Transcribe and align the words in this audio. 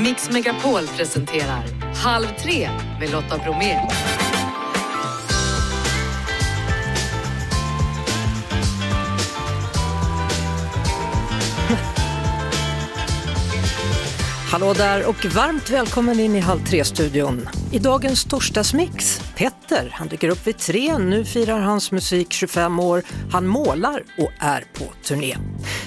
Mix 0.00 0.30
Megapol 0.30 0.86
presenterar 0.86 1.64
Halv 1.94 2.26
tre 2.42 2.70
med 3.00 3.10
Lotta 3.10 3.38
Bromé. 3.38 3.80
Hallå 14.50 14.72
där 14.72 15.08
och 15.08 15.24
varmt 15.24 15.70
välkommen 15.70 16.20
in 16.20 16.36
i 16.36 16.40
Halv 16.40 16.64
tre-studion. 16.64 17.48
I 17.72 17.78
dagens 17.78 18.24
torsdagsmix, 18.24 19.15
Petter, 19.36 19.90
han 19.92 20.08
dyker 20.08 20.28
upp 20.28 20.46
vid 20.46 20.58
tre, 20.58 20.98
nu 20.98 21.24
firar 21.24 21.60
hans 21.60 21.92
musik 21.92 22.32
25 22.32 22.80
år, 22.80 23.02
han 23.32 23.46
målar 23.46 24.02
och 24.18 24.30
är 24.38 24.60
på 24.60 24.84
turné. 25.02 25.36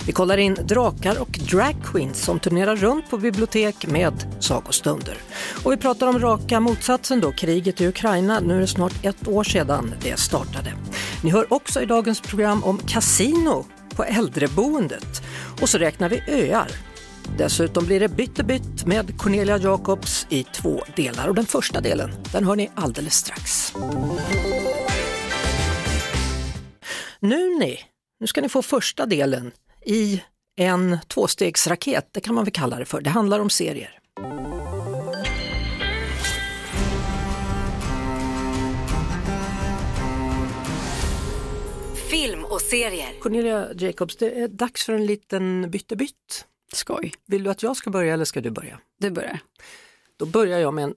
Vi 0.06 0.12
kollar 0.12 0.38
in 0.38 0.54
drakar 0.54 1.22
och 1.22 1.40
dragqueens 1.52 2.24
som 2.24 2.40
turnerar 2.40 2.76
runt 2.76 3.10
på 3.10 3.18
bibliotek 3.18 3.88
med 3.88 4.14
sagostunder. 4.40 5.18
Och 5.64 5.72
vi 5.72 5.78
pratar 5.78 6.08
om 6.08 6.20
raka 6.20 6.60
motsatsen 6.60 7.20
då, 7.20 7.32
kriget 7.32 7.82
i 7.82 7.88
Ukraina, 7.88 8.40
nu 8.40 8.56
är 8.56 8.60
det 8.60 8.68
snart 8.68 9.06
ett 9.06 9.28
år 9.28 9.44
sedan 9.44 9.94
det 10.02 10.20
startade. 10.20 10.74
Ni 11.24 11.32
hör 11.32 11.54
också 11.54 11.82
i 11.82 11.86
dagens 11.86 12.22
program 12.22 12.64
om 12.64 12.78
kasino 12.78 13.66
på 13.96 14.04
äldreboendet 14.04 15.22
och 15.62 15.70
så 15.70 15.78
räknar 15.78 16.10
vi 16.10 16.24
öar 16.28 16.72
Dessutom 17.38 17.86
blir 17.86 18.00
det 18.00 18.10
bytte 18.10 18.44
bytt 18.44 18.86
med 18.86 19.18
Cornelia 19.18 19.58
Jacobs 19.58 20.28
i 20.30 20.44
två 20.44 20.84
delar 20.96 21.28
och 21.28 21.36
den 21.36 21.46
första 21.46 21.82
delen 21.82 22.12
den 22.32 22.44
hör 22.44 22.56
ni 22.56 22.70
alldeles 22.76 23.14
strax. 23.14 23.74
Nu 27.20 27.60
ni, 27.60 27.80
nu 28.20 28.28
ska 28.28 28.42
ni 28.42 28.50
få 28.50 28.62
första 28.62 29.06
delen 29.06 29.52
i 29.86 30.22
en 30.58 30.98
tvåstegsraket, 31.08 32.10
det 32.12 32.22
kan 32.22 32.36
man 32.36 32.44
väl 32.44 32.54
kalla 32.54 32.80
det 32.80 32.86
för. 32.86 33.02
Det 33.02 33.10
handlar 33.10 33.40
om 33.40 33.50
serier. 33.50 34.00
Film 42.10 42.44
och 42.46 42.62
serier. 42.62 43.20
Cornelia 43.22 43.68
Jacobs, 43.76 44.16
det 44.16 44.42
är 44.42 44.48
dags 44.48 44.86
för 44.86 44.94
en 44.94 45.06
liten 45.06 45.72
bytte 45.72 45.96
bytt. 45.96 46.46
Skoj. 46.74 47.14
Vill 47.26 47.44
du 47.44 47.50
att 47.50 47.64
jag 47.64 47.78
ska 47.78 47.90
börja 47.90 48.14
eller 48.14 48.26
ska 48.26 48.42
du 48.42 48.50
börja? 48.50 48.80
Du 49.00 49.12
börjar. 49.12 49.40
Då 50.18 50.26
börjar 50.26 50.60
jag 50.60 50.74
med 50.74 50.84
en 50.84 50.94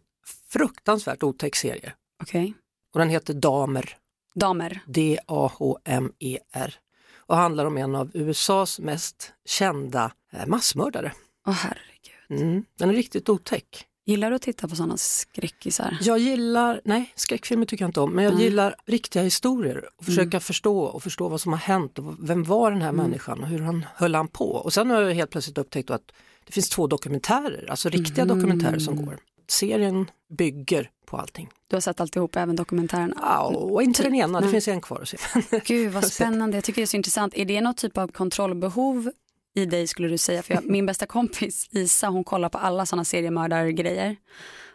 fruktansvärt 0.49 1.23
otäck 1.23 1.57
serie 1.57 1.93
Okej. 2.23 2.55
och 2.93 2.99
den 2.99 3.09
heter 3.09 3.35
Damer. 3.35 3.97
Damer. 4.35 4.81
D-A-H-M-E-R 4.87 6.79
och 7.17 7.37
handlar 7.37 7.67
om 7.67 7.77
en 7.77 7.95
av 7.95 8.11
USAs 8.15 8.79
mest 8.79 9.33
kända 9.45 10.13
eh, 10.31 10.47
massmördare. 10.47 11.13
Åh 11.47 11.55
herregud. 11.55 12.43
Mm, 12.43 12.65
den 12.79 12.91
är 12.91 12.95
riktigt 12.95 13.29
otäck. 13.29 13.87
Gillar 14.05 14.31
du 14.31 14.37
att 14.37 14.43
titta 14.43 14.69
på 14.69 14.77
sådana 14.77 14.97
skräckisar? 14.97 15.99
Jag 16.01 16.19
gillar, 16.19 16.81
nej 16.85 17.13
skräckfilmer 17.15 17.67
tycker 17.67 17.85
jag 17.85 17.89
inte 17.89 18.01
om, 18.01 18.13
men 18.13 18.25
jag 18.25 18.35
Nej. 18.35 18.45
gillar 18.45 18.75
riktiga 18.87 19.23
historier 19.23 19.85
och 19.97 20.05
försöka 20.05 20.41
förstå 20.41 20.79
och 20.79 21.03
förstå 21.03 21.29
vad 21.29 21.41
som 21.41 21.53
har 21.53 21.59
hänt 21.59 21.99
och 21.99 22.15
vem 22.19 22.43
var 22.43 22.71
den 22.71 22.83
här 22.83 22.93
människan 22.93 23.41
och 23.41 23.49
hur 23.49 23.59
han 23.59 23.87
höll 23.95 24.15
han 24.15 24.29
på. 24.29 24.45
Och 24.45 24.73
sen 24.73 24.91
har 24.91 25.01
jag 25.01 25.15
helt 25.15 25.31
plötsligt 25.31 25.59
upptäckt 25.59 25.91
att 25.91 26.13
det 26.47 26.53
finns 26.53 26.69
två 26.69 26.87
dokumentärer, 26.87 27.71
alltså 27.71 27.89
riktiga 27.89 28.25
dokumentärer 28.25 28.79
som 28.79 29.07
går. 29.07 29.19
Serien 29.49 30.11
bygger 30.39 30.91
på 31.07 31.17
allting. 31.17 31.49
Du 31.69 31.77
har 31.77 31.81
sett 31.81 32.01
alltihop, 32.01 32.37
även 32.37 32.57
dokumentärerna? 32.57 33.15
Ja, 33.21 33.47
och 33.47 33.83
inte 33.83 34.03
den 34.03 34.15
ena, 34.15 34.41
det 34.41 34.49
finns 34.49 34.69
en 34.69 34.81
kvar 34.81 35.01
att 35.01 35.09
se. 35.09 35.17
Gud 35.65 35.93
vad 35.93 36.05
spännande, 36.05 36.57
jag 36.57 36.65
tycker 36.65 36.81
det 36.81 36.85
är 36.85 36.87
så 36.87 36.97
intressant. 36.97 37.35
Är 37.35 37.45
det 37.45 37.61
något 37.61 37.77
typ 37.77 37.99
av 37.99 38.09
kontrollbehov 38.09 39.11
i 39.55 39.67
dig 39.67 39.87
skulle 39.87 40.09
du 40.09 40.19
säga? 40.19 40.43
För 40.43 40.55
jag, 40.55 40.71
min 40.71 40.87
bästa 40.87 41.07
kompis 41.07 41.69
Isa 41.71 42.09
hon 42.09 42.25
kollar 42.25 42.49
på 42.49 42.59
alla 42.59 42.87
sådana 42.87 43.05
seriemördargrejer 43.05 44.17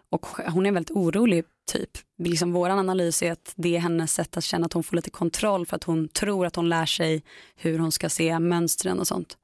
och 0.10 0.26
hon 0.26 0.66
är 0.66 0.68
en 0.68 0.74
väldigt 0.74 0.96
orolig 0.96 1.46
typ. 1.72 1.90
Liksom 2.18 2.52
våran 2.52 2.80
analys 2.80 3.24
är 3.24 3.32
att 3.32 3.54
det 3.56 3.76
är 3.76 3.80
hennes 3.80 4.14
sätt 4.14 4.38
att 4.38 4.44
känna 4.44 4.66
att 4.66 4.74
hon 4.74 4.84
får 4.84 4.96
lite 4.96 5.10
kontroll 5.10 5.66
för 5.66 5.76
att 5.76 5.84
hon 5.84 6.08
tror 6.08 6.46
att 6.46 6.56
hon 6.56 6.70
lär 6.70 6.86
sig 6.86 7.24
hur 7.56 7.80
hon 7.80 7.92
ska 7.92 8.10
se 8.10 8.40
mönstren 8.40 9.00
och 9.00 9.08
sånt. 9.08 9.38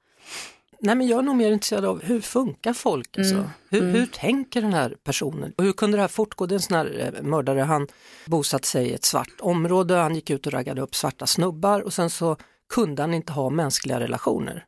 Nej 0.80 0.96
men 0.96 1.08
jag 1.08 1.20
är 1.20 1.24
nog 1.24 1.36
mer 1.36 1.52
intresserad 1.52 1.86
av 1.86 2.04
hur 2.04 2.22
funkar 2.22 2.74
folk? 2.74 3.18
Alltså? 3.18 3.50
Hur, 3.70 3.82
hur 3.82 4.06
tänker 4.06 4.62
den 4.62 4.74
här 4.74 4.98
personen? 5.04 5.54
Och 5.58 5.64
hur 5.64 5.74
kunde 5.74 5.98
det 5.98 6.02
här 6.02 6.08
fortgå? 6.08 6.46
Det 6.46 6.54
är 6.54 6.56
en 6.56 6.62
sån 6.62 6.78
här 6.78 7.14
eh, 7.16 7.24
mördare, 7.24 7.60
han 7.60 7.88
bosatt 8.26 8.66
sig 8.66 8.88
i 8.88 8.94
ett 8.94 9.06
svart 9.06 9.34
område, 9.40 9.96
han 9.96 10.16
gick 10.16 10.30
ut 10.30 10.48
och 10.48 10.54
raggade 10.54 10.82
upp 10.82 10.96
svarta 10.96 11.28
snubbar 11.28 11.82
och 11.82 11.94
sen 11.94 12.10
så 12.10 12.38
kunde 12.70 13.04
han 13.04 13.14
inte 13.14 13.34
ha 13.34 13.50
mänskliga 13.50 14.00
relationer. 14.00 14.66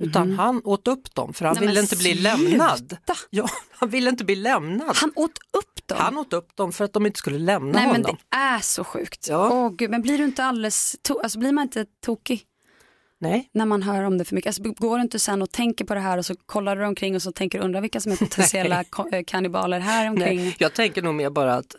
Utan 0.00 0.32
han 0.32 0.60
åt 0.64 0.88
upp 0.88 1.14
dem 1.14 1.32
för 1.34 1.44
han 1.44 1.54
Nej, 1.54 1.60
men 1.60 1.68
ville 1.68 1.80
inte 1.80 1.96
bli 1.96 2.14
sluta! 2.14 2.36
lämnad. 2.36 2.96
Ja, 3.30 3.48
han 3.70 3.88
ville 3.88 4.10
inte 4.10 4.24
bli 4.24 4.34
lämnad. 4.36 4.96
Han 4.96 5.12
åt 5.16 5.38
upp 5.58 5.86
dem? 5.88 5.98
Han 6.00 6.18
åt 6.18 6.32
upp 6.32 6.56
dem 6.56 6.72
för 6.72 6.84
att 6.84 6.92
de 6.92 7.06
inte 7.06 7.18
skulle 7.18 7.38
lämna 7.38 7.72
Nej 7.78 7.86
men 7.86 7.96
honom. 7.96 8.16
det 8.30 8.36
är 8.36 8.58
så 8.58 8.84
sjukt. 8.84 9.28
Ja. 9.28 9.50
Åh, 9.52 9.70
gud, 9.76 9.90
men 9.90 10.02
blir 10.02 10.18
du 10.18 10.24
inte 10.24 10.44
alldeles, 10.44 10.96
alltså 11.22 11.38
blir 11.38 11.52
man 11.52 11.62
inte 11.62 11.84
tokig 12.04 12.42
Nej, 13.22 13.48
när 13.54 13.66
man 13.66 13.82
hör 13.82 14.02
om 14.02 14.18
det 14.18 14.24
för 14.24 14.34
mycket? 14.34 14.48
Alltså, 14.48 14.62
går 14.62 14.96
du 14.96 15.02
inte 15.02 15.18
sen 15.18 15.42
och 15.42 15.50
tänker 15.50 15.84
på 15.84 15.94
det 15.94 16.00
här 16.00 16.18
och 16.18 16.26
så 16.26 16.34
kollar 16.46 16.76
du 16.76 16.86
omkring 16.86 17.14
och 17.16 17.22
så 17.22 17.32
tänker 17.32 17.58
du 17.58 17.64
undra 17.64 17.80
vilka 17.80 18.00
som 18.00 18.12
är 18.12 18.16
potentiella 18.26 18.84
eh, 19.12 19.22
kannibaler 19.26 19.80
här 19.80 20.08
omkring. 20.10 20.38
nej. 20.38 20.56
Jag 20.58 20.74
tänker 20.74 21.02
nog 21.02 21.14
mer 21.14 21.30
bara 21.30 21.54
att 21.54 21.74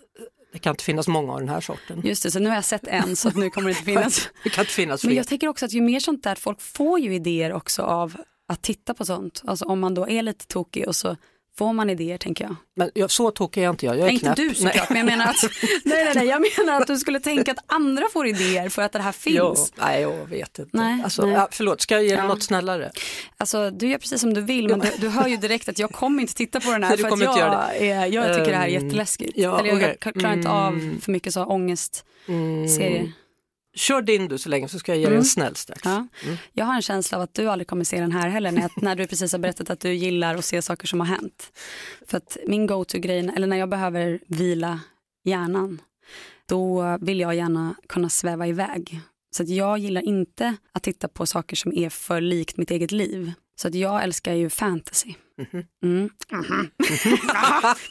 det 0.54 0.60
kan 0.60 0.72
inte 0.74 0.84
finnas 0.84 1.08
många 1.08 1.34
av 1.34 1.40
den 1.40 1.50
här 1.50 1.62
sorten. 1.62 2.02
Just 2.04 2.24
det, 2.24 2.32
så 2.32 2.40
nu 2.40 2.50
har 2.50 2.56
jag 2.56 2.66
sett 2.66 2.88
en 2.88 3.16
så 3.16 3.30
nu 3.30 3.50
kommer 3.50 3.70
det 3.70 3.72
inte 3.72 3.84
finnas. 3.92 4.30
Det 4.44 4.50
kan 4.50 4.62
inte 4.62 4.74
finnas 4.74 5.04
Men 5.04 5.10
fler. 5.10 5.18
jag 5.18 5.28
tänker 5.28 5.48
också 5.48 5.66
att 5.66 5.74
ju 5.74 5.82
mer 5.82 6.00
sånt 6.00 6.24
där, 6.24 6.36
folk 6.36 6.62
får 6.62 7.00
ju 7.00 7.16
idéer 7.16 7.54
också 7.54 7.82
av 7.84 8.16
att 8.48 8.62
titta 8.62 8.94
på 8.94 9.06
sånt. 9.06 9.42
Alltså 9.46 9.66
om 9.66 9.80
man 9.80 9.94
då 9.94 10.10
är 10.10 10.22
lite 10.24 10.48
tokig 10.48 10.88
och 10.88 10.96
så 10.96 11.18
får 11.58 11.74
man 11.74 11.90
idéer 11.90 12.18
tänker 12.18 12.44
jag. 12.44 12.56
Men 12.76 12.92
jag, 12.94 13.12
så 13.12 13.32
tokig 13.32 13.62
är 13.62 13.66
jag 13.66 13.74
inte 13.74 13.86
jag, 13.86 13.96
jag 13.96 14.00
är 14.02 14.06
Nej, 14.06 14.14
inte 14.14 14.26
knäpp. 14.26 14.38
du 14.38 14.56
såklart, 14.56 14.90
men 14.90 14.98
jag 14.98 15.06
menar, 15.06 15.26
att, 15.26 15.44
nej, 15.84 16.04
nej, 16.06 16.12
nej, 16.16 16.28
jag 16.28 16.46
menar 16.58 16.82
att 16.82 16.88
du 16.88 16.98
skulle 16.98 17.20
tänka 17.20 17.52
att 17.52 17.58
andra 17.68 18.04
får 18.14 18.28
idéer 18.28 18.70
för 18.70 18.82
att 18.82 18.92
det 18.92 19.00
här 19.02 19.12
finns. 19.12 19.74
Ja, 19.78 19.84
nej, 19.86 20.02
jag 20.02 20.26
vet 20.30 20.60
inte. 20.60 20.78
Nej, 20.78 21.02
alltså, 21.04 21.26
nej. 21.26 21.34
Ja, 21.34 21.48
förlåt, 21.52 21.82
ska 21.82 21.94
jag 21.96 22.04
ge 22.04 22.10
dig 22.10 22.18
Ja. 22.18 22.28
något 22.28 22.44
snällare? 22.44 22.92
Alltså 23.38 23.70
du 23.72 23.88
gör 23.90 23.98
precis 23.98 24.22
som 24.22 24.34
du 24.34 24.42
vill 24.42 24.68
men 24.68 24.80
du, 24.80 24.90
du 24.98 25.10
hör 25.10 25.28
ju 25.28 25.38
direkt 25.38 25.70
att 25.70 25.80
jag 25.80 25.92
kommer 25.92 26.22
inte 26.22 26.34
titta 26.34 26.60
på 26.60 26.72
den 26.72 26.84
här 26.84 26.90
Nej, 26.90 26.98
för 26.98 27.08
att 27.08 27.14
inte 27.14 27.26
jag, 27.26 27.76
är, 27.78 28.06
jag 28.06 28.38
tycker 28.38 28.52
det 28.52 28.58
här 28.58 28.68
är 28.68 28.78
Ehm, 28.78 28.84
jätteläskigt. 28.86 29.34
ja, 29.36 29.60
Eller 29.60 29.80
jag 29.80 30.00
k- 30.00 30.12
klarar 30.20 30.34
inte 30.34 30.50
av 30.50 30.74
Mm. 30.74 31.02
för 31.02 31.12
mycket 31.12 31.34
så 31.34 31.46
ångestserier. 31.46 33.12
Kör 33.76 34.02
din 34.02 34.28
du 34.28 34.38
så 34.38 34.50
länge 34.50 34.68
så 34.68 34.80
ska 34.80 34.92
jag 34.92 35.00
ge 35.00 35.06
dig 35.06 35.12
Mm. 35.12 35.20
en 35.20 35.26
snäll 35.26 35.56
strax. 35.56 35.82
Ja. 35.86 36.08
Jag 36.54 36.66
har 36.66 36.76
en 36.76 36.82
känsla 36.82 37.18
av 37.18 37.22
att 37.22 37.34
du 37.34 37.50
aldrig 37.50 37.68
kommer 37.68 37.84
se 37.84 38.00
den 38.00 38.12
här 38.12 38.30
heller 38.30 38.52
när, 38.52 38.62
jag, 38.62 38.72
när 38.84 38.96
du 38.96 39.08
precis 39.08 39.32
har 39.32 39.40
berättat 39.40 39.70
att 39.70 39.80
du 39.80 39.94
gillar 39.94 40.36
att 40.36 40.46
se 40.46 40.62
saker 40.62 40.88
som 40.88 41.00
har 41.00 41.08
hänt. 41.08 41.52
För 42.08 42.18
att 42.18 42.38
min 42.48 42.68
go-to-grej, 42.68 43.32
eller 43.36 43.48
när 43.48 43.58
jag 43.58 43.70
behöver 43.70 44.20
vila 44.28 44.80
hjärnan, 45.24 45.82
då 46.46 46.98
vill 47.02 47.20
jag 47.20 47.36
gärna 47.36 47.76
kunna 47.90 48.10
sväva 48.10 48.48
iväg. 48.48 49.00
Så 49.36 49.44
att 49.44 49.50
jag 49.50 49.78
gillar 49.78 50.02
inte 50.02 50.56
att 50.72 50.84
titta 50.84 51.08
på 51.08 51.26
saker 51.26 51.56
som 51.56 51.74
är 51.74 51.90
för 51.90 52.22
likt 52.22 52.58
mitt 52.58 52.72
eget 52.72 52.92
liv. 52.92 53.32
Så 53.56 53.68
att 53.68 53.76
jag 53.76 54.04
älskar 54.04 54.34
ju 54.34 54.50
fantasy. 54.50 55.14
Mm. 55.84 56.10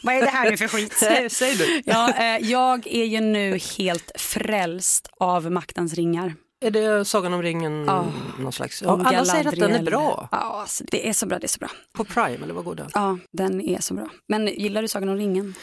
Vad 0.03 0.15
är 0.15 0.21
det 0.21 0.29
här 0.29 0.51
nu 0.51 0.57
för 0.57 0.67
skit? 0.67 0.93
Säg, 0.99 1.29
säg 1.29 1.55
du. 1.55 1.81
Ja, 1.85 2.13
eh, 2.13 2.49
jag 2.49 2.87
är 2.87 3.05
ju 3.05 3.19
nu 3.21 3.57
helt 3.77 4.11
frälst 4.15 5.07
av 5.17 5.51
Maktens 5.51 5.93
ringar. 5.93 6.35
Är 6.65 6.71
det 6.71 7.05
Sagan 7.05 7.33
om 7.33 7.41
ringen 7.43 7.85
Ja. 7.85 8.05
någon 8.39 8.51
slags? 8.53 8.81
Ja, 8.81 9.01
alla 9.05 9.25
säger 9.25 9.45
att 9.47 9.51
den 9.55 9.63
är 9.63 9.67
Galadriel. 9.67 9.85
bra. 9.85 10.27
Ja, 10.31 10.37
alltså, 10.37 10.83
det 10.87 11.09
är 11.09 11.13
så 11.13 11.25
bra, 11.25 11.39
det 11.39 11.45
är 11.45 11.47
så 11.47 11.59
bra. 11.59 11.69
På 11.93 12.03
Prime 12.05 12.43
eller 12.43 12.53
vad 12.53 12.65
går 12.65 12.75
det? 12.75 12.87
Ja, 12.93 13.17
den 13.31 13.61
är 13.61 13.79
så 13.81 13.93
bra. 13.93 14.09
Men 14.27 14.47
gillar 14.47 14.81
du 14.81 14.87
Sagan 14.87 15.09
om 15.09 15.15
ringen? 15.17 15.55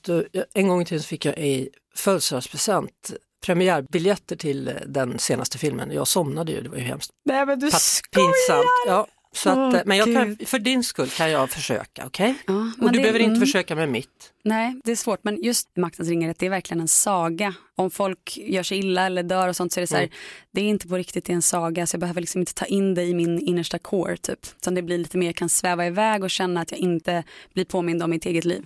Du, 0.00 0.28
jag- 0.32 0.44
en 0.54 0.68
gång 0.68 0.82
i 0.82 0.84
tiden 0.84 1.02
fick 1.04 1.24
jag 1.24 1.38
i 1.38 1.68
födelsedagspresent 1.96 3.12
premiärbiljetter 3.46 4.36
till 4.36 4.68
eh, 4.68 4.74
den 4.86 5.18
senaste 5.18 5.58
filmen. 5.58 5.90
Jag 5.92 6.08
somnade 6.08 6.52
ju, 6.52 6.60
det 6.60 6.68
var 6.68 6.76
ju 6.76 6.82
hemskt 6.84 7.10
Nej 7.24 7.46
men 7.46 7.58
du 7.58 7.66
pat- 7.70 8.02
pinsamt. 8.14 8.64
Ja, 8.86 9.06
så 9.32 9.50
att, 9.50 9.74
eh, 9.74 9.80
men 9.86 9.96
jag 9.96 10.14
kan, 10.14 10.38
för 10.46 10.58
din 10.58 10.84
skull 10.84 11.08
kan 11.08 11.30
jag 11.30 11.50
försöka, 11.50 12.06
okej? 12.06 12.34
Ja, 12.46 12.70
Och 12.80 12.92
du 12.92 12.98
det- 12.98 13.02
behöver 13.02 13.18
inte 13.18 13.28
mm. 13.28 13.40
försöka 13.40 13.74
med 13.76 13.88
mitt. 13.88 14.30
Nej, 14.44 14.80
det 14.84 14.92
är 14.92 14.96
svårt. 14.96 15.20
Men 15.24 15.42
just 15.42 15.68
Maktens 15.76 16.08
ringar, 16.08 16.34
det 16.38 16.46
är 16.46 16.50
verkligen 16.50 16.80
en 16.80 16.88
saga. 16.88 17.54
Om 17.76 17.90
folk 17.90 18.36
gör 18.36 18.62
sig 18.62 18.78
illa 18.78 19.06
eller 19.06 19.22
dör 19.22 19.48
och 19.48 19.56
sånt 19.56 19.72
så 19.72 19.80
är 19.80 19.82
det 19.82 19.86
så 19.86 19.94
här, 19.96 20.02
Mm. 20.02 20.14
det 20.52 20.60
är 20.60 20.64
inte 20.64 20.88
på 20.88 20.96
riktigt 20.96 21.24
det 21.24 21.32
är 21.32 21.34
en 21.34 21.42
saga 21.42 21.86
så 21.86 21.94
jag 21.94 22.00
behöver 22.00 22.20
liksom 22.20 22.40
inte 22.40 22.54
ta 22.54 22.64
in 22.64 22.94
det 22.94 23.02
i 23.02 23.14
min 23.14 23.38
innersta 23.38 23.78
core 23.78 24.16
typ. 24.16 24.38
Utan 24.56 24.74
det 24.74 24.82
blir 24.82 24.98
lite 24.98 25.18
mer, 25.18 25.26
jag 25.26 25.36
kan 25.36 25.48
sväva 25.48 25.86
iväg 25.86 26.24
och 26.24 26.30
känna 26.30 26.60
att 26.60 26.70
jag 26.70 26.80
inte 26.80 27.24
blir 27.54 27.64
påmind 27.64 28.02
om 28.02 28.10
mitt 28.10 28.26
eget 28.26 28.44
liv. 28.44 28.64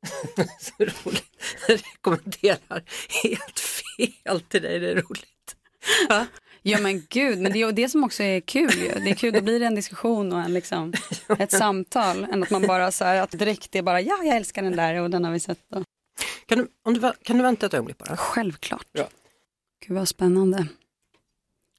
Så 0.60 0.72
roligt. 0.78 1.24
Jag 1.68 1.80
rekommenderar 1.94 2.82
helt 3.22 3.60
fel 3.60 4.40
till 4.40 4.62
dig, 4.62 4.78
det 4.78 4.90
är 4.90 4.94
roligt. 4.94 5.56
Va? 6.08 6.26
Ja 6.62 6.78
men 6.80 7.02
gud, 7.08 7.38
men 7.38 7.52
det 7.52 7.62
är 7.62 7.72
det 7.72 7.88
som 7.88 8.04
också 8.04 8.22
är 8.22 8.40
kul 8.40 8.70
ju. 8.78 8.88
Det 8.88 9.10
är 9.10 9.14
kul, 9.14 9.32
då 9.32 9.40
blir 9.40 9.60
det 9.60 9.66
en 9.66 9.74
diskussion 9.74 10.32
och 10.32 10.40
en, 10.40 10.54
liksom, 10.54 10.92
ett 11.38 11.52
samtal. 11.52 12.24
Än 12.24 12.42
att 12.42 12.50
man 12.50 12.66
bara 12.66 12.92
så 12.92 13.04
här, 13.04 13.22
att 13.22 13.30
direkt 13.30 13.76
är 13.76 13.82
bara 13.82 14.00
ja 14.00 14.24
jag 14.24 14.36
älskar 14.36 14.62
den 14.62 14.76
där 14.76 14.94
och 14.94 15.10
den 15.10 15.24
har 15.24 15.32
vi 15.32 15.40
sett. 15.40 15.58
Kan 16.46 16.58
du, 16.58 16.68
om 16.84 16.94
du, 16.94 17.12
kan 17.22 17.36
du 17.36 17.42
vänta 17.42 17.66
ett 17.66 17.74
ögonblick 17.74 17.98
bara? 17.98 18.16
Självklart. 18.16 18.86
Ja. 18.92 19.08
Gud 19.86 19.96
vad 19.96 20.08
spännande. 20.08 20.66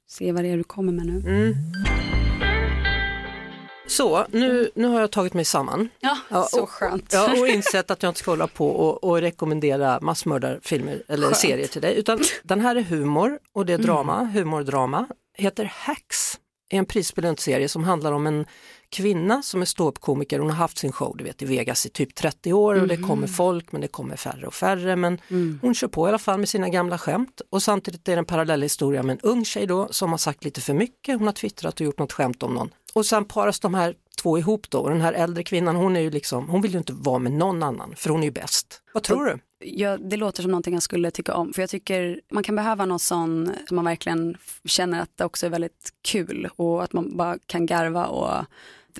Se 0.08 0.32
vad 0.32 0.44
det 0.44 0.48
är 0.48 0.56
du 0.56 0.64
kommer 0.64 0.92
med 0.92 1.06
nu. 1.06 1.18
Mm. 1.18 1.54
Så, 3.96 4.26
nu, 4.30 4.70
nu 4.74 4.86
har 4.88 5.00
jag 5.00 5.10
tagit 5.10 5.34
mig 5.34 5.44
samman. 5.44 5.88
Ja, 6.00 6.18
Ja, 6.30 6.42
så 6.50 6.62
och- 6.62 6.70
skönt. 6.70 7.12
Ja, 7.12 7.40
och 7.40 7.48
insett 7.56 7.90
att 7.90 8.02
jag 8.02 8.10
inte 8.10 8.20
ska 8.20 8.30
hålla 8.30 8.46
på 8.46 8.68
och, 8.70 9.04
och 9.04 9.20
rekommendera 9.20 9.98
massmördarfilmer 10.00 11.02
eller 11.08 11.26
Skönt. 11.26 11.36
serier 11.36 11.66
till 11.66 11.82
dig. 11.82 11.94
Utan 11.96 12.20
den 12.42 12.60
här 12.60 12.76
är 12.76 12.82
humor 12.82 13.38
och 13.54 13.66
det 13.66 13.72
är 13.72 13.78
drama, 13.78 14.24
humordrama. 14.24 15.06
Heter 15.38 15.64
Hacks, 15.74 16.38
är 16.70 16.78
en 16.78 16.84
prisbelönt 16.86 17.40
serie 17.40 17.68
som 17.68 17.84
handlar 17.84 18.12
om 18.12 18.26
en 18.26 18.46
kvinna 18.90 19.42
som 19.42 19.62
är 19.62 19.66
ståuppkomiker. 19.66 20.38
Hon 20.38 20.50
har 20.50 20.56
haft 20.56 20.78
sin 20.78 20.92
show 20.92 21.16
du 21.16 21.24
vet, 21.24 21.42
i 21.42 21.44
Vegas 21.44 21.86
i 21.86 21.88
typ 21.88 22.14
30 22.14 22.52
år 22.52 22.80
och 22.80 22.88
det 22.88 22.96
kommer 22.96 23.26
folk 23.26 23.72
men 23.72 23.80
det 23.80 23.88
kommer 23.88 24.16
färre 24.16 24.46
och 24.46 24.54
färre. 24.54 24.96
Men 24.96 25.18
hon 25.62 25.74
kör 25.74 25.88
på 25.88 26.06
i 26.06 26.08
alla 26.08 26.18
fall 26.18 26.38
med 26.38 26.48
sina 26.48 26.68
gamla 26.68 26.98
skämt 26.98 27.40
och 27.50 27.62
samtidigt 27.62 28.08
är 28.08 28.12
det 28.12 28.18
en 28.18 28.24
parallell 28.24 28.62
historia 28.62 29.02
med 29.02 29.12
en 29.14 29.30
ung 29.30 29.44
tjej 29.44 29.66
då 29.66 29.88
som 29.90 30.10
har 30.10 30.18
sagt 30.18 30.44
lite 30.44 30.60
för 30.60 30.74
mycket. 30.74 31.18
Hon 31.18 31.26
har 31.28 31.32
twittrat 31.32 31.74
och 31.74 31.80
gjort 31.80 31.98
något 31.98 32.12
skämt 32.12 32.42
om 32.42 32.54
någon. 32.54 32.70
Och 32.94 33.06
sen 33.06 33.24
paras 33.24 33.60
de 33.60 33.74
här 33.74 33.94
två 34.22 34.38
ihop 34.38 34.70
då 34.70 34.78
och 34.78 34.90
den 34.90 35.00
här 35.00 35.12
äldre 35.12 35.42
kvinnan 35.42 35.76
hon 35.76 35.96
är 35.96 36.00
ju 36.00 36.10
liksom, 36.10 36.48
hon 36.48 36.62
vill 36.62 36.72
ju 36.72 36.78
inte 36.78 36.92
vara 36.92 37.18
med 37.18 37.32
någon 37.32 37.62
annan 37.62 37.94
för 37.96 38.10
hon 38.10 38.20
är 38.20 38.24
ju 38.24 38.30
bäst. 38.30 38.82
Vad 38.92 39.02
tror 39.02 39.24
du? 39.24 39.38
Ja, 39.64 39.96
det 39.96 40.16
låter 40.16 40.42
som 40.42 40.50
någonting 40.50 40.74
jag 40.74 40.82
skulle 40.82 41.10
tycka 41.10 41.34
om. 41.34 41.52
För 41.52 41.62
jag 41.62 41.70
tycker 41.70 42.20
man 42.30 42.42
kan 42.42 42.56
behöva 42.56 42.84
någon 42.84 42.98
sån 42.98 43.50
som 43.68 43.74
man 43.74 43.84
verkligen 43.84 44.36
känner 44.64 45.00
att 45.00 45.10
det 45.16 45.24
också 45.24 45.46
är 45.46 45.50
väldigt 45.50 45.92
kul 46.02 46.48
och 46.56 46.84
att 46.84 46.92
man 46.92 47.16
bara 47.16 47.38
kan 47.46 47.66
garva. 47.66 48.06
Och, 48.06 48.44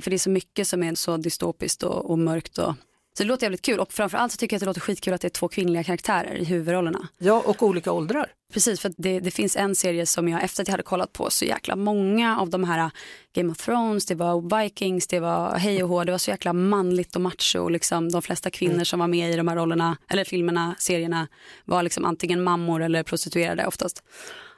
för 0.00 0.10
det 0.10 0.16
är 0.16 0.18
så 0.18 0.30
mycket 0.30 0.68
som 0.68 0.82
är 0.82 0.94
så 0.94 1.16
dystopiskt 1.16 1.82
och, 1.82 2.10
och 2.10 2.18
mörkt. 2.18 2.58
Och, 2.58 2.74
så 3.16 3.22
det 3.22 3.28
låter 3.28 3.44
jävligt 3.44 3.62
kul 3.62 3.80
och 3.80 3.92
framförallt 3.92 4.32
så 4.32 4.36
tycker 4.36 4.54
jag 4.54 4.58
att 4.58 4.60
det 4.60 4.66
låter 4.66 4.80
skitkul 4.80 5.14
att 5.14 5.20
det 5.20 5.28
är 5.28 5.30
två 5.30 5.48
kvinnliga 5.48 5.84
karaktärer 5.84 6.34
i 6.34 6.44
huvudrollerna. 6.44 7.08
Ja, 7.18 7.42
och 7.46 7.62
olika 7.62 7.92
åldrar. 7.92 8.32
Precis, 8.52 8.80
för 8.80 8.92
det, 8.96 9.20
det 9.20 9.30
finns 9.30 9.56
en 9.56 9.74
serie 9.74 10.06
som 10.06 10.28
jag 10.28 10.44
efter 10.44 10.62
att 10.62 10.68
jag 10.68 10.72
hade 10.72 10.82
kollat 10.82 11.12
på 11.12 11.30
så 11.30 11.44
jäkla 11.44 11.76
många 11.76 12.40
av 12.40 12.50
de 12.50 12.64
här 12.64 12.78
äh, 12.78 12.90
Game 13.34 13.52
of 13.52 13.58
Thrones, 13.58 14.06
det 14.06 14.14
var 14.14 14.62
Vikings, 14.62 15.06
det 15.06 15.20
var 15.20 15.56
Hej 15.56 15.82
och 15.82 15.88
Hå, 15.88 16.04
det 16.04 16.12
var 16.12 16.18
så 16.18 16.30
jäkla 16.30 16.52
manligt 16.52 17.16
och 17.16 17.20
macho. 17.20 17.68
Liksom, 17.68 18.12
de 18.12 18.22
flesta 18.22 18.50
kvinnor 18.50 18.84
som 18.84 19.00
var 19.00 19.06
med 19.06 19.32
i 19.32 19.36
de 19.36 19.48
här 19.48 19.56
rollerna, 19.56 19.96
eller 20.08 20.24
filmerna, 20.24 20.74
serierna 20.78 21.28
var 21.64 21.82
liksom 21.82 22.04
antingen 22.04 22.42
mammor 22.42 22.82
eller 22.82 23.02
prostituerade 23.02 23.66
oftast. 23.66 24.02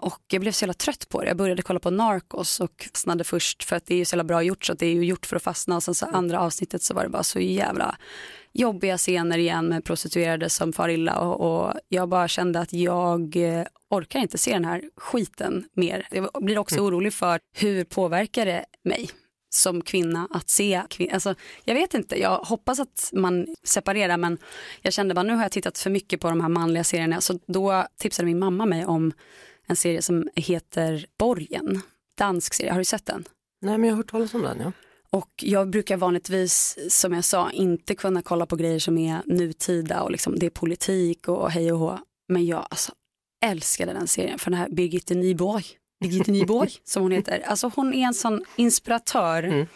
Och 0.04 0.20
jag 0.30 0.40
blev 0.40 0.52
så 0.52 0.62
jävla 0.62 0.74
trött 0.74 1.08
på 1.08 1.20
det. 1.20 1.26
Jag 1.26 1.36
började 1.36 1.62
kolla 1.62 1.80
på 1.80 1.90
Narcos 1.90 2.60
och 2.60 2.88
fastnade 2.92 3.24
först 3.24 3.64
för 3.64 3.76
att 3.76 3.86
det 3.86 3.94
är 3.94 3.98
ju 3.98 4.04
så 4.04 4.14
jävla 4.14 4.24
bra 4.24 4.42
gjort 4.42 4.64
så 4.64 4.72
att 4.72 4.78
det 4.78 4.86
är 4.86 4.92
ju 4.92 5.04
gjort 5.04 5.26
för 5.26 5.36
att 5.36 5.42
fastna. 5.42 5.76
Och 5.76 5.82
sen 5.82 5.94
så 5.94 6.06
andra 6.06 6.40
avsnittet 6.40 6.82
så 6.82 6.94
var 6.94 7.02
det 7.02 7.08
bara 7.08 7.22
så 7.22 7.40
jävla 7.40 7.96
jobbiga 8.52 8.98
scener 8.98 9.38
igen 9.38 9.66
med 9.68 9.84
prostituerade 9.84 10.50
som 10.50 10.72
far 10.72 10.88
illa. 10.88 11.18
Och, 11.18 11.64
och 11.64 11.74
jag 11.88 12.08
bara 12.08 12.28
kände 12.28 12.60
att 12.60 12.72
jag 12.72 13.36
eh, 13.36 13.64
orkar 13.90 14.20
inte 14.20 14.38
se 14.38 14.52
den 14.52 14.64
här 14.64 14.82
skiten 14.96 15.64
mer. 15.72 16.08
Jag 16.10 16.28
blir 16.40 16.58
också 16.58 16.80
orolig 16.80 17.12
för 17.12 17.40
hur 17.56 17.84
påverkar 17.84 18.46
det 18.46 18.64
mig 18.84 19.10
som 19.54 19.82
kvinna 19.82 20.28
att 20.30 20.48
se 20.48 20.82
kvin- 20.90 21.14
alltså, 21.14 21.34
Jag 21.64 21.74
vet 21.74 21.94
inte, 21.94 22.20
jag 22.20 22.38
hoppas 22.38 22.80
att 22.80 23.10
man 23.12 23.46
separerar 23.64 24.16
men 24.16 24.38
jag 24.82 24.92
kände 24.92 25.14
bara 25.14 25.22
nu 25.22 25.34
har 25.34 25.42
jag 25.42 25.52
tittat 25.52 25.78
för 25.78 25.90
mycket 25.90 26.20
på 26.20 26.28
de 26.28 26.40
här 26.40 26.48
manliga 26.48 26.84
serierna. 26.84 27.20
Så 27.20 27.38
då 27.46 27.86
tipsade 27.98 28.26
min 28.26 28.38
mamma 28.38 28.66
mig 28.66 28.84
om 28.84 29.12
en 29.66 29.76
serie 29.76 30.02
som 30.02 30.28
heter 30.36 31.06
Borgen, 31.18 31.80
dansk 32.18 32.54
serie, 32.54 32.70
har 32.72 32.78
du 32.78 32.84
sett 32.84 33.06
den? 33.06 33.24
Nej 33.60 33.78
men 33.78 33.88
jag 33.88 33.94
har 33.94 33.96
hört 33.96 34.10
talas 34.10 34.34
om 34.34 34.42
den 34.42 34.60
ja. 34.60 34.72
Och 35.10 35.30
jag 35.42 35.70
brukar 35.70 35.96
vanligtvis, 35.96 36.78
som 36.88 37.12
jag 37.12 37.24
sa, 37.24 37.50
inte 37.50 37.94
kunna 37.94 38.22
kolla 38.22 38.46
på 38.46 38.56
grejer 38.56 38.78
som 38.78 38.98
är 38.98 39.22
nutida 39.26 40.02
och 40.02 40.10
liksom, 40.10 40.38
det 40.38 40.46
är 40.46 40.50
politik 40.50 41.28
och 41.28 41.50
hej 41.50 41.72
och 41.72 41.78
hå. 41.78 41.98
Men 42.28 42.46
jag 42.46 42.66
alltså, 42.70 42.92
älskade 43.44 43.92
den 43.92 44.06
serien 44.06 44.38
för 44.38 44.50
den 44.50 44.60
här 44.60 44.68
Birgitte 44.68 45.14
Nyborg, 45.14 45.64
Birgitte 46.00 46.30
Nyborg 46.30 46.70
som 46.84 47.02
hon 47.02 47.12
heter. 47.12 47.40
Alltså 47.46 47.70
hon 47.76 47.94
är 47.94 48.06
en 48.06 48.14
sån 48.14 48.44
inspiratör. 48.56 49.66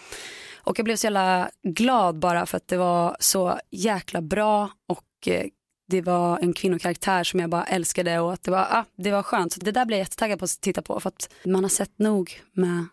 Och 0.57 0.79
jag 0.79 0.85
blev 0.85 0.97
så 0.97 1.07
jävla 1.07 1.51
glad 1.63 2.19
bara 2.19 2.47
för 2.47 2.57
att 2.57 2.69
det 2.69 2.77
var 2.77 3.17
så 3.21 3.59
jäkla 3.71 4.23
bra 4.23 4.71
och 4.89 5.29
eh, 5.29 5.47
det 5.89 6.01
var 6.01 6.39
en 6.39 6.53
kvinnokaraktär 6.53 7.25
som 7.25 7.41
jag 7.41 7.51
bara 7.51 7.65
älskade 7.65 8.19
och 8.19 8.33
att 8.33 8.43
det 8.43 8.51
var, 8.51 8.59
ah, 8.71 8.85
det 8.97 9.11
var 9.11 9.23
skönt. 9.23 9.53
Så 9.53 9.61
det 9.61 9.73
där 9.73 9.85
blev 9.85 9.99
jag 9.99 10.05
jättetaggad 10.05 10.39
på 10.39 10.45
att 10.45 10.61
titta 10.61 10.83
på 10.83 11.01
för 11.01 11.09
att 11.09 11.31
man 11.45 11.65
har 11.65 11.69
sett 11.69 11.99
nog 11.99 12.43
med 12.53 12.87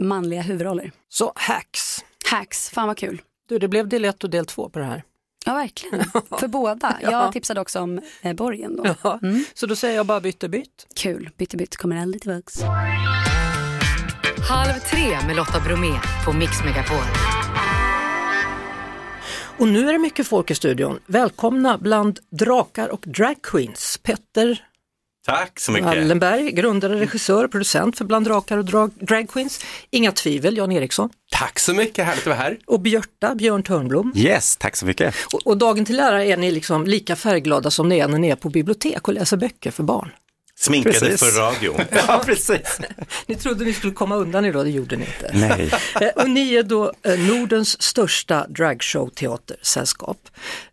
manliga 0.00 0.42
huvudroller. 0.42 0.92
Så 1.08 1.32
Hacks. 1.34 2.04
Hacks, 2.30 2.70
fan 2.70 2.86
vad 2.86 2.96
kul. 2.98 3.22
Du, 3.48 3.58
det 3.58 3.68
blev 3.68 3.88
del 3.88 4.04
ett 4.04 4.24
och 4.24 4.30
del 4.30 4.46
två 4.46 4.68
på 4.68 4.78
det 4.78 4.84
här. 4.84 5.02
Ja, 5.46 5.54
verkligen. 5.54 6.04
För 6.40 6.48
båda. 6.48 6.98
Jag 7.02 7.32
tipsade 7.32 7.60
också 7.60 7.80
om 7.80 8.00
eh, 8.22 8.32
Borgen 8.34 8.76
då. 8.76 8.94
Ja. 9.02 9.20
Så 9.54 9.66
då 9.66 9.76
säger 9.76 9.96
jag 9.96 10.06
bara 10.06 10.20
bytte 10.20 10.48
bytt. 10.48 10.86
Kul, 10.96 11.30
bytte 11.36 11.56
bytt 11.56 11.76
kommer 11.76 12.02
aldrig 12.02 12.22
tillbaks. 12.22 12.62
Halv 14.48 14.78
tre 14.78 15.26
med 15.26 15.36
Lotta 15.36 15.60
Bromé 15.60 16.00
på 16.24 16.32
Mix 16.32 16.64
Megapol. 16.64 17.49
Och 19.60 19.68
nu 19.68 19.88
är 19.88 19.92
det 19.92 19.98
mycket 19.98 20.26
folk 20.26 20.50
i 20.50 20.54
studion. 20.54 20.98
Välkomna 21.06 21.78
bland 21.78 22.18
drakar 22.30 22.88
och 22.88 23.04
dragqueens. 23.06 24.00
Petter 24.02 24.64
Tack 25.26 25.60
så 25.60 25.72
mycket. 25.72 25.86
Wallenberg, 25.86 26.52
grundare, 26.52 27.00
regissör, 27.00 27.48
producent 27.48 27.98
för 27.98 28.04
Bland 28.04 28.26
drakar 28.26 28.58
och 28.58 28.64
drag, 28.64 28.90
dragqueens. 29.00 29.64
Inga 29.90 30.12
tvivel, 30.12 30.56
Jan 30.56 30.72
Eriksson. 30.72 31.10
Tack 31.30 31.58
så 31.58 31.74
mycket, 31.74 32.04
härligt 32.04 32.20
att 32.20 32.26
vara 32.26 32.36
här. 32.36 32.58
Och 32.66 32.80
Björta, 32.80 33.34
Björn 33.34 33.62
Törnblom. 33.62 34.12
Yes, 34.16 34.56
tack 34.56 34.76
så 34.76 34.86
mycket. 34.86 35.14
Och, 35.32 35.46
och 35.46 35.58
dagen 35.58 35.84
till 35.84 36.00
ära 36.00 36.24
är 36.24 36.36
ni 36.36 36.50
liksom 36.50 36.86
lika 36.86 37.16
färgglada 37.16 37.70
som 37.70 37.88
ni 37.88 37.98
är 37.98 38.08
när 38.08 38.18
ni 38.18 38.28
är 38.28 38.36
på 38.36 38.48
bibliotek 38.48 39.08
och 39.08 39.14
läser 39.14 39.36
böcker 39.36 39.70
för 39.70 39.82
barn. 39.82 40.10
Sminkade 40.60 40.98
Precis. 41.00 41.20
för 41.20 41.40
radio. 41.40 41.76
Ja, 41.90 42.22
precis. 42.26 42.78
Ni 43.26 43.34
trodde 43.34 43.64
ni 43.64 43.72
skulle 43.72 43.92
komma 43.92 44.16
undan 44.16 44.44
idag, 44.44 44.64
det 44.66 44.70
gjorde 44.70 44.96
ni 44.96 45.04
inte. 45.04 45.30
Nej. 45.34 45.70
Eh, 46.00 46.22
Och 46.22 46.30
ni 46.30 46.54
är 46.54 46.62
då 46.62 46.92
eh, 47.02 47.18
Nordens 47.18 47.82
största 47.82 48.46
dragshow-teatersällskap. 48.48 50.16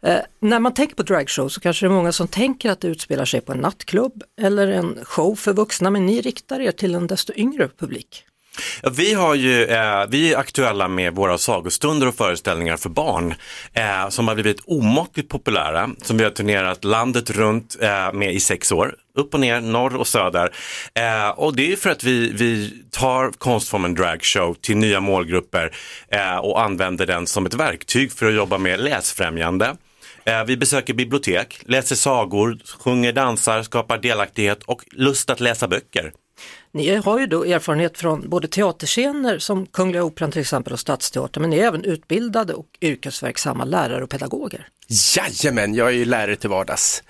Eh, 0.01 0.17
när 0.39 0.59
man 0.59 0.73
tänker 0.73 0.95
på 0.95 1.03
dragshow 1.03 1.49
så 1.49 1.59
kanske 1.59 1.85
det 1.85 1.87
är 1.87 1.95
många 1.95 2.11
som 2.11 2.27
tänker 2.27 2.71
att 2.71 2.81
det 2.81 2.87
utspelar 2.87 3.25
sig 3.25 3.41
på 3.41 3.51
en 3.51 3.57
nattklubb 3.57 4.23
eller 4.41 4.67
en 4.67 4.99
show 5.03 5.35
för 5.35 5.53
vuxna, 5.53 5.89
men 5.89 6.05
ni 6.05 6.21
riktar 6.21 6.59
er 6.59 6.71
till 6.71 6.95
en 6.95 7.07
desto 7.07 7.33
yngre 7.35 7.69
publik. 7.79 8.23
Ja, 8.83 8.89
Vi, 8.93 9.13
har 9.13 9.35
ju, 9.35 9.65
eh, 9.65 10.05
vi 10.09 10.33
är 10.33 10.37
aktuella 10.37 10.87
med 10.87 11.15
våra 11.15 11.37
sagostunder 11.37 12.07
och 12.07 12.15
föreställningar 12.15 12.77
för 12.77 12.89
barn 12.89 13.35
eh, 13.73 14.09
som 14.09 14.27
har 14.27 14.35
blivit 14.35 14.61
omåttligt 14.65 15.29
populära, 15.29 15.89
som 16.01 16.17
vi 16.17 16.23
har 16.23 16.31
turnerat 16.31 16.83
landet 16.83 17.29
runt 17.29 17.77
eh, 17.81 18.13
med 18.13 18.33
i 18.33 18.39
sex 18.39 18.71
år, 18.71 18.95
upp 19.17 19.33
och 19.33 19.39
ner, 19.39 19.61
norr 19.61 19.95
och 19.95 20.07
söder. 20.07 20.51
Eh, 20.93 21.29
och 21.29 21.55
det 21.55 21.71
är 21.71 21.75
för 21.75 21.89
att 21.89 22.03
vi, 22.03 22.31
vi 22.31 22.73
tar 22.91 23.31
konstformen 23.37 23.93
dragshow 23.93 24.53
till 24.61 24.77
nya 24.77 24.99
målgrupper 24.99 25.71
eh, 26.11 26.37
och 26.37 26.61
använder 26.61 27.05
den 27.05 27.27
som 27.27 27.45
ett 27.45 27.53
verktyg 27.53 28.11
för 28.11 28.25
att 28.25 28.33
jobba 28.33 28.57
med 28.57 28.79
läsfrämjande. 28.79 29.75
Eh, 30.25 30.43
vi 30.43 30.57
besöker 30.57 30.93
bibliotek, 30.93 31.59
läser 31.65 31.95
sagor, 31.95 32.57
sjunger, 32.79 33.13
dansar, 33.13 33.63
skapar 33.63 33.97
delaktighet 33.97 34.63
och 34.63 34.81
lust 34.91 35.29
att 35.29 35.39
läsa 35.39 35.67
böcker. 35.67 36.11
Ni 36.71 36.95
har 36.95 37.19
ju 37.19 37.27
då 37.27 37.45
erfarenhet 37.45 37.97
från 37.97 38.29
både 38.29 38.47
teaterscener 38.47 39.39
som 39.39 39.65
Kungliga 39.65 40.03
Operan 40.03 40.31
till 40.31 40.41
exempel 40.41 40.73
och 40.73 40.79
Stadsteatern, 40.79 41.41
men 41.41 41.49
ni 41.49 41.57
är 41.57 41.67
även 41.67 41.83
utbildade 41.83 42.53
och 42.53 42.67
yrkesverksamma 42.81 43.65
lärare 43.65 44.03
och 44.03 44.09
pedagoger. 44.09 44.67
Jajamän, 45.15 45.75
jag 45.75 45.87
är 45.87 45.91
ju 45.91 46.05
lärare 46.05 46.35
till 46.35 46.49
vardags. 46.49 47.03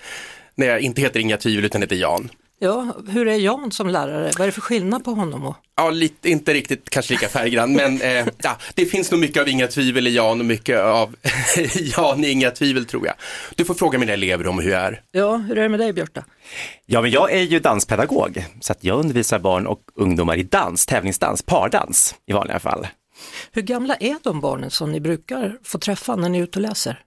När 0.54 0.66
jag 0.66 0.80
inte 0.80 1.00
heter 1.00 1.20
Inga 1.20 1.36
Tvivel 1.36 1.64
utan 1.64 1.82
heter 1.82 1.96
Jan. 1.96 2.28
Ja, 2.60 2.94
hur 3.08 3.28
är 3.28 3.36
Jan 3.36 3.72
som 3.72 3.88
lärare? 3.88 4.22
Vad 4.24 4.40
är 4.40 4.46
det 4.46 4.52
för 4.52 4.60
skillnad 4.60 5.04
på 5.04 5.10
honom? 5.10 5.44
Och... 5.44 5.56
Ja, 5.76 5.90
lite, 5.90 6.30
inte 6.30 6.54
riktigt 6.54 6.90
kanske 6.90 7.12
lika 7.14 7.28
färggrann, 7.28 7.72
men 7.72 8.00
eh, 8.00 8.26
ja, 8.42 8.58
det 8.74 8.86
finns 8.86 9.10
nog 9.10 9.20
mycket 9.20 9.42
av 9.42 9.48
Inga 9.48 9.66
Tvivel 9.66 10.06
i 10.06 10.14
Jan 10.14 10.40
och 10.40 10.46
mycket 10.46 10.80
av 10.80 11.16
Jan 11.74 12.24
i 12.24 12.30
Inga 12.30 12.50
Tvivel 12.50 12.84
tror 12.84 13.06
jag. 13.06 13.14
Du 13.54 13.64
får 13.64 13.74
fråga 13.74 13.98
mina 13.98 14.12
elever 14.12 14.46
om 14.46 14.58
hur 14.58 14.70
jag 14.70 14.80
är. 14.80 15.02
Ja, 15.10 15.36
hur 15.36 15.58
är 15.58 15.62
det 15.62 15.68
med 15.68 15.80
dig 15.80 15.92
Björta? 15.92 16.24
Ja, 16.86 17.02
men 17.02 17.10
jag 17.10 17.32
är 17.32 17.42
ju 17.42 17.60
danspedagog, 17.60 18.44
så 18.60 18.72
att 18.72 18.84
jag 18.84 18.98
undervisar 18.98 19.38
barn 19.38 19.66
och 19.66 19.80
ungdomar 19.94 20.36
i 20.36 20.42
dans, 20.42 20.86
tävlingsdans, 20.86 21.42
pardans 21.42 22.14
i 22.26 22.32
vanliga 22.32 22.58
fall. 22.58 22.86
Hur 23.52 23.62
gamla 23.62 23.94
är 23.94 24.16
de 24.22 24.40
barnen 24.40 24.70
som 24.70 24.92
ni 24.92 25.00
brukar 25.00 25.58
få 25.64 25.78
träffa 25.78 26.16
när 26.16 26.28
ni 26.28 26.38
är 26.38 26.42
ute 26.42 26.58
och 26.58 26.62
läser? 26.62 27.02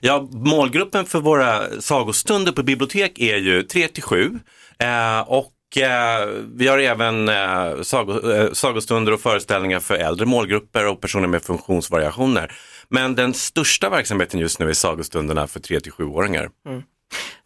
Ja, 0.00 0.28
målgruppen 0.30 1.04
för 1.04 1.20
våra 1.20 1.80
sagostunder 1.80 2.52
på 2.52 2.62
bibliotek 2.62 3.18
är 3.18 3.36
ju 3.36 3.62
3 3.62 3.88
till 3.88 4.02
7 4.02 4.38
eh, 4.80 5.20
och 5.20 5.76
eh, 5.76 6.28
vi 6.54 6.68
har 6.68 6.78
även 6.78 7.28
eh, 7.28 7.66
eh, 7.66 8.52
sagostunder 8.52 9.12
och 9.12 9.20
föreställningar 9.20 9.80
för 9.80 9.94
äldre 9.94 10.26
målgrupper 10.26 10.86
och 10.86 11.00
personer 11.00 11.28
med 11.28 11.42
funktionsvariationer. 11.42 12.52
Men 12.88 13.14
den 13.14 13.34
största 13.34 13.90
verksamheten 13.90 14.40
just 14.40 14.58
nu 14.58 14.68
är 14.68 14.72
sagostunderna 14.72 15.46
för 15.46 15.60
3 15.60 15.80
till 15.80 15.92
7-åringar. 15.92 16.50
Mm. 16.66 16.82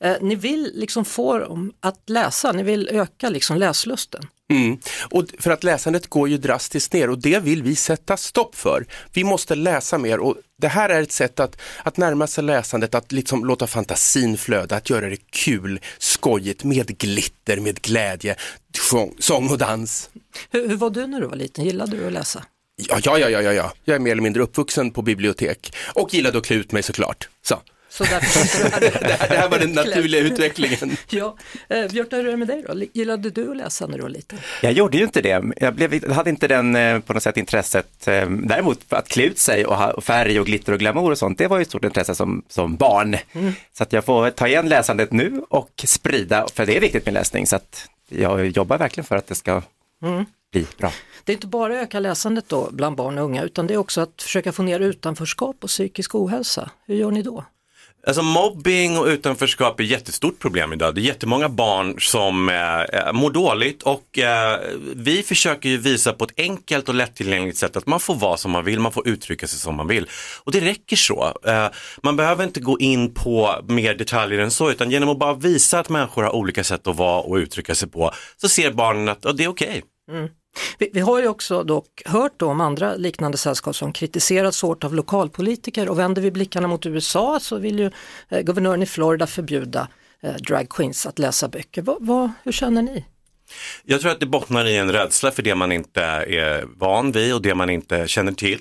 Eh, 0.00 0.16
ni 0.20 0.34
vill 0.34 0.70
liksom 0.74 1.04
få 1.04 1.38
dem 1.38 1.72
att 1.80 2.10
läsa, 2.10 2.52
ni 2.52 2.62
vill 2.62 2.88
öka 2.92 3.30
liksom 3.30 3.56
läslusten. 3.56 4.22
Mm. 4.50 4.78
Och 5.10 5.24
för 5.38 5.50
att 5.50 5.64
läsandet 5.64 6.06
går 6.06 6.28
ju 6.28 6.38
drastiskt 6.38 6.92
ner 6.92 7.10
och 7.10 7.18
det 7.18 7.38
vill 7.38 7.62
vi 7.62 7.76
sätta 7.76 8.16
stopp 8.16 8.54
för. 8.54 8.86
Vi 9.12 9.24
måste 9.24 9.54
läsa 9.54 9.98
mer 9.98 10.20
och 10.20 10.36
det 10.58 10.68
här 10.68 10.88
är 10.88 11.02
ett 11.02 11.12
sätt 11.12 11.40
att, 11.40 11.60
att 11.82 11.96
närma 11.96 12.26
sig 12.26 12.44
läsandet, 12.44 12.94
att 12.94 13.12
liksom 13.12 13.44
låta 13.44 13.66
fantasin 13.66 14.38
flöda, 14.38 14.76
att 14.76 14.90
göra 14.90 15.08
det 15.08 15.30
kul, 15.30 15.80
skojigt, 15.98 16.64
med 16.64 16.98
glitter, 16.98 17.60
med 17.60 17.82
glädje, 17.82 18.36
sång, 18.90 19.14
sång 19.18 19.50
och 19.50 19.58
dans. 19.58 20.10
Hur, 20.50 20.68
hur 20.68 20.76
var 20.76 20.90
du 20.90 21.06
när 21.06 21.20
du 21.20 21.26
var 21.26 21.36
liten, 21.36 21.64
gillade 21.64 21.96
du 21.96 22.06
att 22.06 22.12
läsa? 22.12 22.44
Ja, 22.76 22.98
ja, 23.02 23.18
ja, 23.18 23.28
ja, 23.28 23.52
ja, 23.52 23.72
jag 23.84 23.94
är 23.94 24.00
mer 24.00 24.12
eller 24.12 24.22
mindre 24.22 24.42
uppvuxen 24.42 24.90
på 24.90 25.02
bibliotek 25.02 25.76
och 25.94 26.14
gillade 26.14 26.38
att 26.38 26.44
klä 26.44 26.56
ut 26.56 26.72
mig 26.72 26.82
såklart. 26.82 27.28
Så. 27.42 27.60
Så 27.94 28.04
därför 28.04 28.80
det, 28.80 29.12
här, 29.12 29.28
det 29.28 29.36
här 29.36 29.48
var 29.48 29.58
den 29.58 29.72
naturliga 29.72 30.20
utvecklingen. 30.20 30.96
Ja. 31.08 31.36
Eh, 31.68 31.90
Björn, 31.90 32.06
hur 32.10 32.26
är 32.26 32.30
det 32.30 32.36
med 32.36 32.48
dig 32.48 32.64
då? 32.68 32.74
Gillade 32.92 33.30
du 33.30 33.50
att 33.50 33.56
läsa 33.56 33.86
när 33.86 33.96
du 33.96 34.02
var 34.02 34.08
liten? 34.08 34.38
Jag 34.62 34.72
gjorde 34.72 34.96
ju 34.96 35.04
inte 35.04 35.20
det. 35.20 35.42
Jag 35.56 35.74
blev, 35.74 36.10
hade 36.12 36.30
inte 36.30 36.48
den 36.48 36.76
eh, 36.76 37.00
på 37.00 37.12
något 37.12 37.22
sätt 37.22 37.36
intresset. 37.36 38.08
Eh, 38.08 38.30
däremot 38.30 38.92
att 38.92 39.08
klä 39.08 39.24
ut 39.24 39.38
sig 39.38 39.66
och 39.66 39.76
ha 39.76 40.00
färg 40.00 40.40
och 40.40 40.46
glitter 40.46 40.72
och 40.72 40.78
glamour 40.78 41.10
och 41.10 41.18
sånt, 41.18 41.38
det 41.38 41.46
var 41.46 41.58
ju 41.58 41.62
ett 41.62 41.68
stort 41.68 41.84
intresse 41.84 42.14
som, 42.14 42.42
som 42.48 42.76
barn. 42.76 43.16
Mm. 43.32 43.52
Så 43.72 43.82
att 43.82 43.92
jag 43.92 44.04
får 44.04 44.30
ta 44.30 44.48
igen 44.48 44.68
läsandet 44.68 45.12
nu 45.12 45.42
och 45.48 45.84
sprida, 45.86 46.46
för 46.54 46.66
det 46.66 46.76
är 46.76 46.80
viktigt 46.80 47.04
med 47.04 47.14
läsning. 47.14 47.46
Så 47.46 47.56
att 47.56 47.88
jag 48.08 48.46
jobbar 48.46 48.78
verkligen 48.78 49.04
för 49.04 49.16
att 49.16 49.26
det 49.26 49.34
ska 49.34 49.62
mm. 50.02 50.24
bli 50.52 50.66
bra. 50.78 50.92
Det 51.24 51.32
är 51.32 51.34
inte 51.34 51.46
bara 51.46 51.80
öka 51.80 52.00
läsandet 52.00 52.44
då 52.48 52.68
bland 52.72 52.96
barn 52.96 53.18
och 53.18 53.24
unga 53.24 53.42
utan 53.42 53.66
det 53.66 53.74
är 53.74 53.78
också 53.78 54.00
att 54.00 54.22
försöka 54.22 54.52
få 54.52 54.62
ner 54.62 54.80
utanförskap 54.80 55.56
och 55.60 55.68
psykisk 55.68 56.14
ohälsa. 56.14 56.70
Hur 56.86 56.94
gör 56.94 57.10
ni 57.10 57.22
då? 57.22 57.44
Alltså 58.06 58.22
mobbing 58.22 58.98
och 58.98 59.06
utanförskap 59.06 59.80
är 59.80 59.84
ett 59.84 59.90
jättestort 59.90 60.38
problem 60.38 60.72
idag. 60.72 60.94
Det 60.94 61.00
är 61.00 61.02
jättemånga 61.02 61.48
barn 61.48 61.96
som 61.98 62.48
eh, 62.48 62.80
eh, 62.80 63.12
mår 63.12 63.30
dåligt 63.30 63.82
och 63.82 64.18
eh, 64.18 64.60
vi 64.96 65.22
försöker 65.22 65.68
ju 65.68 65.76
visa 65.76 66.12
på 66.12 66.24
ett 66.24 66.32
enkelt 66.36 66.88
och 66.88 66.94
lättillgängligt 66.94 67.58
sätt 67.58 67.76
att 67.76 67.86
man 67.86 68.00
får 68.00 68.14
vara 68.14 68.36
som 68.36 68.50
man 68.50 68.64
vill, 68.64 68.80
man 68.80 68.92
får 68.92 69.08
uttrycka 69.08 69.46
sig 69.46 69.58
som 69.58 69.76
man 69.76 69.88
vill. 69.88 70.08
Och 70.44 70.52
det 70.52 70.60
räcker 70.60 70.96
så. 70.96 71.34
Eh, 71.46 71.66
man 72.02 72.16
behöver 72.16 72.44
inte 72.44 72.60
gå 72.60 72.78
in 72.78 73.14
på 73.14 73.54
mer 73.68 73.94
detaljer 73.94 74.38
än 74.38 74.50
så, 74.50 74.70
utan 74.70 74.90
genom 74.90 75.08
att 75.08 75.18
bara 75.18 75.34
visa 75.34 75.78
att 75.78 75.88
människor 75.88 76.22
har 76.22 76.34
olika 76.34 76.64
sätt 76.64 76.86
att 76.86 76.96
vara 76.96 77.20
och 77.20 77.36
uttrycka 77.36 77.74
sig 77.74 77.90
på, 77.90 78.12
så 78.36 78.48
ser 78.48 78.70
barnen 78.72 79.08
att 79.08 79.26
oh, 79.26 79.34
det 79.34 79.44
är 79.44 79.48
okej. 79.48 79.82
Okay. 80.08 80.18
Mm. 80.18 80.30
Vi, 80.78 80.90
vi, 80.92 81.00
har 81.00 81.20
ju 81.20 81.28
också 81.28 81.64
dock 81.64 82.02
hört 82.04 82.42
om 82.42 82.60
andra 82.60 82.94
liknande 82.94 83.38
sällskap 83.38 83.76
som 83.76 83.92
kritiserats 83.92 84.62
hårt 84.62 84.84
av 84.84 84.94
lokalpolitiker 84.94 85.88
och 85.88 85.98
vänder 85.98 86.22
vi 86.22 86.30
blickarna 86.30 86.68
mot 86.68 86.86
USA 86.86 87.38
så 87.40 87.58
vill 87.58 87.78
ju 87.78 87.90
eh, 88.28 88.40
guvernören 88.40 88.82
i 88.82 88.86
Florida 88.86 89.26
förbjuda 89.26 89.88
eh, 90.22 90.34
drag 90.34 90.68
queens 90.68 91.06
att 91.06 91.18
läsa 91.18 91.48
böcker. 91.48 91.82
Va, 91.82 91.96
va, 92.00 92.32
hur 92.42 92.52
känner 92.52 92.82
ni? 92.82 93.04
Jag 93.84 94.00
tror 94.00 94.12
att 94.12 94.20
det 94.20 94.26
bottnar 94.26 94.66
i 94.66 94.76
en 94.76 94.92
rädsla 94.92 95.30
för 95.30 95.42
det 95.42 95.54
man 95.54 95.72
inte 95.72 96.02
är 96.02 96.64
van 96.76 97.12
vid 97.12 97.34
och 97.34 97.42
det 97.42 97.54
man 97.54 97.70
inte 97.70 98.08
känner 98.08 98.32
till. 98.32 98.60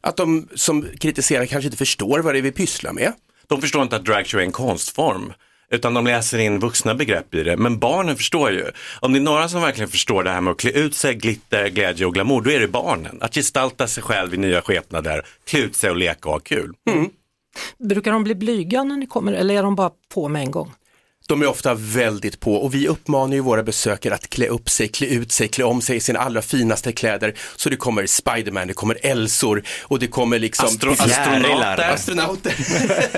Att 0.00 0.16
de 0.16 0.48
som 0.54 0.86
kritiserar 1.00 1.46
kanske 1.46 1.66
inte 1.66 1.78
förstår 1.78 2.18
vad 2.18 2.34
det 2.34 2.38
är 2.38 2.42
vi 2.42 2.52
pysslar 2.52 2.92
med. 2.92 3.12
De 3.46 3.60
förstår 3.60 3.82
inte 3.82 3.96
att 3.96 4.04
dragshow 4.04 4.40
är 4.40 4.44
en 4.44 4.52
konstform. 4.52 5.32
Utan 5.70 5.94
de 5.94 6.04
läser 6.04 6.38
in 6.38 6.58
vuxna 6.58 6.94
begrepp 6.94 7.34
i 7.34 7.42
det. 7.42 7.56
Men 7.56 7.78
barnen 7.78 8.16
förstår 8.16 8.50
ju. 8.50 8.64
Om 9.00 9.12
det 9.12 9.18
är 9.18 9.20
några 9.20 9.48
som 9.48 9.60
verkligen 9.60 9.88
förstår 9.88 10.24
det 10.24 10.30
här 10.30 10.40
med 10.40 10.50
att 10.50 10.58
klä 10.58 10.70
ut 10.70 10.94
sig, 10.94 11.14
glitter, 11.14 11.68
glädje 11.68 12.06
och 12.06 12.14
glamour, 12.14 12.42
då 12.42 12.50
är 12.50 12.60
det 12.60 12.68
barnen. 12.68 13.18
Att 13.20 13.34
gestalta 13.34 13.86
sig 13.86 14.02
själv 14.02 14.34
i 14.34 14.36
nya 14.36 14.62
skepnader, 14.62 15.26
klä 15.44 15.60
ut 15.60 15.76
sig 15.76 15.90
och 15.90 15.96
leka 15.96 16.28
och 16.28 16.34
ha 16.34 16.40
kul. 16.40 16.72
Mm. 16.90 17.10
Brukar 17.78 18.12
de 18.12 18.24
bli 18.24 18.34
blyga 18.34 18.84
när 18.84 18.96
ni 18.96 19.06
kommer 19.06 19.32
eller 19.32 19.54
är 19.54 19.62
de 19.62 19.74
bara 19.74 19.90
på 20.14 20.28
med 20.28 20.42
en 20.42 20.50
gång? 20.50 20.72
De 21.28 21.42
är 21.42 21.46
ofta 21.46 21.74
väldigt 21.74 22.40
på 22.40 22.54
och 22.54 22.74
vi 22.74 22.88
uppmanar 22.88 23.34
ju 23.34 23.40
våra 23.40 23.62
besökare 23.62 24.14
att 24.14 24.30
klä 24.30 24.48
upp 24.48 24.70
sig, 24.70 24.88
klä 24.88 25.06
ut 25.06 25.32
sig, 25.32 25.48
klä 25.48 25.64
om 25.64 25.82
sig 25.82 25.96
i 25.96 26.00
sina 26.00 26.18
allra 26.18 26.42
finaste 26.42 26.92
kläder. 26.92 27.34
Så 27.56 27.70
det 27.70 27.76
kommer 27.76 28.06
Spiderman, 28.06 28.68
det 28.68 28.74
kommer 28.74 28.98
Elsor 29.02 29.62
och 29.82 29.98
det 29.98 30.06
kommer 30.06 30.38
liksom 30.38 30.66
Astro 30.66 30.92
astronauter, 30.92 31.90
astronauter. 31.92 32.54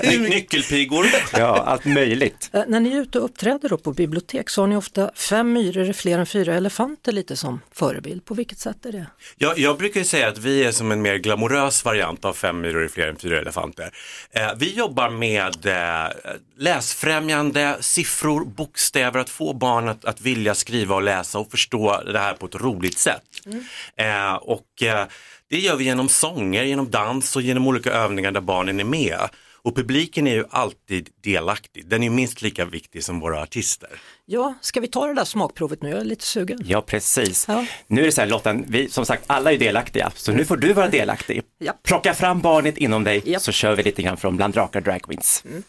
Ny 0.09 0.29
nyckelpigor. 0.29 1.05
Ja, 1.33 1.63
allt 1.63 1.85
möjligt. 1.85 2.49
Äh, 2.53 2.61
när 2.67 2.79
ni 2.79 2.91
är 2.91 3.01
ute 3.01 3.19
och 3.19 3.25
uppträder 3.25 3.69
då 3.69 3.77
på 3.77 3.93
bibliotek 3.93 4.49
så 4.49 4.61
har 4.61 4.67
ni 4.67 4.75
ofta 4.75 5.11
fem 5.15 5.53
myror 5.53 5.89
är 5.89 5.93
fler 5.93 6.19
än 6.19 6.25
fyra 6.25 6.55
elefanter 6.55 7.11
lite 7.11 7.35
som 7.35 7.61
förebild. 7.73 8.25
På 8.25 8.33
vilket 8.33 8.59
sätt 8.59 8.85
är 8.85 8.91
det? 8.91 9.05
Ja, 9.37 9.53
jag 9.57 9.77
brukar 9.77 10.03
säga 10.03 10.27
att 10.27 10.37
vi 10.37 10.63
är 10.63 10.71
som 10.71 10.91
en 10.91 11.01
mer 11.01 11.15
glamorös 11.15 11.85
variant 11.85 12.25
av 12.25 12.33
fem 12.33 12.61
myror 12.61 12.83
är 12.83 12.87
fler 12.87 13.07
än 13.07 13.15
fyra 13.15 13.39
elefanter. 13.39 13.91
Eh, 14.31 14.47
vi 14.57 14.73
jobbar 14.73 15.09
med 15.09 15.65
eh, 15.65 16.11
läsfrämjande, 16.57 17.77
siffror, 17.99 18.45
bokstäver, 18.45 19.19
att 19.19 19.29
få 19.29 19.53
barn 19.53 19.87
att, 19.87 20.05
att 20.05 20.21
vilja 20.21 20.55
skriva 20.55 20.95
och 20.95 21.01
läsa 21.01 21.39
och 21.39 21.51
förstå 21.51 22.01
det 22.05 22.19
här 22.19 22.33
på 22.33 22.45
ett 22.45 22.55
roligt 22.55 22.97
sätt. 22.97 23.23
Mm. 23.45 23.63
Eh, 23.95 24.35
och 24.35 24.83
eh, 24.83 25.07
det 25.49 25.59
gör 25.59 25.75
vi 25.75 25.83
genom 25.83 26.09
sånger, 26.09 26.63
genom 26.63 26.89
dans 26.89 27.35
och 27.35 27.41
genom 27.41 27.67
olika 27.67 27.91
övningar 27.91 28.31
där 28.31 28.41
barnen 28.41 28.79
är 28.79 28.83
med. 28.83 29.19
Och 29.61 29.75
publiken 29.75 30.27
är 30.27 30.33
ju 30.33 30.45
alltid 30.49 31.09
delaktig. 31.23 31.87
Den 31.87 32.03
är 32.03 32.09
minst 32.09 32.41
lika 32.41 32.65
viktig 32.65 33.03
som 33.03 33.19
våra 33.19 33.41
artister. 33.41 33.89
Ja, 34.25 34.53
ska 34.61 34.79
vi 34.79 34.87
ta 34.87 35.07
det 35.07 35.13
där 35.13 35.25
smakprovet 35.25 35.81
nu? 35.81 35.89
Jag 35.89 35.99
är 35.99 36.03
lite 36.05 36.25
sugen. 36.25 36.59
Ja, 36.65 36.81
precis. 36.81 37.45
Ja. 37.47 37.65
Nu 37.87 38.01
är 38.01 38.05
det 38.05 38.11
så 38.11 38.21
här 38.21 38.27
Lotta, 38.27 38.53
vi, 38.67 38.89
som 38.89 39.05
sagt 39.05 39.23
alla 39.27 39.51
är 39.51 39.57
delaktiga, 39.57 40.11
så 40.15 40.31
nu 40.31 40.45
får 40.45 40.57
du 40.57 40.73
vara 40.73 40.87
delaktig. 40.87 41.41
Ja. 41.57 41.73
Plocka 41.83 42.13
fram 42.13 42.41
barnet 42.41 42.77
inom 42.77 43.03
dig 43.03 43.21
ja. 43.25 43.39
så 43.39 43.51
kör 43.51 43.75
vi 43.75 43.83
lite 43.83 44.01
grann 44.01 44.17
från 44.17 44.37
Bland 44.37 44.53
drakar 44.53 44.81
Drag 44.81 45.01
Queens. 45.01 45.43
Mm. 45.45 45.63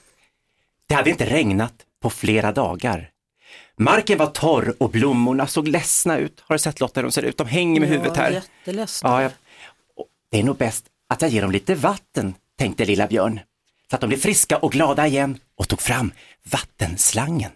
Det 0.87 0.95
hade 0.95 1.11
inte 1.11 1.27
regnat 1.27 1.75
på 2.01 2.11
flera 2.11 2.53
dagar. 2.53 3.11
Marken 3.77 4.19
var 4.19 4.27
torr 4.27 4.75
och 4.79 4.91
blommorna 4.91 5.47
såg 5.47 5.69
ledsna 5.69 6.19
ut. 6.19 6.41
Har 6.41 6.55
du 6.55 6.59
sett 6.59 6.81
Lotta 6.81 7.01
hur 7.01 7.03
de 7.03 7.13
ser 7.13 7.23
ut? 7.23 7.39
De 7.39 7.47
hänger 7.47 7.81
med 7.81 7.89
ja, 7.89 7.93
huvudet 7.93 8.17
här. 8.17 8.43
Ja, 9.03 9.23
jag... 9.23 9.33
Det 10.31 10.39
är 10.39 10.43
nog 10.43 10.57
bäst 10.57 10.85
att 11.09 11.23
jag 11.23 11.31
ger 11.31 11.43
dem 11.43 11.51
lite 11.51 11.75
vatten, 11.75 12.35
tänkte 12.59 12.85
lilla 12.85 13.07
Björn. 13.07 13.41
Så 13.91 13.95
att 13.95 14.01
de 14.01 14.07
blir 14.07 14.19
friska 14.19 14.57
och 14.57 14.73
glada 14.73 15.07
igen 15.07 15.39
och 15.57 15.69
tog 15.69 15.81
fram 15.81 16.13
vattenslangen. 16.51 17.51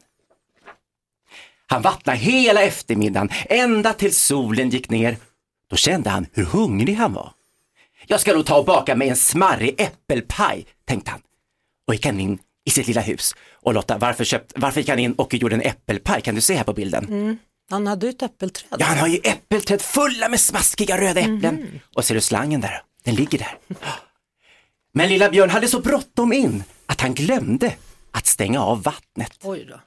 Han 1.66 1.82
vattnade 1.82 2.18
hela 2.18 2.62
eftermiddagen, 2.62 3.28
ända 3.48 3.92
till 3.92 4.14
solen 4.14 4.70
gick 4.70 4.90
ner. 4.90 5.16
Då 5.70 5.76
kände 5.76 6.10
han 6.10 6.26
hur 6.32 6.44
hungrig 6.44 6.94
han 6.94 7.12
var. 7.12 7.32
Jag 8.06 8.20
ska 8.20 8.32
nog 8.32 8.46
ta 8.46 8.58
och 8.58 8.64
baka 8.64 8.96
mig 8.96 9.08
en 9.08 9.16
smarrig 9.16 9.80
äppelpaj, 9.80 10.66
tänkte 10.84 11.10
han. 11.10 11.20
Och 11.86 11.94
gick 11.94 12.06
han 12.06 12.20
in 12.20 12.38
i 12.64 12.70
sitt 12.70 12.86
lilla 12.86 13.00
hus. 13.00 13.34
Och 13.52 13.74
Lotta, 13.74 13.98
varför, 13.98 14.24
köpt, 14.24 14.52
varför 14.56 14.80
gick 14.80 14.88
han 14.88 14.98
in 14.98 15.12
och 15.12 15.34
gjorde 15.34 15.54
en 15.54 15.62
äppelpaj? 15.62 16.20
Kan 16.20 16.34
du 16.34 16.40
se 16.40 16.54
här 16.54 16.64
på 16.64 16.72
bilden? 16.72 17.04
Mm. 17.04 17.38
Han 17.70 17.86
hade 17.86 18.06
ju 18.06 18.10
ett 18.10 18.22
äppelträd. 18.22 18.76
Ja, 18.78 18.86
han 18.86 18.98
har 18.98 19.08
ju 19.08 19.20
äppelträd 19.24 19.82
fulla 19.82 20.28
med 20.28 20.40
smaskiga 20.40 21.00
röda 21.00 21.20
äpplen. 21.20 21.44
Mm. 21.44 21.80
Och 21.94 22.04
ser 22.04 22.14
du 22.14 22.20
slangen 22.20 22.60
där? 22.60 22.82
Den 23.04 23.14
ligger 23.14 23.38
där. 23.38 23.58
Men 24.94 25.08
lilla 25.08 25.30
Björn 25.30 25.50
hade 25.50 25.68
så 25.68 25.80
bråttom 25.80 26.32
in 26.32 26.64
att 26.86 27.00
han 27.00 27.14
glömde 27.14 27.74
att 28.10 28.26
stänga 28.26 28.60
av 28.60 28.82
vattnet. 28.82 29.38
Oj 29.42 29.66
då. 29.70 29.80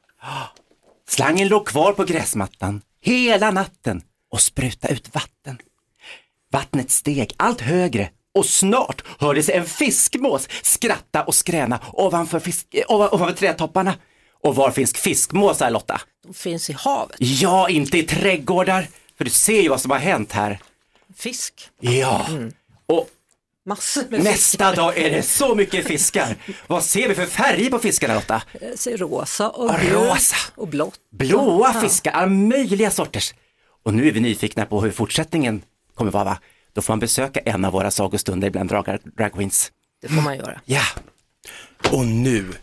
Slangen 1.09 1.47
låg 1.47 1.67
kvar 1.67 1.93
på 1.93 2.03
gräsmattan 2.03 2.81
hela 3.01 3.51
natten 3.51 4.01
och 4.31 4.41
sprutade 4.41 4.93
ut 4.93 5.15
vatten. 5.15 5.57
Vattnet 6.51 6.91
steg 6.91 7.33
allt 7.37 7.61
högre 7.61 8.09
och 8.37 8.45
snart 8.45 9.03
hördes 9.19 9.49
en 9.49 9.65
fiskmås 9.65 10.47
skratta 10.61 11.23
och 11.23 11.35
skräna 11.35 11.79
ovanför, 11.93 12.39
fisk, 12.39 12.67
ovan, 12.87 13.09
ovanför 13.11 13.35
trädtopparna. 13.35 13.93
Och 14.43 14.55
var 14.55 14.71
finns 14.71 14.93
fiskmåsar 14.93 15.71
Lotta? 15.71 16.01
De 16.27 16.33
finns 16.33 16.69
i 16.69 16.73
havet. 16.73 17.15
Ja, 17.19 17.69
inte 17.69 17.97
i 17.97 18.03
trädgårdar. 18.03 18.87
För 19.17 19.25
du 19.25 19.29
ser 19.31 19.61
ju 19.61 19.69
vad 19.69 19.81
som 19.81 19.91
har 19.91 19.97
hänt 19.97 20.31
här. 20.31 20.59
Fisk. 21.15 21.53
Ja, 21.79 22.25
mm. 22.29 22.51
och 22.85 23.09
Massor 23.65 24.03
med 24.09 24.23
Nästa 24.23 24.33
fiskar. 24.33 24.75
dag 24.75 24.97
är 24.97 25.11
det 25.11 25.23
så 25.23 25.55
mycket 25.55 25.87
fiskar. 25.87 26.35
Vad 26.67 26.83
ser 26.83 27.09
vi 27.09 27.15
för 27.15 27.25
färger 27.25 27.69
på 27.69 27.79
fiskarna 27.79 28.15
Lotta? 28.15 28.41
Jag 28.61 28.79
ser 28.79 28.97
rosa 28.97 29.49
och 29.49 29.71
rosa. 29.83 30.35
och 30.55 30.67
blått. 30.67 30.99
Blåa 31.11 31.81
fiskar, 31.81 32.11
alla 32.11 32.27
möjliga 32.27 32.91
sorters. 32.91 33.33
Och 33.83 33.93
nu 33.93 34.07
är 34.07 34.11
vi 34.11 34.19
nyfikna 34.19 34.65
på 34.65 34.81
hur 34.81 34.91
fortsättningen 34.91 35.61
kommer 35.95 36.11
vara 36.11 36.37
då 36.77 36.81
får 36.81 36.93
man 36.93 36.99
besöka 36.99 37.39
en 37.39 37.65
av 37.65 37.73
våra 37.73 37.91
sagostunder 37.91 38.49
bland 38.49 38.69
drag, 38.69 38.97
drag 39.17 39.33
queens. 39.33 39.71
Det 40.01 40.07
får 40.07 40.21
man 40.21 40.37
göra. 40.37 40.61
Ja. 40.65 40.83
Och 41.91 42.05
nu, 42.05 42.53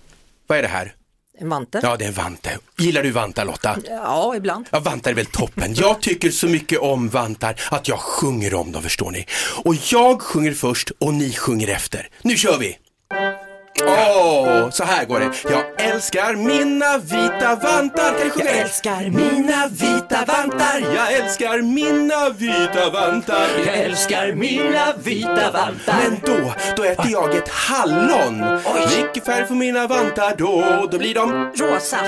vad 0.46 0.58
är 0.58 0.62
det 0.62 0.68
här? 0.68 0.94
En 1.38 1.48
vante. 1.48 1.80
Ja, 1.82 1.96
det 1.96 2.04
är 2.04 2.08
en 2.08 2.14
vante. 2.14 2.58
Gillar 2.78 3.02
du 3.02 3.10
vantar 3.10 3.44
Lotta? 3.44 3.78
Ja, 3.88 4.36
ibland. 4.36 4.68
Ja, 4.72 4.80
vantar 4.80 5.10
är 5.10 5.14
väl 5.14 5.26
toppen. 5.26 5.74
Jag 5.74 6.00
tycker 6.00 6.30
så 6.30 6.46
mycket 6.46 6.78
om 6.78 7.08
vantar 7.08 7.60
att 7.70 7.88
jag 7.88 7.98
sjunger 7.98 8.54
om 8.54 8.72
dem, 8.72 8.82
förstår 8.82 9.10
ni. 9.10 9.26
Och 9.64 9.74
jag 9.92 10.22
sjunger 10.22 10.52
först 10.52 10.90
och 10.98 11.14
ni 11.14 11.32
sjunger 11.32 11.68
efter. 11.68 12.08
Nu 12.22 12.36
kör 12.36 12.58
vi! 12.58 12.78
Åh, 13.82 14.64
oh, 14.64 14.70
så 14.70 14.84
här 14.84 15.04
går 15.04 15.20
det. 15.20 15.30
Jag 15.50 15.90
älskar 15.90 16.34
mina 16.34 16.98
vita 16.98 17.56
vantar. 17.56 18.18
Kan 18.18 18.30
sjunga 18.30 18.50
Jag 18.50 18.58
älskar 18.58 19.10
mina 19.10 19.68
vita 19.68 20.24
vantar. 20.26 20.94
Jag 20.94 21.12
älskar 21.12 21.62
mina 21.62 22.30
vita 22.30 22.90
vantar. 22.90 23.48
Jag 23.66 23.76
älskar 23.76 24.32
mina 24.32 24.92
vita 25.04 25.50
vantar. 25.50 25.96
Men 26.02 26.20
då, 26.22 26.54
då 26.76 26.84
äter 26.84 27.10
jag 27.10 27.34
ett 27.34 27.48
hallon. 27.48 28.44
Oj. 28.74 28.86
Vilken 28.96 29.24
färg 29.24 29.46
får 29.46 29.54
mina 29.54 29.86
vantar 29.86 30.36
då? 30.36 30.88
Då 30.90 30.98
blir 30.98 31.14
de 31.14 31.52
rosa. 31.56 31.98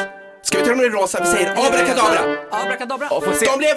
Ska 0.47 0.59
vi 0.59 0.65
ta 0.65 0.71
dem 0.71 0.81
i 0.81 0.89
rosa? 0.89 1.21
Vi 1.21 1.27
säger 1.27 1.51
abrakadabra. 1.51 2.21
Abrakadabra. 2.51 3.09
De 3.45 3.59
blev... 3.59 3.77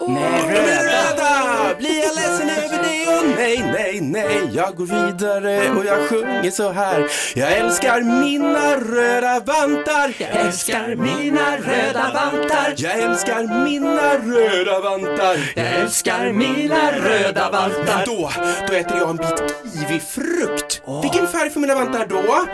Oh, 0.00 0.12
nej, 0.12 0.54
röda. 0.54 0.82
röda. 0.82 1.74
Blir 1.78 2.00
jag 2.00 2.14
ledsen 2.14 2.50
över 2.50 2.82
det? 2.82 3.18
Och 3.18 3.38
nej, 3.38 3.72
nej, 3.72 4.00
nej, 4.00 4.50
jag 4.52 4.76
går 4.76 4.86
vidare 4.86 5.70
och 5.70 5.84
jag 5.84 6.08
sjunger 6.08 6.50
så 6.50 6.70
här. 6.70 7.10
Jag 7.34 7.52
älskar 7.52 8.00
mina 8.00 8.76
röda 8.76 9.40
vantar. 9.40 10.14
Jag 10.18 10.30
älskar 10.30 10.96
mina 10.96 11.56
röda 11.56 12.10
vantar. 12.14 12.74
Jag 12.76 12.98
älskar 12.98 13.46
mina 13.64 14.14
röda 14.18 14.80
vantar. 14.80 15.52
Jag 15.56 15.66
älskar 15.66 16.32
mina 16.32 16.92
röda 16.92 17.50
vantar. 17.50 18.06
Då, 18.06 18.30
då 18.68 18.74
äter 18.74 18.96
jag 18.98 19.10
en 19.10 19.16
bit 19.16 19.54
kiwifrukt. 19.74 20.82
Vilken 21.02 21.28
färg 21.28 21.50
får 21.50 21.60
mina 21.60 21.74
vantar 21.74 22.06
då? 22.06 22.46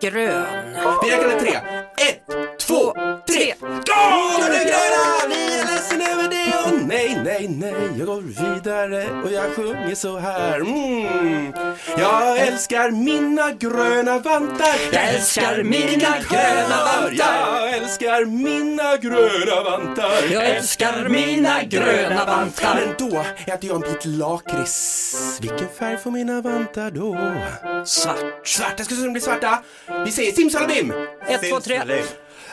Grön. 0.00 0.46
Vi 1.02 1.10
räknar 1.10 1.28
till 1.28 1.46
tre. 1.46 1.56
Ett, 2.08 2.20
två, 2.58 2.92
tre. 3.26 3.54
Då 3.60 3.92
är 4.44 4.64
gröna! 4.64 5.28
Vi 5.28 5.58
är 5.58 5.66
ledsen 5.66 6.00
över 6.00 6.28
det 6.28 6.39
och 6.66 6.86
nej, 6.86 7.20
nej, 7.24 7.48
nej. 7.48 7.74
Jag 7.98 8.06
går 8.06 8.20
vidare 8.20 9.22
och 9.24 9.32
jag 9.32 9.54
sjunger 9.54 9.94
så 9.94 10.18
här. 10.18 10.56
Mm. 10.56 11.52
Jag 11.98 12.38
älskar 12.38 12.90
mina 12.90 13.52
gröna 13.52 14.18
vantar. 14.18 14.74
Jag 14.92 15.08
älskar 15.08 15.62
mina 15.62 16.16
gröna 16.30 16.84
vantar. 16.84 17.52
Jag 17.52 17.76
älskar 17.76 18.24
mina 18.24 18.96
gröna 18.96 19.62
vantar. 19.64 20.32
Jag 20.32 20.44
älskar 20.48 21.08
mina 21.08 21.62
gröna 21.62 22.24
vantar. 22.24 22.74
Men 22.74 22.94
då 22.98 23.24
äter 23.52 23.70
jag 23.70 23.74
en 23.74 23.92
bit 23.92 24.04
lakrits. 24.04 25.38
Vilken 25.40 25.68
färg 25.78 25.98
får 25.98 26.10
mina 26.10 26.40
vantar 26.40 26.90
då? 26.90 27.16
Svart. 27.84 28.46
Svarta 28.48 28.84
ska 28.84 28.94
de 28.94 29.12
bli 29.12 29.20
svarta. 29.20 29.62
Vi 30.04 30.12
säger 30.12 30.32
simsalabim. 30.32 30.92
Ett, 31.28 31.50
två, 31.50 31.60
tre. 31.60 31.82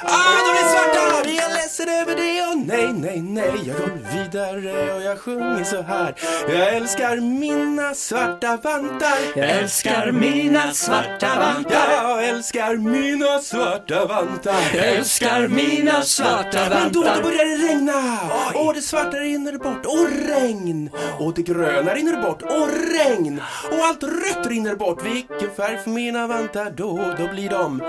Ah, 0.04 0.38
de 0.46 0.60
är 0.60 0.70
svarta! 0.74 1.22
Vi 1.25 1.38
är 1.38 1.50
ledsen 1.50 1.89
över 1.89 2.16
det 2.16 2.42
och 2.51 2.58
nej, 2.58 2.94
nej, 2.94 3.22
nej. 3.22 3.54
Jag 3.68 3.77
går 3.77 4.00
vidare 4.13 4.94
och 4.96 5.01
jag 5.01 5.20
sjunger 5.20 5.63
så 5.63 5.82
här. 5.82 6.16
Jag 6.50 6.74
älskar 6.74 7.18
mina 7.18 7.94
svarta 7.94 8.58
vantar. 8.63 9.18
Jag 9.36 9.50
älskar 9.50 10.12
mina 10.12 10.74
svarta 10.74 11.27
vantar. 11.39 11.92
Jag 11.92 12.24
älskar 12.30 12.75
mina 12.77 13.39
svarta 13.39 14.06
vantar. 14.06 14.56
Jag 14.75 14.86
älskar 14.88 15.48
mina 15.48 16.01
svarta 16.01 16.60
Men 16.70 16.92
då, 16.92 17.00
då 17.01 17.06
vantar. 17.08 17.24
börjar 17.24 17.46
det 17.46 17.68
regna 17.68 18.20
och 18.54 18.74
det 18.74 18.82
svarta 18.82 19.18
rinner 19.18 19.58
bort 19.58 19.86
och 19.86 20.08
regn 20.30 20.89
och 21.20 21.34
det 21.34 21.42
gröna 21.42 21.94
rinner 21.94 22.22
bort 22.22 22.42
och 22.42 22.70
regn 22.98 23.42
och 23.72 23.86
allt 23.86 24.04
rött 24.04 24.48
rinner 24.48 24.75
bort. 24.75 25.06
Vilken 25.06 25.56
färg 25.58 25.77
får 25.84 25.92
mina 25.92 26.27
vantar 26.27 26.72
då? 26.75 27.13
Då 27.18 27.27
blir 27.27 27.50
de 27.50 27.82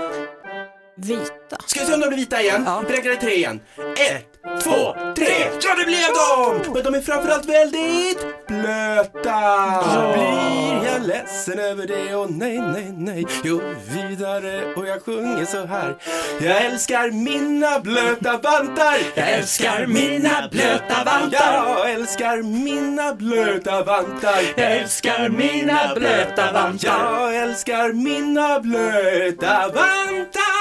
Vita. 1.01 1.57
Ska 1.65 1.79
vi 1.79 1.85
se 1.85 1.93
om 1.93 1.99
de 1.99 2.07
blir 2.07 2.17
vita 2.17 2.41
igen? 2.41 2.63
Ja. 2.65 2.83
Vi 2.87 2.93
räknar 2.97 3.11
till 3.11 3.21
tre 3.21 3.35
igen. 3.35 3.59
Ett, 3.77 4.61
två, 4.63 4.95
tre. 5.15 5.33
Ja, 5.61 5.75
det 5.75 5.85
blev 5.85 6.07
de! 6.13 6.73
Men 6.73 6.83
de 6.83 6.95
är 6.97 7.01
framförallt 7.01 7.45
väldigt 7.45 8.47
blöta. 8.47 9.83
Så 9.83 10.13
blir 10.13 10.91
jag 10.91 11.07
ledsen 11.07 11.59
över 11.59 11.87
det 11.87 12.15
och 12.15 12.31
nej, 12.31 12.61
nej, 12.61 12.91
nej. 12.97 13.25
Jo, 13.43 13.61
vidare 13.93 14.73
och 14.75 14.87
jag 14.87 15.03
sjunger 15.05 15.45
så 15.45 15.65
här. 15.65 15.95
Jag 16.41 16.65
älskar 16.65 17.11
mina 17.11 17.79
blöta 17.79 18.37
vantar. 18.37 18.97
Jag 19.15 19.29
älskar 19.29 19.87
mina 19.87 20.47
blöta 20.51 21.03
vantar. 21.03 21.81
Jag 21.81 21.91
älskar 21.91 22.41
mina 22.41 23.15
blöta 23.15 23.83
vantar. 23.83 24.41
Jag 24.55 24.71
älskar 24.71 25.29
mina 25.29 25.93
blöta 25.95 26.51
vantar. 26.51 27.31
Jag 27.31 27.35
älskar 27.35 27.93
mina 27.93 28.59
blöta 28.59 29.67
vantar. 29.67 30.58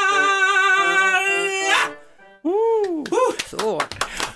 Så. 3.50 3.82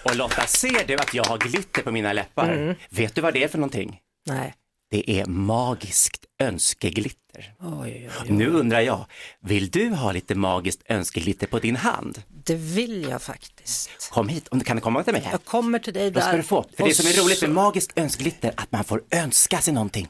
Och 0.05 0.17
Lotta, 0.17 0.47
ser 0.47 0.87
du 0.87 0.97
att 0.97 1.15
jag 1.15 1.25
har 1.25 1.39
glitter 1.39 1.83
på 1.83 1.91
mina 1.91 2.13
läppar? 2.13 2.77
Vet 2.91 3.15
du 3.15 3.21
vad 3.21 3.35
det 3.35 3.45
är 3.45 3.49
för 3.49 3.59
någonting? 3.59 4.01
Nej. 4.27 4.55
Det 4.91 5.11
är 5.11 5.27
magiskt 5.27 6.25
önskeglitter. 6.41 7.55
Oj, 7.61 7.71
oj, 7.83 8.11
oj. 8.23 8.31
Nu 8.31 8.47
undrar 8.47 8.81
jag, 8.81 9.07
vill 9.41 9.71
du 9.71 9.89
ha 9.89 10.13
lite 10.13 10.35
magiskt 10.35 10.83
önskeglitter 10.89 11.47
på 11.47 11.59
din 11.59 11.77
hand? 11.77 12.23
Det 12.29 12.55
vill 12.55 13.03
jag 13.11 13.23
faktiskt. 13.23 14.11
Kom 14.11 14.29
hit, 14.29 14.49
om 14.49 14.59
du 14.59 14.65
kan 14.65 14.81
komma 14.81 15.03
till 15.03 15.13
mig 15.13 15.23
här. 15.23 15.33
Jag 15.33 15.45
kommer 15.45 15.79
till 15.79 15.95
dig 15.95 16.11
där. 16.11 16.21
Vad 16.21 16.29
ska 16.29 16.37
du 16.37 16.43
få? 16.43 16.67
För 16.77 16.85
det 16.85 16.95
som 16.95 17.07
är 17.07 17.25
roligt 17.25 17.43
med 17.43 17.51
magiskt 17.51 17.93
önskeglitter, 17.99 18.53
att 18.57 18.73
man 18.73 18.85
får 18.85 19.03
önska 19.11 19.59
sig 19.59 19.75
någonting. 19.75 20.09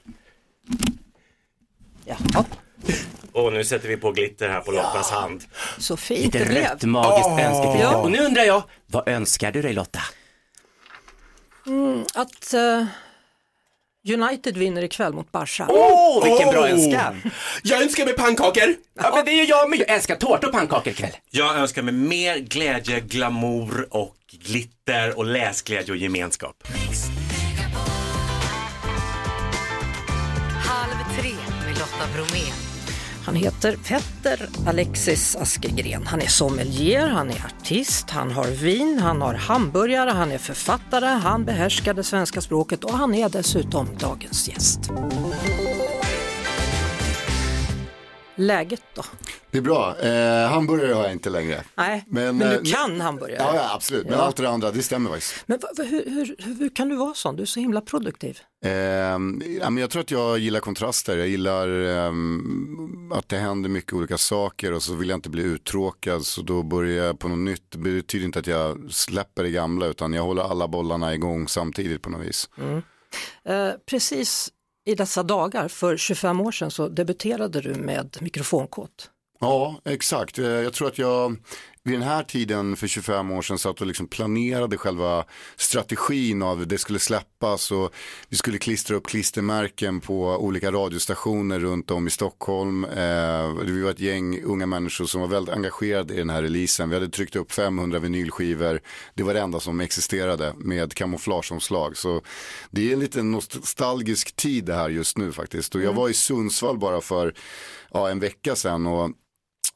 Jaha, 2.04 2.44
Och 3.34 3.52
nu 3.52 3.64
sätter 3.64 3.88
vi 3.88 3.96
på 3.96 4.12
glitter 4.12 4.48
här 4.48 4.60
på 4.60 4.70
Lottas 4.72 5.10
hand. 5.10 5.44
så 5.78 5.96
fint 5.96 6.20
Lite 6.24 6.38
det 6.38 6.44
blev. 6.44 6.62
rött 6.64 6.82
magiskt 6.82 7.28
önskeglitter. 7.28 7.80
Ja. 7.82 7.96
Och 7.96 8.10
nu 8.10 8.18
undrar 8.18 8.42
jag, 8.42 8.62
vad 8.86 9.08
önskar 9.08 9.52
du 9.52 9.62
dig 9.62 9.72
Lotta? 9.72 10.00
Att 12.14 12.54
eh, 12.54 12.84
United 14.14 14.56
vinner 14.56 14.82
ikväll 14.82 15.12
mot 15.12 15.32
Barca. 15.32 15.66
Åh, 15.68 16.24
vilken 16.24 16.48
bra 16.48 16.60
Oh. 16.62 16.70
önskan! 16.70 17.22
Jag 17.62 17.82
önskar 17.82 18.04
mig 18.04 18.14
pannkakor. 18.14 18.74
Ja, 18.94 19.12
men 19.14 19.24
det 19.24 19.30
är 19.30 19.36
ju 19.36 19.44
jag 19.44 19.70
med. 19.70 19.78
Jag 19.80 19.88
älskar 19.90 20.16
tårta 20.16 20.46
och 20.46 20.52
pannkakor 20.52 20.88
ikväll. 20.92 21.16
Jag 21.30 21.56
önskar 21.56 21.82
mig 21.82 21.94
mer 21.94 22.38
glädje, 22.38 23.00
glamour 23.00 23.86
och 23.90 24.16
glitter 24.32 25.18
och 25.18 25.24
läsglädje 25.24 25.90
och 25.92 25.96
gemenskap. 25.98 26.56
Halv 30.68 31.16
tre 31.20 31.30
med 31.66 31.78
Lotta 31.78 32.06
Bromé. 32.14 32.44
Han 33.24 33.34
heter 33.34 33.76
Petter 33.76 34.48
Alexis 34.66 35.36
Askegren. 35.36 36.06
Han 36.06 36.20
är 36.20 36.26
sommelier, 36.26 37.08
han 37.08 37.30
är 37.30 37.44
artist, 37.44 38.10
han 38.10 38.30
har 38.30 38.46
vin, 38.46 38.98
han 39.02 39.22
har 39.22 39.34
hamburgare, 39.34 40.10
han 40.10 40.32
är 40.32 40.38
författare, 40.38 41.06
han 41.06 41.44
behärskar 41.44 41.94
det 41.94 42.04
svenska 42.04 42.40
språket 42.40 42.84
och 42.84 42.92
han 42.92 43.14
är 43.14 43.28
dessutom 43.28 43.88
dagens 43.98 44.48
gäst. 44.48 44.80
Läget 48.34 48.82
då? 48.94 49.02
Det 49.50 49.58
är 49.58 49.62
bra. 49.62 49.98
Eh, 49.98 50.48
hamburgare 50.50 50.92
har 50.92 51.02
jag 51.02 51.12
inte 51.12 51.30
längre. 51.30 51.64
Nej, 51.74 52.04
men, 52.06 52.42
eh, 52.42 52.50
du 52.50 52.70
kan 52.72 53.00
hamburgare. 53.00 53.38
Ja, 53.38 53.54
ja 53.56 53.74
absolut. 53.74 54.04
Men 54.04 54.18
Ja. 54.18 54.24
allt 54.24 54.36
det 54.36 54.48
andra, 54.48 54.70
det 54.70 54.82
stämmer 54.82 55.10
faktiskt. 55.10 55.44
Men 55.46 55.58
hur, 55.76 56.04
hur, 56.10 56.36
hur, 56.58 56.68
kan 56.74 56.88
du 56.88 56.96
vara 56.96 57.14
sån? 57.14 57.36
Du 57.36 57.42
är 57.42 57.46
så 57.46 57.60
himla 57.60 57.80
produktiv. 57.80 58.38
Eh, 58.64 58.70
ja, 58.70 59.18
men 59.18 59.76
jag 59.76 59.90
tror 59.90 60.02
att 60.02 60.10
jag 60.10 60.38
gillar 60.38 60.60
kontraster. 60.60 61.16
Jag 61.18 61.28
gillar 61.28 61.68
ehm, 61.68 63.12
att 63.14 63.28
det 63.28 63.38
händer 63.38 63.70
mycket 63.70 63.92
olika 63.92 64.18
saker 64.18 64.72
och 64.72 64.82
så 64.82 64.94
vill 64.94 65.08
jag 65.08 65.16
inte 65.16 65.30
bli 65.30 65.42
uttråkad 65.42 66.24
så 66.26 66.42
då 66.42 66.62
börjar 66.62 67.06
jag 67.06 67.18
på 67.18 67.28
något 67.28 67.38
nytt. 67.38 67.70
Det 67.70 67.78
betyder 67.78 68.24
inte 68.24 68.38
att 68.38 68.46
jag 68.46 68.92
släpper 68.92 69.42
det 69.42 69.50
gamla 69.50 69.86
utan 69.86 70.12
jag 70.12 70.22
håller 70.22 70.42
alla 70.42 70.68
bollarna 70.68 71.14
igång 71.14 71.48
samtidigt 71.48 72.02
på 72.02 72.10
något 72.10 72.26
vis. 72.26 72.48
Eh, 73.44 73.70
precis 73.86 74.48
i 74.84 74.94
dessa 74.94 75.22
dagar, 75.22 75.68
för 75.68 75.96
25 75.96 76.40
år 76.40 76.52
sedan, 76.52 76.70
så 76.70 76.88
debuterade 76.88 77.60
du 77.60 77.74
med 77.74 78.18
mikrofonkåt. 78.20 79.10
Ja, 79.44 79.80
exakt. 79.84 80.38
Eh, 80.38 80.46
Jag 80.46 80.72
tror 80.72 80.88
att 80.88 80.98
jag 80.98 81.36
vid 81.84 81.94
den 81.94 82.02
här 82.02 82.22
tiden 82.22 82.76
för 82.76 82.86
25 82.86 83.30
år 83.30 83.42
sedan 83.42 83.58
satt 83.58 83.80
och 83.80 83.86
liksom 83.86 84.06
planerade 84.06 84.76
själva 84.78 85.24
strategin 85.56 86.42
av 86.42 86.66
det 86.66 86.78
skulle 86.78 86.98
släppas 86.98 87.70
och 87.70 87.92
vi 88.28 88.36
skulle 88.36 88.58
klistra 88.58 88.96
upp 88.96 89.06
klistermärken 89.06 90.00
på 90.00 90.24
olika 90.24 90.72
radiostationer 90.72 91.58
runt 91.60 91.90
om 91.90 92.06
i 92.06 92.10
Stockholm. 92.10 92.84
Eh, 92.84 93.52
Vi 93.64 93.82
var 93.82 93.90
ett 93.90 94.00
gäng 94.00 94.42
unga 94.42 94.66
människor 94.66 95.04
som 95.04 95.20
var 95.20 95.28
väldigt 95.28 95.54
engagerade 95.54 96.14
i 96.14 96.16
den 96.16 96.30
här 96.30 96.42
releasen. 96.42 96.88
Vi 96.88 96.94
hade 96.96 97.08
tryckt 97.08 97.36
upp 97.36 97.52
500 97.52 97.98
vinylskivor. 97.98 98.80
Det 99.14 99.22
var 99.22 99.34
det 99.34 99.40
enda 99.40 99.60
som 99.60 99.80
existerade 99.80 100.54
med 100.56 100.94
kamouflageomslag. 100.94 101.96
Så 101.96 102.22
det 102.70 102.88
är 102.88 102.92
en 102.92 103.00
lite 103.00 103.22
nostalgisk 103.22 104.36
tid 104.36 104.64
det 104.64 104.74
här 104.74 104.88
just 104.88 105.18
nu 105.18 105.32
faktiskt. 105.32 105.74
Och 105.74 105.82
jag 105.82 105.92
var 105.92 106.08
i 106.08 106.14
Sundsvall 106.14 106.78
bara 106.78 107.00
för 107.00 107.34
ja, 107.92 108.10
en 108.10 108.20
vecka 108.20 108.56
sedan 108.56 108.86
och 108.86 109.10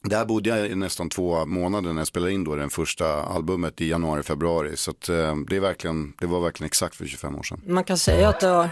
där 0.03 0.25
bodde 0.25 0.49
jag 0.49 0.67
i 0.67 0.75
nästan 0.75 1.09
två 1.09 1.45
månader 1.45 1.93
när 1.93 2.01
jag 2.01 2.07
spelade 2.07 2.33
in 2.33 2.43
då 2.43 2.55
den 2.55 2.69
första 2.69 3.23
albumet 3.23 3.81
i 3.81 3.89
januari, 3.89 4.23
februari. 4.23 4.77
Så 4.77 4.91
att, 4.91 5.09
eh, 5.09 5.35
det, 5.49 5.55
är 5.55 5.59
verkligen, 5.59 6.13
det 6.19 6.27
var 6.27 6.39
verkligen 6.39 6.67
exakt 6.67 6.95
för 6.95 7.05
25 7.05 7.35
år 7.35 7.43
sedan. 7.43 7.61
Man 7.67 7.83
kan 7.83 7.97
säga 7.97 8.29
att 8.29 8.39
det 8.39 8.47
har 8.47 8.69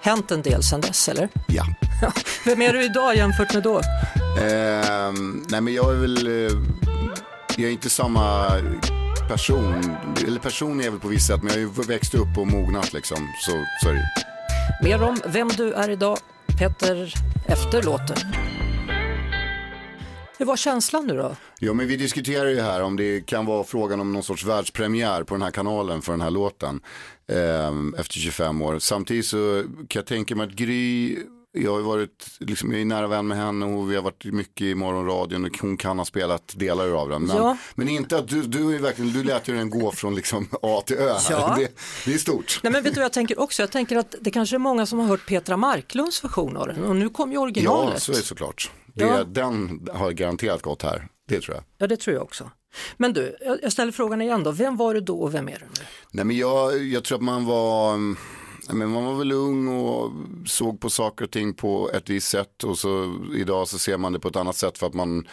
hänt 0.00 0.30
en 0.30 0.42
del 0.42 0.62
sedan 0.62 0.80
dess, 0.80 1.08
eller? 1.08 1.28
Ja. 1.48 1.64
Vem 2.44 2.62
är 2.62 2.72
du 2.72 2.84
idag 2.84 3.16
jämfört 3.16 3.54
med 3.54 3.62
då? 3.62 3.78
Eh, 3.78 5.12
nej 5.48 5.60
men 5.60 5.74
jag 5.74 5.92
är 5.92 5.98
väl, 5.98 6.26
eh, 6.26 6.52
jag 7.56 7.68
är 7.68 7.72
inte 7.72 7.90
samma 7.90 8.48
person. 9.28 9.96
Eller 10.26 10.40
person 10.40 10.80
är 10.80 10.84
jag 10.84 10.90
väl 10.90 11.00
på 11.00 11.08
visst 11.08 11.26
sätt 11.26 11.42
men 11.42 11.48
jag 11.48 11.54
har 11.54 11.76
ju 11.76 11.82
växt 11.82 12.14
upp 12.14 12.38
och 12.38 12.46
mognat 12.46 12.92
liksom. 12.92 13.18
Så, 13.40 13.52
så 13.82 13.88
är 13.88 13.94
det. 13.94 14.08
Mer 14.82 15.02
om 15.02 15.20
vem 15.26 15.48
du 15.48 15.72
är 15.72 15.90
idag, 15.90 16.18
Petter, 16.58 17.14
efter 17.46 17.82
låten. 17.82 18.16
Hur 20.38 20.46
var 20.46 20.56
känslan 20.56 21.06
nu 21.06 21.16
då? 21.16 21.36
Ja 21.58 21.72
men 21.72 21.86
vi 21.86 21.96
diskuterar 21.96 22.48
ju 22.48 22.60
här 22.60 22.82
om 22.82 22.96
det 22.96 23.26
kan 23.26 23.46
vara 23.46 23.64
frågan 23.64 24.00
om 24.00 24.12
någon 24.12 24.22
sorts 24.22 24.44
världspremiär 24.44 25.22
på 25.22 25.34
den 25.34 25.42
här 25.42 25.50
kanalen 25.50 26.02
för 26.02 26.12
den 26.12 26.20
här 26.20 26.30
låten. 26.30 26.80
Eh, 27.28 28.00
efter 28.00 28.14
25 28.14 28.62
år. 28.62 28.78
Samtidigt 28.78 29.26
så 29.26 29.64
kan 29.88 30.00
jag 30.00 30.06
tänka 30.06 30.36
mig 30.36 30.46
att 30.46 30.52
Gry 30.52 31.16
jag 31.54 31.70
har 31.70 31.78
ju 31.78 31.84
varit, 31.84 32.26
liksom, 32.38 32.72
jag 32.72 32.80
är 32.80 32.84
nära 32.84 33.06
vän 33.06 33.26
med 33.26 33.38
henne 33.38 33.66
och 33.66 33.90
vi 33.90 33.96
har 33.96 34.02
varit 34.02 34.24
mycket 34.24 34.60
i 34.62 34.74
morgonradion 34.74 35.44
och 35.44 35.58
hon 35.60 35.76
kan 35.76 35.98
ha 35.98 36.04
spelat 36.04 36.52
delar 36.56 36.88
av 36.90 37.08
den. 37.08 37.22
Men, 37.22 37.36
Ja. 37.36 37.56
men 37.74 37.88
inte 37.88 38.18
att 38.18 38.28
du, 38.28 38.42
du 38.42 38.74
är 38.74 38.78
verkligen, 38.78 39.12
du 39.12 39.24
lät 39.24 39.48
ju 39.48 39.56
den 39.56 39.70
gå 39.70 39.92
från 39.92 40.14
liksom 40.14 40.48
A 40.62 40.82
till 40.86 40.96
Ö 40.96 41.12
här. 41.12 41.20
Ja. 41.30 41.54
Det, 41.58 41.68
det 42.06 42.14
är 42.14 42.18
stort. 42.18 42.60
Nej 42.62 42.72
men 42.72 42.82
vet 42.82 42.94
du 42.94 43.00
vad 43.00 43.04
jag 43.04 43.12
tänker 43.12 43.40
också? 43.40 43.62
Jag 43.62 43.70
tänker 43.70 43.96
att 43.96 44.14
det 44.20 44.30
kanske 44.30 44.56
är 44.56 44.58
många 44.58 44.86
som 44.86 44.98
har 44.98 45.06
hört 45.06 45.26
Petra 45.26 45.56
Marklunds 45.56 46.24
version 46.24 46.56
av 46.56 46.66
den 46.66 46.84
och 46.84 46.96
nu 46.96 47.08
kom 47.08 47.32
ju 47.32 47.38
originalet. 47.38 47.94
Ja, 47.94 48.00
så 48.00 48.12
är 48.12 48.16
det 48.16 48.22
såklart. 48.22 48.70
Det, 48.94 49.04
Ja. 49.04 49.24
Den 49.24 49.88
har 49.92 50.10
garanterat 50.12 50.62
gått 50.62 50.82
här, 50.82 51.08
det 51.28 51.40
tror 51.40 51.56
jag. 51.56 51.64
Ja, 51.78 51.86
det 51.86 51.96
tror 51.96 52.14
jag 52.14 52.22
också. 52.22 52.50
Men 52.96 53.12
du, 53.12 53.36
jag 53.62 53.72
ställer 53.72 53.92
frågan 53.92 54.22
igen 54.22 54.42
då. 54.42 54.50
Vem 54.50 54.76
var 54.76 54.94
du 54.94 55.00
då 55.00 55.20
och 55.20 55.34
vem 55.34 55.48
är 55.48 55.52
du 55.58 55.64
nu? 55.64 55.86
Nej 56.10 56.24
men 56.24 56.36
jag, 56.36 56.84
jag 56.84 57.04
tror 57.04 57.18
att 57.18 57.24
man 57.24 57.44
var, 57.44 57.96
men 58.72 58.88
man 58.88 59.04
var 59.04 59.14
väl 59.14 59.32
ung 59.32 59.68
och 59.68 60.10
såg 60.46 60.80
på 60.80 60.90
saker 60.90 61.24
och 61.24 61.30
ting 61.30 61.54
på 61.54 61.90
ett 61.94 62.10
visst 62.10 62.28
sätt 62.28 62.64
och 62.64 62.78
så 62.78 63.14
idag 63.34 63.68
så 63.68 63.78
ser 63.78 63.96
man 63.96 64.12
det 64.12 64.20
på 64.20 64.28
ett 64.28 64.36
annat 64.36 64.56
sätt 64.56 64.78
för 64.78 64.86
att 64.86 64.94
man 64.94 65.28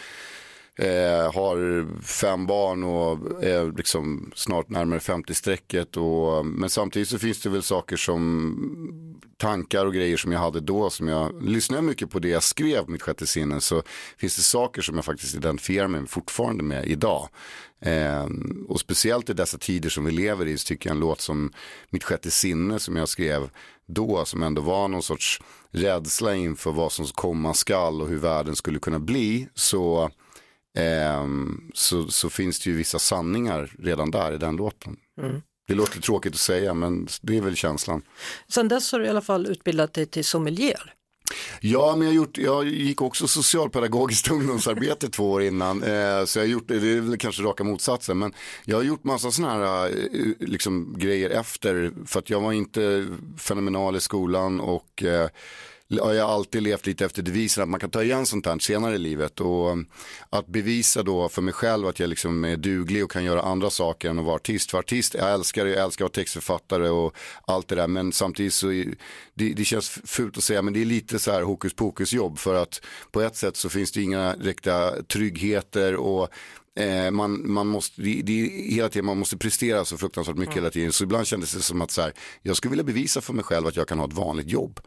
eh, 0.79 1.33
har 1.33 1.87
fem 2.01 2.45
barn 2.45 2.83
och 2.83 3.43
är 3.43 3.77
liksom 3.77 4.31
snart 4.35 4.69
närmare 4.69 4.99
50-strecket. 4.99 5.97
Men 6.43 6.69
samtidigt 6.69 7.09
så 7.09 7.19
finns 7.19 7.41
det 7.41 7.49
väl 7.49 7.63
saker 7.63 7.97
som 7.97 9.19
tankar 9.37 9.85
och 9.85 9.93
grejer 9.93 10.17
som 10.17 10.31
jag 10.31 10.39
hade 10.39 10.59
då 10.59 10.89
som 10.89 11.07
jag 11.07 11.43
lyssnade 11.43 11.81
mycket 11.81 12.09
på 12.09 12.19
det 12.19 12.29
jag 12.29 12.43
skrev 12.43 12.89
mitt 12.89 13.01
sjätte 13.01 13.27
sinne 13.27 13.61
så 13.61 13.83
finns 14.17 14.35
det 14.35 14.41
saker 14.41 14.81
som 14.81 14.95
jag 14.95 15.05
faktiskt 15.05 15.35
identifierar 15.35 15.87
mig 15.87 16.07
fortfarande 16.07 16.63
med 16.63 16.87
idag. 16.87 17.29
Eh, 17.81 18.27
och 18.67 18.79
speciellt 18.79 19.29
i 19.29 19.33
dessa 19.33 19.57
tider 19.57 19.89
som 19.89 20.05
vi 20.05 20.11
lever 20.11 20.45
i 20.45 20.57
så 20.57 20.67
tycker 20.67 20.89
jag 20.89 20.95
en 20.95 20.99
låt 20.99 21.21
som 21.21 21.51
Mitt 21.89 22.03
sjätte 22.03 22.31
sinne 22.31 22.79
som 22.79 22.95
jag 22.95 23.09
skrev 23.09 23.49
då 23.85 24.25
som 24.25 24.43
ändå 24.43 24.61
var 24.61 24.87
någon 24.87 25.03
sorts 25.03 25.41
rädsla 25.71 26.35
inför 26.35 26.71
vad 26.71 26.91
som 26.91 27.05
komma 27.05 27.53
skall 27.53 28.01
och 28.01 28.07
hur 28.07 28.17
världen 28.17 28.55
skulle 28.55 28.79
kunna 28.79 28.99
bli 28.99 29.47
så, 29.53 30.09
ehm, 30.79 31.71
så, 31.73 32.07
så 32.07 32.29
finns 32.29 32.59
det 32.59 32.69
ju 32.69 32.75
vissa 32.75 32.99
sanningar 32.99 33.71
redan 33.79 34.11
där 34.11 34.33
i 34.33 34.37
den 34.37 34.55
låten. 34.55 34.97
Det 35.67 35.75
låter 35.75 36.01
tråkigt 36.01 36.33
att 36.33 36.39
säga 36.39 36.73
men 36.73 37.07
det 37.21 37.37
är 37.37 37.41
väl 37.41 37.55
känslan. 37.55 38.01
Sen 38.47 38.67
dess 38.67 38.91
har 38.91 38.99
du 38.99 39.05
i 39.05 39.09
alla 39.09 39.21
fall 39.21 39.45
utbildat 39.45 39.93
dig 39.93 40.05
till 40.05 40.25
sommelier. 40.25 40.93
Ja, 41.61 41.95
men 41.95 42.07
jag, 42.07 42.15
gjort, 42.15 42.37
jag 42.37 42.67
gick 42.67 43.01
också 43.01 43.27
socialpedagogiskt 43.27 44.31
ungdomsarbete 44.31 45.09
två 45.09 45.31
år 45.31 45.43
innan. 45.43 45.83
Eh, 45.83 46.25
så 46.25 46.39
jag 46.39 46.43
har 46.43 46.49
gjort, 46.49 46.67
det 46.67 46.75
är 46.75 47.01
väl 47.01 47.17
kanske 47.17 47.43
raka 47.43 47.63
motsatsen, 47.63 48.17
men 48.17 48.33
jag 48.65 48.77
har 48.77 48.83
gjort 48.83 49.03
massa 49.03 49.31
sådana 49.31 49.53
här 49.53 49.87
eh, 49.87 50.47
liksom, 50.47 50.95
grejer 50.97 51.29
efter. 51.29 51.91
För 52.05 52.19
att 52.19 52.29
jag 52.29 52.41
var 52.41 52.51
inte 52.51 53.07
fenomenal 53.37 53.95
i 53.95 53.99
skolan 53.99 54.59
och 54.59 55.03
eh, 55.03 55.29
jag 55.89 56.25
har 56.25 56.33
alltid 56.33 56.63
levt 56.63 56.85
lite 56.85 57.05
efter 57.05 57.21
devisen 57.21 57.63
att 57.63 57.69
man 57.69 57.79
kan 57.79 57.89
ta 57.89 58.03
igen 58.03 58.25
sånt 58.25 58.45
här 58.45 58.59
senare 58.59 58.95
i 58.95 58.97
livet. 58.97 59.39
Och 59.39 59.71
um, 59.71 59.87
att 60.29 60.47
bevisa 60.47 61.03
då 61.03 61.29
för 61.29 61.41
mig 61.41 61.53
själv 61.53 61.87
att 61.87 61.99
jag 61.99 62.09
liksom 62.09 62.45
är 62.45 62.57
duglig 62.57 63.03
och 63.03 63.11
kan 63.11 63.23
göra 63.23 63.41
andra 63.41 63.69
saker 63.69 64.09
än 64.09 64.19
att 64.19 64.25
vara 64.25 64.35
artist. 64.35 64.71
För 64.71 64.77
artist, 64.77 65.13
jag 65.13 65.33
älskar 65.33 65.65
det, 65.65 65.71
jag 65.71 65.83
älskar 65.85 66.05
att 66.05 66.09
vara 66.09 66.21
textförfattare 66.21 66.89
och 66.89 67.15
allt 67.47 67.67
det 67.67 67.75
där. 67.75 67.87
Men 67.87 68.11
samtidigt 68.11 68.53
så 68.53 68.71
är, 68.71 68.95
det, 69.33 69.53
det 69.53 69.65
känns 69.65 69.99
fult 70.03 70.37
att 70.37 70.43
säga 70.43 70.61
men 70.61 70.73
det 70.73 70.81
är 70.81 70.85
lite 70.85 71.19
så 71.19 71.31
här 71.31 71.41
hokus 71.41 71.73
pokus 71.73 72.13
jobb. 72.13 72.39
För 72.39 72.55
att 72.55 72.81
på 73.11 73.21
ett 73.21 73.35
sätt 73.35 73.57
så 73.57 73.69
finns 73.69 73.91
det 73.91 74.01
inga 74.01 74.33
riktiga 74.33 74.91
tryggheter 75.07 75.95
och 75.95 76.29
Eh, 76.75 77.11
man, 77.11 77.51
man 77.51 77.67
måste, 77.67 78.01
det, 78.01 78.21
det 78.21 78.33
hela 78.73 78.89
tiden, 78.89 79.05
man 79.05 79.17
måste 79.17 79.37
prestera 79.37 79.85
så 79.85 79.97
fruktansvärt 79.97 80.35
mycket 80.35 80.55
hela 80.55 80.69
tiden. 80.69 80.91
Så 80.91 81.03
ibland 81.03 81.27
kändes 81.27 81.53
det 81.53 81.61
som 81.61 81.81
att 81.81 81.91
så 81.91 82.01
här, 82.01 82.13
jag 82.41 82.57
skulle 82.57 82.69
vilja 82.69 82.83
bevisa 82.83 83.21
för 83.21 83.33
mig 83.33 83.43
själv 83.43 83.67
att 83.67 83.75
jag 83.75 83.87
kan 83.87 83.99
ha 83.99 84.07
ett 84.07 84.13
vanligt 84.13 84.49
jobb. 84.49 84.79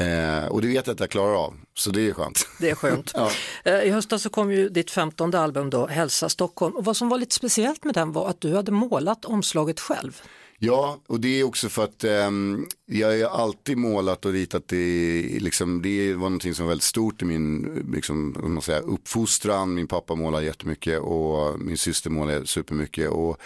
Eh, 0.00 0.46
och 0.46 0.62
det 0.62 0.68
vet 0.68 0.86
jag 0.86 0.94
att 0.94 1.00
jag 1.00 1.10
klarar 1.10 1.44
av, 1.44 1.54
så 1.74 1.90
det 1.90 2.08
är 2.08 2.12
skönt. 2.12 2.48
Det 2.60 2.70
är 2.70 2.74
skönt. 2.74 3.12
Ja. 3.14 3.30
Eh, 3.64 3.80
I 3.80 3.90
höstas 3.90 4.22
så 4.22 4.30
kom 4.30 4.52
ju 4.52 4.68
ditt 4.68 4.90
femtonde 4.90 5.40
album 5.40 5.70
då, 5.70 5.86
Hälsa 5.86 6.28
Stockholm. 6.28 6.76
Och 6.76 6.84
vad 6.84 6.96
som 6.96 7.08
var 7.08 7.18
lite 7.18 7.34
speciellt 7.34 7.84
med 7.84 7.94
den 7.94 8.12
var 8.12 8.28
att 8.28 8.40
du 8.40 8.54
hade 8.54 8.72
målat 8.72 9.24
omslaget 9.24 9.80
själv. 9.80 10.22
Ja, 10.58 11.00
och 11.06 11.20
det 11.20 11.40
är 11.40 11.44
också 11.44 11.68
för 11.68 11.84
att 11.84 12.04
ehm, 12.04 12.66
jag 12.86 13.28
har 13.28 13.38
alltid 13.38 13.76
målat 13.76 14.24
och 14.24 14.32
ritat. 14.32 14.68
Det, 14.68 15.22
liksom, 15.40 15.82
det 15.82 16.14
var 16.14 16.22
någonting 16.22 16.54
som 16.54 16.64
var 16.64 16.70
väldigt 16.70 16.84
stort 16.84 17.22
i 17.22 17.24
min 17.24 17.62
liksom, 17.92 18.36
man 18.42 18.62
säger, 18.62 18.82
uppfostran. 18.82 19.74
Min 19.74 19.86
pappa 19.86 20.14
målar 20.14 20.40
jättemycket 20.40 21.00
och 21.00 21.60
min 21.60 21.76
syster 21.78 22.10
målar 22.10 22.44
supermycket. 22.44 23.10
Och 23.10 23.40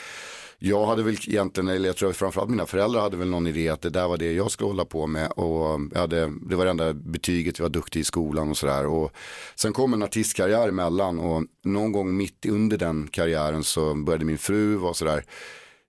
jag 0.59 0.87
hade 0.87 1.03
väl 1.03 1.17
egentligen, 1.27 1.69
eller 1.69 1.89
jag 1.89 1.97
tror 1.97 2.13
framförallt 2.13 2.51
mina 2.51 2.67
föräldrar 2.67 3.01
hade 3.01 3.17
väl 3.17 3.29
någon 3.29 3.47
idé 3.47 3.69
att 3.69 3.81
det 3.81 3.91
där 3.91 4.09
var 4.09 4.17
det 4.17 4.33
jag 4.33 4.51
skulle 4.51 4.69
hålla 4.69 4.85
på 4.85 5.07
med. 5.07 5.31
Och 5.31 5.81
jag 5.93 6.01
hade, 6.01 6.33
det 6.43 6.57
var 6.57 6.65
det 6.65 6.71
enda 6.71 6.93
betyget, 6.93 7.59
jag 7.59 7.65
var 7.65 7.71
duktig 7.71 8.01
i 8.01 8.05
skolan 8.05 8.51
och 8.51 8.57
sådär. 8.57 8.87
Och 8.87 9.13
sen 9.55 9.73
kom 9.73 9.93
en 9.93 10.03
artistkarriär 10.03 10.69
emellan 10.69 11.19
och 11.19 11.45
någon 11.65 11.93
gång 11.93 12.17
mitt 12.17 12.47
under 12.47 12.77
den 12.77 13.09
karriären 13.11 13.65
så 13.65 13.95
började 13.95 14.25
min 14.25 14.39
fru 14.39 14.77
vara 14.77 14.95
sådär 14.95 15.25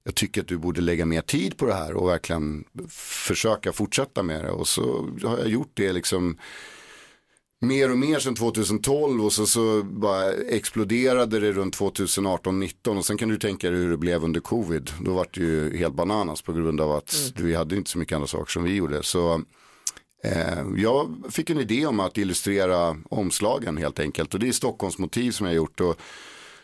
jag 0.03 0.15
tycker 0.15 0.41
att 0.41 0.47
du 0.47 0.57
borde 0.57 0.81
lägga 0.81 1.05
mer 1.05 1.21
tid 1.21 1.57
på 1.57 1.65
det 1.65 1.73
här 1.73 1.93
och 1.93 2.09
verkligen 2.09 2.63
försöka 3.27 3.71
fortsätta 3.73 4.23
med 4.23 4.43
det. 4.43 4.51
Och 4.51 4.67
så 4.67 5.09
har 5.23 5.37
jag 5.37 5.47
gjort 5.47 5.71
det 5.73 5.93
liksom 5.93 6.37
mer 7.61 7.91
och 7.91 7.97
mer 7.97 8.19
sedan 8.19 8.35
2012 8.35 9.25
och 9.25 9.33
så, 9.33 9.45
så 9.45 9.83
bara 9.83 10.31
exploderade 10.31 11.39
det 11.39 11.51
runt 11.51 11.77
2018-19 11.79 12.97
och 12.97 13.05
sen 13.05 13.17
kan 13.17 13.29
du 13.29 13.37
tänka 13.37 13.69
dig 13.69 13.79
hur 13.79 13.89
det 13.89 13.97
blev 13.97 14.23
under 14.23 14.39
covid. 14.39 14.91
Då 15.01 15.13
var 15.13 15.27
det 15.33 15.41
ju 15.41 15.77
helt 15.77 15.93
bananas 15.93 16.41
på 16.41 16.53
grund 16.53 16.81
av 16.81 16.91
att 16.91 17.33
vi 17.35 17.55
hade 17.55 17.75
inte 17.75 17.89
så 17.89 17.97
mycket 17.97 18.15
andra 18.15 18.27
saker 18.27 18.51
som 18.51 18.63
vi 18.63 18.75
gjorde. 18.75 19.03
Så 19.03 19.41
eh, 20.23 20.59
jag 20.77 21.15
fick 21.29 21.49
en 21.49 21.59
idé 21.59 21.85
om 21.85 21.99
att 21.99 22.17
illustrera 22.17 22.97
omslagen 23.09 23.77
helt 23.77 23.99
enkelt 23.99 24.33
och 24.33 24.39
det 24.39 24.47
är 24.47 24.51
Stockholms 24.51 24.97
motiv 24.97 25.31
som 25.31 25.45
jag 25.45 25.51
har 25.51 25.57
gjort. 25.57 25.79
Och 25.81 25.99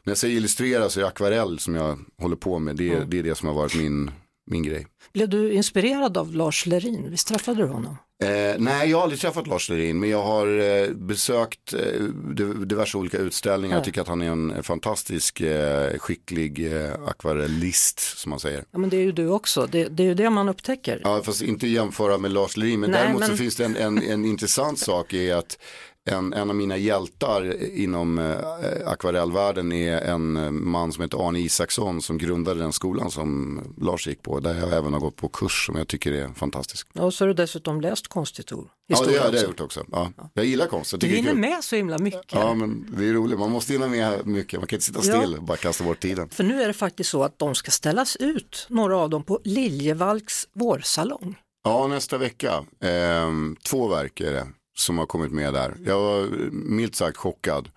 när 0.03 0.11
jag 0.11 0.17
säger 0.17 0.35
illustrera 0.37 0.89
så 0.89 0.99
är 0.99 1.01
det 1.01 1.07
akvarell 1.07 1.59
som 1.59 1.75
jag 1.75 1.99
håller 2.21 2.35
på 2.35 2.59
med. 2.59 2.75
Det, 2.75 2.89
är- 2.89 3.05
det 3.05 3.19
är 3.19 3.23
det 3.23 3.35
som 3.35 3.47
har 3.47 3.55
varit 3.55 3.75
min, 3.75 4.11
min 4.51 4.63
grej. 4.63 4.87
Blev 5.13 5.29
du 5.29 5.51
inspirerad 5.53 6.17
av 6.17 6.35
Lars 6.35 6.65
Lerin? 6.65 7.09
Visst 7.11 7.27
träffade 7.27 7.61
du 7.61 7.67
honom? 7.67 7.97
Eh, 8.23 8.55
nej, 8.57 8.89
jag 8.89 8.97
har 8.97 9.03
aldrig 9.03 9.19
träffat 9.21 9.47
Lars 9.47 9.69
Lerin, 9.69 9.99
men 9.99 10.09
jag 10.09 10.23
har 10.23 10.47
eh, 10.59 10.89
besökt 10.89 11.73
eh, 11.73 11.79
div- 12.35 12.65
diverse 12.65 12.97
olika 12.97 13.17
utställningar. 13.17 13.75
Ja. 13.75 13.77
Jag 13.77 13.85
tycker 13.85 14.01
att 14.01 14.07
han 14.07 14.21
är 14.21 14.31
en 14.31 14.63
fantastisk, 14.63 15.41
eh, 15.41 15.97
skicklig 15.97 16.73
eh, 16.73 16.93
akvarellist, 17.07 17.99
som 18.17 18.29
man 18.29 18.39
säger. 18.39 18.63
Ja 18.71 18.79
men 18.79 18.89
det 18.89 18.97
är 18.97 19.01
ju 19.01 19.11
du 19.11 19.27
också, 19.29 19.67
det, 19.71 19.83
det 19.87 20.03
är 20.03 20.07
ju 20.07 20.13
det 20.13 20.29
man 20.29 20.49
upptäcker. 20.49 21.01
Ja, 21.03 21.21
fast 21.25 21.41
inte 21.41 21.67
jämföra 21.67 22.17
med 22.17 22.31
Lars 22.31 22.57
Lerin, 22.57 22.79
men 22.79 22.91
Nej, 22.91 23.01
däremot 23.01 23.23
så 23.23 23.29
men- 23.29 23.37
finns 23.37 23.55
det 23.55 23.65
en, 23.65 23.75
en, 23.77 24.01
en 24.03 24.25
intressant 24.25 24.79
sak 24.79 25.13
i 25.13 25.31
att 25.31 25.57
en, 26.09 26.33
en 26.33 26.49
av 26.49 26.55
mina 26.55 26.77
hjältar 26.77 27.63
inom 27.77 28.19
eh, 28.19 28.35
akvarellvärlden 28.85 29.71
är 29.71 30.01
en 30.01 30.37
eh, 30.37 30.51
man 30.51 30.91
som 30.91 31.01
heter 31.01 31.27
Arne 31.27 31.39
Isaksson 31.39 32.01
som 32.01 32.17
grundade 32.17 32.59
den 32.59 32.73
skolan 32.73 33.11
som 33.11 33.59
Lars 33.81 34.07
gick 34.07 34.21
på. 34.21 34.39
Där 34.39 34.55
jag 34.59 34.73
även 34.73 34.93
har 34.93 34.99
gått 34.99 35.15
på 35.15 35.27
kurs 35.29 35.65
som 35.65 35.75
jag 35.75 35.87
tycker 35.87 36.11
är 36.11 36.27
fantastisk. 36.33 36.87
Och 36.93 37.13
så 37.13 37.23
har 37.23 37.27
du 37.27 37.33
dessutom 37.33 37.81
läst 37.81 38.07
konsthistoria. 38.07 38.69
Ja, 38.87 39.03
det 39.07 39.17
har 39.17 39.33
jag 39.33 39.43
gjort 39.43 39.61
också. 39.61 39.85
Ja. 39.91 40.11
Jag 40.33 40.45
gillar 40.45 40.67
konst. 40.67 40.91
Jag 40.91 40.99
Du 41.01 41.07
hinner 41.07 41.33
med 41.33 41.63
så 41.63 41.75
himla 41.75 41.97
mycket. 41.97 42.33
Ja, 42.33 42.53
men 42.53 42.85
det 42.97 43.09
är 43.09 43.13
roligt. 43.13 43.39
Man 43.39 43.51
måste 43.51 43.73
hinna 43.73 43.87
med 43.87 44.27
mycket. 44.27 44.59
Man 44.59 44.67
kan 44.67 44.77
inte 44.77 44.85
sitta 44.85 44.99
Ja. 45.03 45.21
still 45.21 45.35
och 45.37 45.43
bara 45.43 45.57
kasta 45.57 45.83
bort 45.83 45.99
tiden. 45.99 46.29
För 46.29 46.43
nu 46.43 46.61
är 46.61 46.67
det 46.67 46.73
faktiskt 46.73 47.09
så 47.09 47.23
att 47.23 47.39
de 47.39 47.55
ska 47.55 47.71
ställas 47.71 48.15
ut, 48.15 48.67
några 48.69 48.97
av 48.97 49.09
dem, 49.09 49.23
på 49.23 49.39
Liljevalchs 49.43 50.47
vårsalong. 50.53 51.35
Ja, 51.63 51.87
nästa 51.87 52.17
vecka. 52.17 52.63
Ehm, 52.81 53.55
två 53.63 53.87
verk 53.87 54.19
är 54.19 54.31
det 54.33 54.47
som 54.75 54.97
har 54.97 55.05
kommit 55.05 55.31
med 55.31 55.53
där. 55.53 55.75
Jag 55.85 55.99
var 55.99 56.27
milt 56.51 56.95
sagt 56.95 57.17
chockad. 57.17 57.69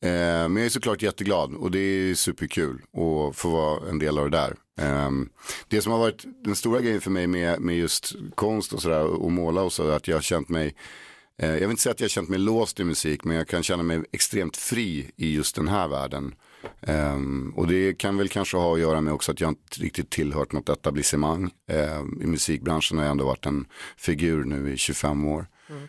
Eh, 0.00 0.48
men 0.48 0.56
jag 0.56 0.64
är 0.64 0.68
såklart 0.68 1.02
jätteglad 1.02 1.54
och 1.54 1.70
det 1.70 1.78
är 1.78 2.14
superkul 2.14 2.82
att 2.82 3.36
få 3.36 3.48
vara 3.50 3.90
en 3.90 3.98
del 3.98 4.18
av 4.18 4.30
det 4.30 4.36
där. 4.36 4.54
Eh, 4.80 5.10
det 5.68 5.82
som 5.82 5.92
har 5.92 5.98
varit 5.98 6.24
den 6.44 6.56
stora 6.56 6.80
grejen 6.80 7.00
för 7.00 7.10
mig 7.10 7.26
med, 7.26 7.60
med 7.60 7.76
just 7.76 8.14
konst 8.34 8.72
och 8.72 8.82
sådär 8.82 9.04
och 9.04 9.32
måla 9.32 9.62
och 9.62 9.72
så 9.72 9.88
är 9.88 9.96
att 9.96 10.08
jag 10.08 10.16
har 10.16 10.22
känt 10.22 10.48
mig 10.48 10.74
eh, 11.38 11.50
jag 11.50 11.60
vill 11.60 11.70
inte 11.70 11.82
säga 11.82 11.92
att 11.92 12.00
jag 12.00 12.04
har 12.04 12.10
känt 12.10 12.28
mig 12.28 12.38
låst 12.38 12.80
i 12.80 12.84
musik 12.84 13.24
men 13.24 13.36
jag 13.36 13.48
kan 13.48 13.62
känna 13.62 13.82
mig 13.82 14.02
extremt 14.12 14.56
fri 14.56 15.10
i 15.16 15.34
just 15.34 15.56
den 15.56 15.68
här 15.68 15.88
världen. 15.88 16.34
Ehm, 16.80 17.52
och 17.56 17.66
det 17.66 17.94
kan 17.94 18.16
väl 18.16 18.28
kanske 18.28 18.56
ha 18.56 18.74
att 18.74 18.80
göra 18.80 19.00
med 19.00 19.12
också 19.12 19.32
att 19.32 19.40
jag 19.40 19.50
inte 19.50 19.80
riktigt 19.80 20.10
tillhört 20.10 20.52
något 20.52 20.68
etablissemang. 20.68 21.50
Ehm, 21.66 22.22
I 22.22 22.26
musikbranschen 22.26 22.98
har 22.98 23.04
jag 23.04 23.10
ändå 23.10 23.24
varit 23.24 23.46
en 23.46 23.66
figur 23.96 24.44
nu 24.44 24.72
i 24.72 24.76
25 24.76 25.24
år. 25.26 25.46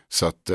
Så 0.09 0.25
att 0.25 0.49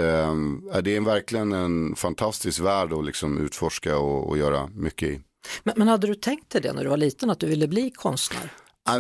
ja, 0.73 0.81
det 0.81 0.97
är 0.97 1.01
verkligen 1.01 1.53
en 1.53 1.97
fantastisk 1.97 2.61
värld 2.61 2.93
att 2.93 3.05
liksom 3.05 3.39
utforska 3.39 3.99
och, 3.99 4.29
och 4.29 4.39
göra 4.39 4.67
mycket 4.67 5.09
i. 5.09 5.21
Men, 5.63 5.75
men 5.77 5.89
hade 5.89 6.07
du 6.07 6.15
tänkt 6.15 6.51
dig 6.51 6.61
det 6.61 6.73
när 6.73 6.83
du 6.83 6.91
var 6.91 6.97
liten, 6.97 7.31
att 7.31 7.41
du 7.41 7.47
ville 7.47 7.69
bli 7.69 7.91
konstnär? 7.91 8.51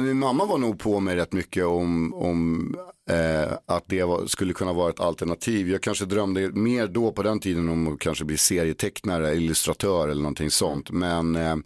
Min 0.00 0.18
mamma 0.18 0.44
var 0.44 0.58
nog 0.58 0.78
på 0.78 1.00
mig 1.00 1.16
rätt 1.16 1.32
mycket 1.32 1.64
om, 1.64 2.14
om 2.14 2.76
eh, 3.10 3.52
att 3.66 3.84
det 3.86 4.04
var, 4.04 4.26
skulle 4.26 4.52
kunna 4.52 4.72
vara 4.72 4.90
ett 4.90 5.00
alternativ. 5.00 5.68
Jag 5.70 5.82
kanske 5.82 6.04
drömde 6.04 6.48
mer 6.48 6.86
då 6.86 7.12
på 7.12 7.22
den 7.22 7.40
tiden 7.40 7.68
om 7.68 7.94
att 7.94 8.00
kanske 8.00 8.24
bli 8.24 8.36
serietecknare, 8.36 9.34
illustratör 9.34 10.08
eller 10.08 10.22
någonting 10.22 10.50
sånt. 10.50 10.90
Men 10.90 11.36
eh, 11.36 11.56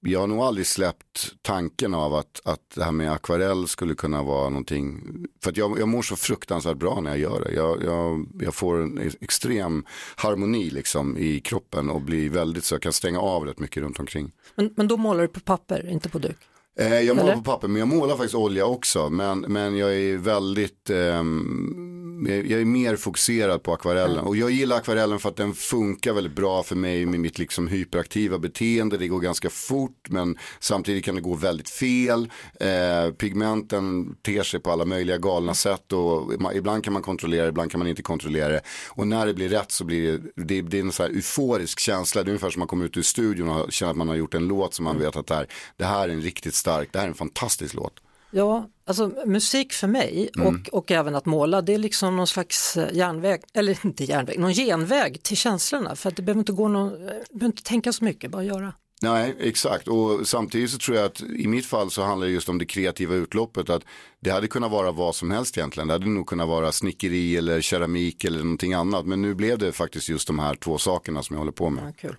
jag 0.00 0.20
har 0.20 0.26
nog 0.26 0.38
aldrig 0.38 0.66
släppt 0.66 1.34
tanken 1.42 1.94
av 1.94 2.14
att, 2.14 2.40
att 2.44 2.60
det 2.74 2.84
här 2.84 2.92
med 2.92 3.12
akvarell 3.12 3.68
skulle 3.68 3.94
kunna 3.94 4.22
vara 4.22 4.48
någonting. 4.48 5.02
För 5.42 5.50
att 5.50 5.56
jag, 5.56 5.78
jag 5.78 5.88
mår 5.88 6.02
så 6.02 6.16
fruktansvärt 6.16 6.76
bra 6.76 7.00
när 7.00 7.10
jag 7.10 7.18
gör 7.18 7.40
det. 7.40 7.52
Jag, 7.52 7.82
jag, 7.82 8.26
jag 8.40 8.54
får 8.54 8.82
en 8.82 9.10
extrem 9.20 9.84
harmoni 10.16 10.70
liksom 10.70 11.18
i 11.18 11.40
kroppen 11.40 11.90
och 11.90 12.00
blir 12.00 12.30
väldigt 12.30 12.64
så 12.64 12.74
jag 12.74 12.82
kan 12.82 12.92
stänga 12.92 13.20
av 13.20 13.44
rätt 13.46 13.58
mycket 13.58 13.82
runt 13.82 13.98
omkring. 13.98 14.32
Men, 14.54 14.74
men 14.76 14.88
då 14.88 14.96
målar 14.96 15.22
du 15.22 15.28
på 15.28 15.40
papper, 15.40 15.88
inte 15.88 16.08
på 16.08 16.18
duk? 16.18 16.36
Eh, 16.78 17.00
jag 17.00 17.16
målar 17.16 17.32
Eller? 17.32 17.42
på 17.42 17.50
papper 17.50 17.68
men 17.68 17.78
jag 17.78 17.88
målar 17.88 18.16
faktiskt 18.16 18.34
olja 18.34 18.66
också. 18.66 19.10
Men, 19.10 19.40
men 19.40 19.76
jag 19.76 19.94
är 19.94 20.16
väldigt, 20.16 20.90
ehm, 20.90 22.01
jag 22.26 22.46
jag 22.46 22.60
är 22.60 22.64
mer 22.64 22.96
fokuserad 22.96 23.62
på 23.62 23.72
akvarellen. 23.72 24.24
Och 24.24 24.36
jag 24.36 24.50
gillar 24.50 24.76
akvarellen 24.76 25.18
för 25.18 25.28
att 25.28 25.36
den 25.36 25.54
funkar 25.54 26.12
väldigt 26.12 26.36
bra 26.36 26.62
för 26.62 26.76
mig 26.76 27.06
med 27.06 27.20
mitt 27.20 27.38
liksom 27.38 27.68
hyperaktiva 27.68 28.38
beteende. 28.38 28.98
Det 28.98 29.08
går 29.08 29.20
ganska 29.20 29.50
fort 29.50 30.08
men 30.08 30.38
samtidigt 30.60 31.04
kan 31.04 31.14
det 31.14 31.20
gå 31.20 31.34
väldigt 31.34 31.70
fel. 31.70 32.30
Eh, 32.60 33.10
pigmenten 33.12 34.14
ter 34.22 34.42
sig 34.42 34.60
på 34.60 34.70
alla 34.70 34.84
möjliga 34.84 35.18
galna 35.18 35.54
sätt 35.54 35.92
och 35.92 36.32
ibland 36.54 36.84
kan 36.84 36.92
man 36.92 37.02
kontrollera 37.02 37.42
det, 37.42 37.48
ibland 37.48 37.70
kan 37.70 37.78
man 37.78 37.88
inte 37.88 38.02
kontrollera 38.02 38.48
det. 38.48 38.62
Och 38.88 39.06
när 39.06 39.26
det 39.26 39.34
blir 39.34 39.48
rätt 39.48 39.72
så 39.72 39.84
blir 39.84 40.18
det, 40.18 40.44
det, 40.44 40.62
det 40.62 40.78
är 40.78 40.82
en 40.82 40.92
så 40.92 41.02
här 41.02 41.10
euforisk 41.10 41.78
känsla. 41.80 42.22
Det 42.22 42.28
är 42.28 42.30
ungefär 42.30 42.50
som 42.50 42.60
man 42.60 42.68
kommer 42.68 42.84
ut 42.84 42.96
ur 42.96 43.02
studion 43.02 43.48
och 43.48 43.72
känner 43.72 43.90
att 43.90 43.96
man 43.96 44.08
har 44.08 44.14
gjort 44.14 44.34
en 44.34 44.48
låt 44.48 44.74
som 44.74 44.84
man 44.84 44.98
vet 44.98 45.16
att 45.16 45.26
det 45.26 45.34
här, 45.34 45.46
det 45.76 45.84
här 45.84 46.08
är 46.08 46.12
en 46.12 46.20
riktigt 46.20 46.54
stark, 46.54 46.88
det 46.92 46.98
här 46.98 47.06
är 47.06 47.08
en 47.08 47.14
fantastisk 47.14 47.74
låt. 47.74 47.92
Ja, 48.34 48.68
alltså 48.84 49.12
musik 49.26 49.72
för 49.72 49.88
mig 49.88 50.30
och, 50.38 50.68
och 50.78 50.90
även 50.90 51.14
att 51.14 51.26
måla 51.26 51.62
det 51.62 51.74
är 51.74 51.78
liksom 51.78 52.16
någon 52.16 52.26
slags 52.26 52.76
eh, 52.76 52.96
järnväg, 52.96 53.40
eller 53.54 53.78
inte 53.86 54.04
järnväg, 54.04 54.38
någon 54.38 54.54
genväg 54.54 55.22
till 55.22 55.36
känslorna 55.36 55.96
för 55.96 56.08
att 56.08 56.16
det 56.16 56.22
behöver 56.22 56.38
inte 56.38 56.52
gå 56.52 56.68
någon, 56.68 56.92
eh, 56.92 57.14
behöver 57.30 57.46
inte 57.46 57.62
tänka 57.62 57.92
så 57.92 58.04
mycket, 58.04 58.30
bara 58.30 58.44
göra. 58.44 58.72
Nej, 59.02 59.36
exakt. 59.40 59.88
Och 59.88 60.28
samtidigt 60.28 60.70
så 60.70 60.78
tror 60.78 60.96
jag 60.96 61.06
att 61.06 61.20
i 61.20 61.46
mitt 61.46 61.66
fall 61.66 61.90
så 61.90 62.02
handlar 62.02 62.26
det 62.26 62.32
just 62.32 62.48
om 62.48 62.58
det 62.58 62.64
kreativa 62.64 63.14
utloppet. 63.14 63.70
Att 63.70 63.82
det 64.20 64.30
hade 64.30 64.48
kunnat 64.48 64.70
vara 64.70 64.92
vad 64.92 65.14
som 65.14 65.30
helst 65.30 65.58
egentligen. 65.58 65.88
Det 65.88 65.94
hade 65.94 66.08
nog 66.08 66.26
kunnat 66.26 66.48
vara 66.48 66.72
snickeri 66.72 67.36
eller 67.36 67.60
keramik 67.60 68.24
eller 68.24 68.38
någonting 68.38 68.72
annat. 68.72 69.06
Men 69.06 69.22
nu 69.22 69.34
blev 69.34 69.58
det 69.58 69.72
faktiskt 69.72 70.08
just 70.08 70.26
de 70.26 70.38
här 70.38 70.54
två 70.54 70.78
sakerna 70.78 71.22
som 71.22 71.34
jag 71.34 71.38
håller 71.38 71.52
på 71.52 71.70
med. 71.70 71.84
Ja, 71.84 71.92
kul. 72.08 72.16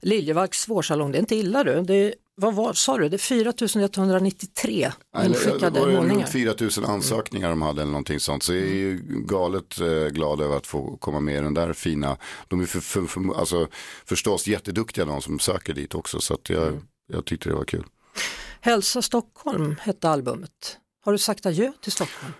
Liljevalchs 0.00 0.68
vårsalong, 0.68 1.12
det 1.12 1.18
är 1.18 1.20
inte 1.20 1.36
illa 1.36 1.64
du. 1.64 1.82
Det 1.82 2.14
vad 2.38 2.54
var, 2.54 2.72
sa 2.72 2.98
du, 2.98 3.08
det 3.08 3.16
är 3.16 3.18
4193 3.18 4.92
Eller, 5.16 5.26
inskickade 5.28 5.70
det 5.70 5.80
var 5.80 5.88
det 5.88 5.94
målningar. 5.96 6.20
runt 6.20 6.32
4 6.32 6.54
000 6.82 6.90
ansökningar 6.90 7.48
de 7.48 7.62
hade 7.62 7.82
eller 7.82 7.92
någonting 7.92 8.20
sånt. 8.20 8.42
Så 8.42 8.54
jag 8.54 8.62
är 8.62 8.66
ju 8.74 9.00
galet 9.26 9.80
eh, 9.80 9.86
glad 10.06 10.40
över 10.40 10.56
att 10.56 10.66
få 10.66 10.96
komma 10.96 11.20
med 11.20 11.34
i 11.38 11.40
den 11.40 11.54
där 11.54 11.72
fina. 11.72 12.16
De 12.48 12.60
är 12.60 12.66
för, 12.66 12.80
för, 12.80 13.06
för, 13.06 13.38
alltså, 13.38 13.68
förstås 14.04 14.46
jätteduktiga 14.46 15.04
de 15.04 15.22
som 15.22 15.38
söker 15.38 15.74
dit 15.74 15.94
också. 15.94 16.20
Så 16.20 16.34
att 16.34 16.50
jag, 16.50 16.82
jag 17.12 17.24
tyckte 17.24 17.48
det 17.48 17.54
var 17.54 17.64
kul. 17.64 17.84
Hälsa 18.60 19.02
Stockholm 19.02 19.76
hette 19.80 20.08
albumet. 20.08 20.78
Har 21.04 21.12
du 21.12 21.18
sagt 21.18 21.46
adjö 21.46 21.72
till 21.82 21.92
Stockholm? 21.92 22.32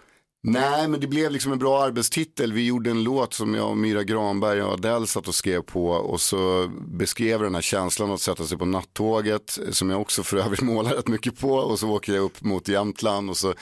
Nej, 0.48 0.88
men 0.88 1.00
det 1.00 1.06
blev 1.06 1.30
liksom 1.30 1.52
en 1.52 1.58
bra 1.58 1.82
arbetstitel. 1.82 2.52
Vi 2.52 2.66
gjorde 2.66 2.90
en 2.90 3.02
låt 3.02 3.34
som 3.34 3.54
jag 3.54 3.70
och 3.70 3.76
Myra 3.76 4.04
Granberg 4.04 4.62
och 4.62 4.72
Adele 4.72 5.06
satt 5.06 5.28
och 5.28 5.34
skrev 5.34 5.62
på. 5.62 5.88
Och 5.88 6.20
så 6.20 6.70
beskrev 6.86 7.42
den 7.42 7.54
här 7.54 7.62
känslan 7.62 8.10
att 8.10 8.20
sätta 8.20 8.44
sig 8.44 8.58
på 8.58 8.64
nattåget 8.64 9.58
som 9.70 9.90
jag 9.90 10.00
också 10.00 10.22
för 10.22 10.36
övrigt 10.36 10.60
målar 10.62 10.90
rätt 10.90 11.08
mycket 11.08 11.38
på. 11.40 11.50
Och 11.50 11.78
så 11.78 11.90
åker 11.90 12.12
jag 12.12 12.24
upp 12.24 12.42
mot 12.42 12.68
Jämtland 12.68 13.30
och 13.30 13.36
så 13.36 13.54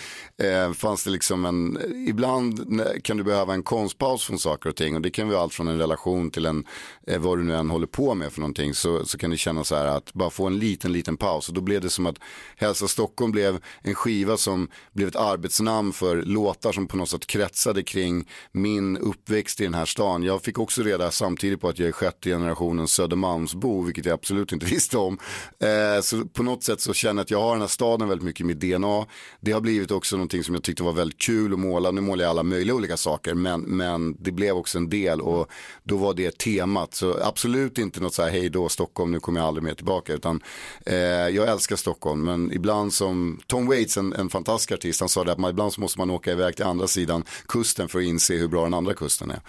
eh, 0.43 0.73
fanns 0.73 1.05
det 1.05 1.11
liksom 1.11 1.45
en, 1.45 1.79
ibland 2.09 2.81
kan 3.05 3.17
du 3.17 3.23
behöva 3.23 3.55
en 3.55 3.63
konstpaus 3.63 4.25
från 4.25 4.39
saker 4.39 4.71
och 4.71 4.77
ting. 4.77 4.97
Och 4.97 5.03
det 5.03 5.11
kan 5.11 5.29
vara 5.29 5.41
allt 5.41 5.55
från 5.55 5.69
en 5.69 5.79
relation 5.79 6.31
till 6.31 6.47
en, 6.47 6.65
eh, 7.07 7.19
vad 7.19 7.39
du 7.39 7.45
nu 7.45 7.55
än 7.55 7.71
håller 7.71 7.87
på 7.87 8.15
med 8.15 8.33
för 8.33 8.41
någonting. 8.41 8.75
Så, 8.75 9.05
så 9.05 9.19
kan 9.19 9.31
det 9.31 9.37
kännas 9.37 9.69
så 9.69 9.77
här 9.77 9.87
att 9.87 10.13
bara 10.13 10.31
få 10.31 10.47
en 10.47 10.59
liten, 10.59 10.93
liten 10.93 11.17
paus. 11.17 11.49
Och 11.49 11.55
då 11.55 11.61
blev 11.61 11.81
det 11.81 11.91
som 11.91 12.07
att 12.07 12.17
Hälsa 12.57 12.89
Stockholm 12.89 13.33
blev 13.33 13.61
en 13.83 13.95
skiva 13.95 14.37
som 14.37 14.69
blev 14.93 15.09
ett 15.09 15.17
arbetsnamn 15.17 15.93
för 15.93 16.23
låtar 16.23 16.74
som 16.75 16.87
på 16.87 16.97
något 16.97 17.09
sätt 17.09 17.27
kretsade 17.27 17.83
kring 17.83 18.29
min 18.53 18.97
uppväxt 18.97 19.61
i 19.61 19.65
den 19.65 19.75
här 19.75 19.85
stan. 19.85 20.23
Jag 20.23 20.43
fick 20.43 20.59
också 20.59 20.83
reda 20.83 21.11
samtidigt 21.11 21.61
på 21.61 21.69
att 21.69 21.79
jag 21.79 21.89
är 21.89 21.93
sjätte 21.93 22.31
generationens 22.31 22.93
Södermalmsbo, 22.93 23.83
vilket 23.83 24.05
jag 24.05 24.15
absolut 24.15 24.53
inte 24.53 24.67
visste 24.75 24.99
om. 24.99 25.19
Eh, 25.59 26.03
så 26.03 26.25
på 26.25 26.43
något 26.43 26.63
sätt 26.63 26.81
så 26.81 26.93
känner 26.93 27.21
jag 27.21 27.25
att 27.25 27.31
jag 27.31 27.41
har 27.41 27.53
den 27.53 27.61
här 27.61 27.69
staden 27.69 28.09
väldigt 28.09 28.25
mycket 28.25 28.41
i 28.41 28.45
mitt 28.45 28.61
DNA. 28.61 29.07
Det 29.41 29.53
har 29.53 29.61
blivit 29.61 29.91
också 29.91 30.17
någonting 30.17 30.45
som 30.45 30.55
jag 30.55 30.65
tyckte 30.65 30.83
var 30.83 30.93
väldigt 30.93 31.21
kul 31.21 31.53
att 31.53 31.59
måla. 31.59 31.91
Nu 31.91 32.01
målar 32.01 32.25
jag 32.25 32.31
alla 32.31 32.43
möjliga 32.43 32.75
olika 32.75 32.97
saker, 32.97 33.35
men, 33.35 33.61
men 33.61 34.17
det 34.19 34.33
blev 34.33 34.57
också 34.57 34.79
en 34.79 34.91
del 34.91 35.21
och 35.21 35.51
då 35.83 35.97
var 35.97 36.15
det 36.15 36.39
temat. 36.39 36.95
Så 36.95 37.19
absolut 37.23 37.79
inte 37.79 38.01
något 38.01 38.15
så 38.15 38.23
här, 38.23 38.31
hej 38.31 38.49
då 38.49 38.69
Stockholm, 38.69 39.13
nu 39.13 39.21
kommer 39.21 39.41
jag 39.41 39.47
aldrig 39.47 39.65
mer 39.65 39.75
tillbaka, 39.75 40.13
utan 40.13 40.43
eh, 40.87 40.97
jag 40.97 41.49
älskar 41.49 41.77
Stockholm, 41.77 42.25
men 42.25 42.53
ibland 42.53 42.93
som 42.93 43.41
Tom 43.47 43.67
Waits, 43.67 43.97
en, 43.97 44.13
en 44.13 44.31
fantastisk 44.31 44.73
artist, 44.73 45.01
han 45.01 45.09
sa 45.09 45.25
det 45.25 45.33
att 45.33 45.39
man, 45.39 45.51
ibland 45.51 45.73
så 45.73 45.81
måste 45.81 45.99
man 45.99 46.11
åka 46.11 46.33
iväg 46.33 46.57
till 46.57 46.64
andra 46.65 46.87
sidan 46.87 47.25
kusten 47.49 47.89
för 47.89 47.99
att 47.99 48.05
inse 48.05 48.35
hur 48.35 48.49
bra 48.49 48.65
den 48.65 48.75
andra 48.75 48.95
kusten 48.95 49.31
är. 49.31 49.41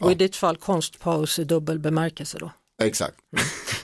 Och 0.00 0.12
i 0.12 0.14
ditt 0.14 0.36
fall 0.36 0.56
konstpaus 0.56 1.38
i 1.38 1.44
dubbel 1.44 1.78
bemärkelse 1.78 2.38
då. 2.38 2.50
Exakt. 2.80 3.14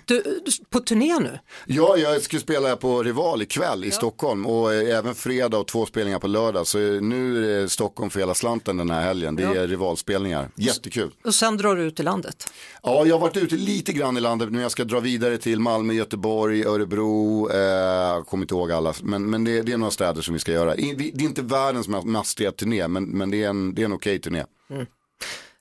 Du, 0.05 0.23
på 0.71 0.81
turné 0.81 1.19
nu? 1.19 1.39
Ja, 1.67 1.97
jag 1.97 2.23
ska 2.23 2.39
spela 2.39 2.77
på 2.77 3.03
Rival 3.03 3.43
ikväll 3.43 3.85
i 3.85 3.91
Stockholm 3.91 4.47
och 4.47 4.75
eh, 4.75 4.99
även 4.99 5.15
fredag 5.15 5.59
och 5.59 5.67
två 5.67 5.87
spelningar 5.87 6.19
på 6.19 6.27
lördag. 6.27 6.67
Så 6.67 6.79
eh, 6.79 7.01
nu 7.01 7.37
är 7.59 7.63
det 7.63 7.69
Stockholm 7.69 8.11
för 8.11 8.21
hela 8.21 8.35
slanten 8.35 8.77
den 8.77 8.91
här 8.91 9.01
helgen. 9.03 9.37
Det 9.37 9.43
är 9.43 9.69
rivalspelningar. 9.69 10.51
Jättekul. 10.55 11.11
Och 11.25 11.35
sen 11.35 11.57
drar 11.57 11.77
du 11.77 11.83
ut 11.83 12.01
i 12.01 12.03
landet. 12.03 12.51
Ja, 12.83 13.07
jag 13.07 13.15
har 13.15 13.21
varit 13.21 13.37
ute 13.37 13.55
lite 13.55 13.93
grann 13.93 14.17
i 14.17 14.21
landet 14.21 14.53
nu. 14.53 14.61
Jag 14.61 14.71
ska 14.71 14.85
dra 14.85 15.01
vidare 15.01 15.39
till 15.39 15.61
Malmö, 15.61 15.93
Göteborg, 15.93 16.65
Örebro. 16.65 17.51
Eh, 17.51 17.57
jag 17.57 18.27
kommer 18.27 18.45
inte 18.45 18.55
ihåg 18.55 18.73
alla, 18.73 18.95
men, 19.03 19.31
men 19.31 19.45
det, 19.45 19.63
det 19.63 19.73
är 19.73 19.77
några 19.77 19.91
städer 19.91 20.23
som 20.23 20.35
vi 20.35 20.41
ska 20.41 20.53
göra. 20.53 20.77
Det 20.77 20.83
är 20.83 21.23
inte 21.23 21.43
världens 21.43 21.89
ma- 21.89 22.05
mastiga 22.07 22.53
turné, 22.53 22.89
men, 22.89 23.05
men 23.05 23.31
det 23.31 23.43
är 23.45 23.49
en, 23.49 23.75
det 23.75 23.83
är 23.83 23.85
en 23.85 23.93
okej 23.93 24.19
turné. 24.19 24.45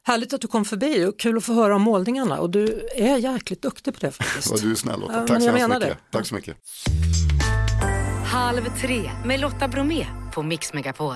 Härligt 0.07 0.33
att 0.33 0.41
du 0.41 0.47
kom 0.47 0.65
förbi 0.65 1.05
och 1.05 1.19
kul 1.19 1.37
att 1.37 1.43
få 1.43 1.53
höra 1.53 1.75
om 1.75 1.81
målningarna 1.81 2.39
och 2.39 2.49
du 2.49 2.87
är 2.95 3.17
jäkligt 3.17 3.61
duktig 3.61 3.93
på 3.93 3.99
det 3.99 4.11
faktiskt. 4.11 4.51
Vad 4.51 4.61
du 4.61 4.71
är 4.71 4.75
snäll 4.75 4.99
Lotta. 4.99 5.27
Tack 5.27 5.43
så 5.43 5.49
hemskt 5.49 5.67
mycket. 5.67 5.81
det. 5.81 5.97
Tack 6.11 6.27
så 6.27 6.35
mycket. 6.35 6.57
Halv 8.25 8.77
tre 8.81 9.11
med 9.25 9.39
Lotta 9.39 9.67
Bromé 9.67 10.05
på 10.33 10.43
Mix 10.43 10.73
Megapol. 10.73 11.15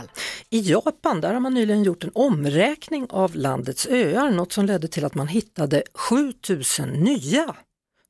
I 0.50 0.60
Japan 0.60 1.22
där 1.22 1.34
har 1.34 1.40
man 1.40 1.54
nyligen 1.54 1.84
gjort 1.84 2.04
en 2.04 2.12
omräkning 2.14 3.08
av 3.10 3.36
landets 3.36 3.88
öar, 3.88 4.32
något 4.32 4.52
som 4.52 4.66
ledde 4.66 4.88
till 4.88 5.06
att 5.06 5.16
man 5.16 5.28
hittade 5.28 5.84
7000 5.94 6.90
nya. 6.90 7.56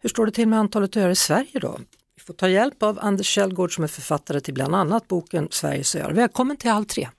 Hur 0.02 0.10
står 0.10 0.26
det 0.26 0.32
till 0.32 0.48
med 0.48 0.60
antalet 0.60 0.98
öar 0.98 1.10
i 1.10 1.16
Sverige 1.16 1.60
då? 1.60 1.80
Vi 2.16 2.24
får 2.24 2.34
ta 2.34 2.50
hjälp 2.50 2.84
av 2.84 3.00
Anders 3.02 3.28
Källgård 3.28 3.76
som 3.76 3.84
är 3.84 3.88
författare 3.88 4.40
till 4.40 4.54
bland 4.54 4.76
annat 4.76 5.08
boken 5.08 5.48
Sveriges 5.52 5.96
öar. 5.96 6.12
Välkommen 6.12 6.58
till 6.58 6.70
Halv 6.70 6.86
tre. 6.86 7.10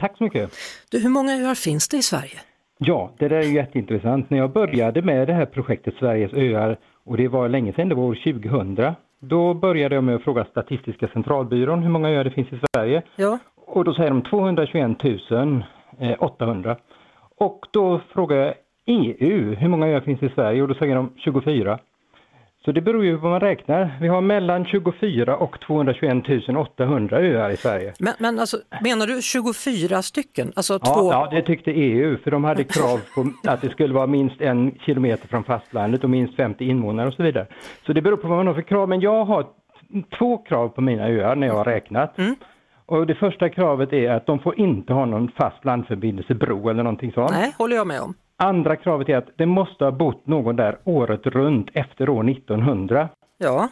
Tack 0.00 0.18
så 0.18 0.24
mycket. 0.24 0.52
Du, 0.88 0.98
hur 0.98 1.08
många 1.08 1.36
öar 1.36 1.54
finns 1.54 1.88
det 1.88 1.96
i 1.96 2.02
Sverige? 2.02 2.40
Ja, 2.78 3.10
det 3.18 3.28
där 3.28 3.36
är 3.36 3.42
jätteintressant. 3.42 4.30
När 4.30 4.38
jag 4.38 4.50
började 4.50 5.02
med 5.02 5.26
det 5.26 5.32
här 5.32 5.46
projektet 5.46 5.94
Sveriges 5.94 6.32
öar, 6.32 6.76
och 7.04 7.16
det 7.16 7.28
var 7.28 7.48
länge 7.48 7.72
sedan, 7.72 7.88
det 7.88 7.94
var 7.94 8.04
år 8.04 8.18
2000, 8.42 8.94
då 9.20 9.54
började 9.54 9.94
jag 9.94 10.04
med 10.04 10.14
att 10.14 10.22
fråga 10.22 10.44
Statistiska 10.44 11.08
centralbyrån 11.08 11.82
hur 11.82 11.90
många 11.90 12.08
öar 12.10 12.24
det 12.24 12.30
finns 12.30 12.52
i 12.52 12.60
Sverige. 12.74 13.02
Ja, 13.16 13.38
Och 13.66 13.84
då 13.84 13.94
säger 13.94 14.10
de 14.10 14.22
221 14.22 15.64
800. 16.18 16.76
Och 17.38 17.66
då 17.70 18.00
frågar 18.14 18.36
jag 18.36 18.54
EU, 18.86 19.54
hur 19.54 19.68
många 19.68 19.86
öar 19.86 20.00
finns 20.00 20.22
i 20.22 20.28
Sverige? 20.28 20.62
Och 20.62 20.68
då 20.68 20.74
säger 20.74 20.94
de 20.94 21.12
24. 21.16 21.78
Så 22.64 22.72
det 22.72 22.80
beror 22.80 23.04
ju 23.04 23.16
på 23.16 23.22
vad 23.22 23.30
man 23.30 23.40
räknar. 23.40 23.98
Vi 24.00 24.08
har 24.08 24.20
mellan 24.20 24.64
24 24.64 25.36
och 25.36 25.60
221 25.60 26.24
800 26.56 27.18
öar 27.18 27.50
i 27.50 27.56
Sverige. 27.56 27.92
men, 27.98 28.14
men 28.18 28.38
alltså, 28.38 28.56
menar 28.82 29.06
du 29.06 29.22
24 29.22 30.02
stycken? 30.02 30.52
Alltså 30.56 30.78
Ja, 30.82 30.94
två... 30.94 31.12
ja, 31.12 31.28
det 31.30 31.42
tyckte 31.42 31.70
EU, 31.70 32.18
för 32.24 32.30
de 32.30 32.44
hade 32.44 32.64
krav 32.64 33.00
på 33.14 33.50
att 33.50 33.60
det 33.60 33.70
skulle 33.70 33.94
vara 33.94 34.06
minst 34.06 34.40
en 34.40 34.78
kilometer 34.86 35.28
från 35.28 35.44
fastlandet 35.44 36.04
och 36.04 36.10
minst 36.10 36.36
50 36.36 36.64
invånare 36.64 37.08
och 37.08 37.14
så 37.14 37.22
vidare. 37.22 37.46
Så 37.86 37.92
det 37.92 38.02
beror 38.02 38.16
på 38.16 38.28
vad 38.28 38.36
man 38.36 38.46
har 38.46 38.54
för 38.54 38.62
krav, 38.62 38.88
men 38.88 39.00
jag 39.00 39.24
har 39.24 39.46
två 40.18 40.38
krav 40.38 40.68
på 40.68 40.80
mina 40.80 41.08
öar 41.08 41.36
när 41.36 41.46
jag 41.46 41.54
har 41.54 41.64
räknat. 41.64 42.16
Och 42.86 43.06
det 43.06 43.14
första 43.14 43.48
kravet 43.48 43.92
är 43.92 44.10
att 44.10 44.26
de 44.26 44.38
får 44.38 44.60
inte 44.60 44.92
ha 44.92 45.04
någon 45.04 45.30
fast 45.36 45.64
landförbindelse, 45.64 46.34
bro 46.34 46.68
eller 46.68 46.82
någonting 46.82 47.12
sånt. 47.12 47.30
Nej, 47.30 47.54
håller 47.58 47.76
jag 47.76 47.86
med 47.86 48.00
om. 48.00 48.14
Andra 48.40 48.76
kravet 48.76 49.08
är 49.08 49.16
att 49.16 49.28
det 49.36 49.46
måste 49.46 49.84
ha 49.84 49.92
bott 49.92 50.26
någon 50.26 50.56
där 50.56 50.78
året 50.84 51.26
runt 51.26 51.70
efter 51.72 52.08
år 52.08 52.30
1900. 52.30 53.08
Ja, 53.38 53.68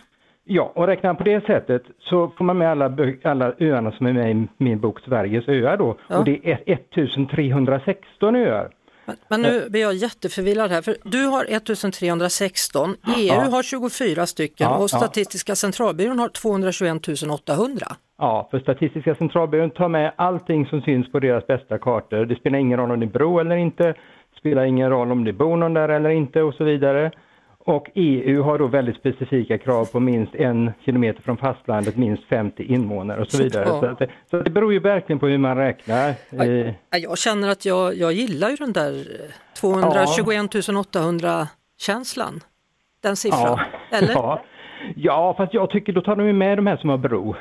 Ja, 0.48 0.72
och 0.74 0.86
räknar 0.86 1.08
man 1.08 1.16
på 1.16 1.24
det 1.24 1.46
sättet 1.46 1.82
så 1.98 2.32
får 2.38 2.44
man 2.44 2.58
med 2.58 2.70
alla, 2.70 2.96
alla 3.24 3.52
öarna 3.60 3.92
som 3.92 4.06
är 4.06 4.12
med 4.12 4.30
i 4.30 4.48
min 4.58 4.80
bok 4.80 5.00
Sveriges 5.00 5.48
öar 5.48 5.76
då. 5.76 5.96
Ja. 6.08 6.18
Och 6.18 6.24
det 6.24 6.40
är 6.50 6.62
1316 6.66 8.36
öar. 8.36 8.70
men, 9.04 9.16
men 9.28 9.42
nu 9.42 9.70
blir 9.70 9.80
jag 9.80 9.94
jätteförvirrad 9.94 10.70
här, 10.70 10.82
för 10.82 10.96
du 11.02 11.26
har 11.26 11.44
1316, 11.44 12.96
EU 13.16 13.50
har 13.50 13.62
24 13.62 14.26
stycken 14.26 14.66
Ja, 14.70 14.76
och 14.76 14.82
ja. 14.82 14.98
Statistiska 14.98 15.54
centralbyrån 15.54 16.18
har 16.18 16.28
221 16.28 17.08
800. 17.30 17.86
Ja, 18.18 18.48
för 18.50 18.58
Statistiska 18.58 19.14
centralbyrån 19.14 19.70
tar 19.70 19.88
med 19.88 20.12
allting 20.16 20.66
som 20.66 20.80
syns 20.82 21.12
på 21.12 21.20
deras 21.20 21.46
bästa 21.46 21.78
kartor. 21.78 22.24
Det 22.24 22.36
spelar 22.36 22.58
ingen 22.58 22.78
roll 22.78 22.90
om 22.90 23.00
det 23.00 23.06
är 23.06 23.10
bro 23.10 23.38
eller 23.38 23.56
inte, 23.56 23.94
spelar 24.46 24.64
ingen 24.64 24.90
roll 24.90 25.12
om 25.12 25.24
det 25.24 25.32
bor 25.32 25.56
någon 25.56 25.74
där 25.74 25.88
eller 25.88 26.10
inte 26.10 26.42
och 26.42 26.54
så 26.54 26.64
vidare. 26.64 27.10
Och 27.58 27.90
EU 27.94 28.42
har 28.42 28.58
då 28.58 28.66
väldigt 28.66 28.96
specifika 28.96 29.58
krav 29.58 29.84
på 29.84 30.00
minst 30.00 30.34
en 30.34 30.72
kilometer 30.84 31.22
från 31.22 31.36
fastlandet, 31.36 31.96
minst 31.96 32.24
50 32.24 32.62
invånare 32.62 33.20
och 33.20 33.30
så 33.30 33.42
vidare. 33.42 33.64
Ja. 33.68 33.80
Så, 33.80 33.86
att 33.86 33.98
det, 33.98 34.08
så 34.30 34.40
det 34.40 34.50
beror 34.50 34.72
ju 34.72 34.78
verkligen 34.78 35.18
på 35.18 35.26
hur 35.26 35.38
man 35.38 35.56
räknar. 35.56 36.08
Eh, 36.08 36.46
Ja, 36.90 36.98
Jag 36.98 37.18
känner 37.18 37.48
att 37.48 37.64
jag, 37.64 37.94
jag 37.94 38.12
gillar 38.12 38.50
ju 38.50 38.56
den 38.56 38.72
där 38.72 38.92
eh, 38.92 39.60
221 39.60 40.68
800 40.78 41.48
känslan. 41.78 42.40
Den 43.02 43.16
siffran. 43.16 43.58
Eller? 43.92 44.12
Ja. 44.12 44.42
ja, 44.96 45.34
fast 45.36 45.54
jag 45.54 45.70
tycker 45.70 45.92
då 45.92 46.00
tar 46.00 46.16
de 46.16 46.26
ju 46.26 46.32
med 46.32 46.58
de 46.58 46.66
här 46.66 46.76
som 46.76 46.90
har 46.90 46.98
bro. 46.98 47.36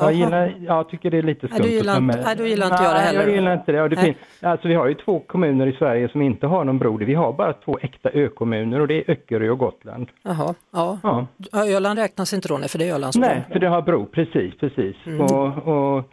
Jag, 0.00 0.12
gillar, 0.12 0.54
jag 0.66 0.88
tycker 0.88 1.10
det 1.10 1.18
är 1.18 1.22
lite 1.22 1.46
Nej, 1.46 1.54
skumt 1.58 1.66
du 1.68 1.72
gillar 1.74 1.92
att 1.92 2.00
inte- 2.00 2.22
nej, 2.24 2.36
du 2.36 2.48
gillar 2.48 2.66
inte 2.66 2.82
jag 2.82 2.92
det 2.92 2.98
Nej, 2.98 3.06
heller. 3.06 3.20
jag 3.20 3.30
gillar 3.34 3.52
inte 3.54 3.72
det. 3.72 3.82
Och 3.82 3.90
det 3.90 3.96
Nej. 3.96 4.04
finns, 4.04 4.16
alltså, 4.44 4.68
vi 4.68 4.74
har 4.74 4.86
ju 4.86 4.94
två 4.94 5.18
kommuner 5.20 5.66
i 5.66 5.72
Sverige 5.72 6.08
som 6.08 6.22
inte 6.22 6.46
har 6.46 6.64
någon 6.64 6.78
bro. 6.78 6.96
Vi 6.96 7.14
har 7.14 7.32
bara 7.32 7.52
två 7.52 7.78
äkta 7.82 8.08
ökommuner 8.08 8.80
och 8.80 8.88
det 8.88 8.94
är 8.94 9.10
Öckerö 9.10 9.50
och 9.50 9.58
Gotland. 9.58 10.08
Jaha, 10.22 10.54
ja. 10.72 10.98
Ja. 11.02 11.26
Öland 11.66 11.98
räknas 11.98 12.32
inte 12.34 12.48
då, 12.48 12.58
nej, 12.58 12.68
för 12.68 12.78
det 12.78 12.88
är 12.88 12.94
Ölandsbron. 12.94 13.28
Nej, 13.28 13.44
för 13.52 13.58
det 13.58 13.68
har 13.68 13.82
bro, 13.82 14.06
precis, 14.06 14.58
precis. 14.58 14.96
Mm. 15.06 15.20
Och, 15.20 15.46
och, 15.96 16.04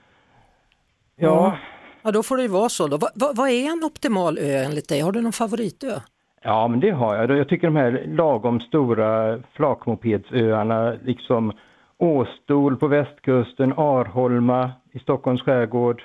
ja, 1.16 1.58
Ja, 2.04 2.12
då 2.12 2.24
får 2.24 2.38
det 2.38 2.44
ju 2.44 2.50
vara 2.50 2.70
så 2.70 2.88
då. 2.88 2.98
Vad, 2.98 3.10
vad, 3.16 3.36
vad 3.38 3.50
är 3.50 3.72
en 3.72 3.84
optimal 3.84 4.38
ö 4.38 4.64
enligt 4.66 4.90
dig? 4.90 5.02
Har 5.02 5.12
du 5.12 5.22
någon 5.22 5.32
favoritö? 5.32 6.00
ja, 6.44 6.68
men 6.68 6.80
det 6.80 6.90
har 6.92 7.16
jag. 7.16 7.38
Jag 7.38 7.50
tycker 7.50 7.68
de 7.68 7.76
här 7.76 8.04
lagom 8.08 8.60
stora 8.60 9.40
flakmopedsöarna, 9.54 10.96
liksom 11.04 11.52
Åstol 11.98 12.78
på 12.78 12.88
västkusten, 12.88 13.74
Arholma 13.78 14.72
i 14.92 15.00
Stockholms 15.00 15.42
skärgård. 15.42 16.04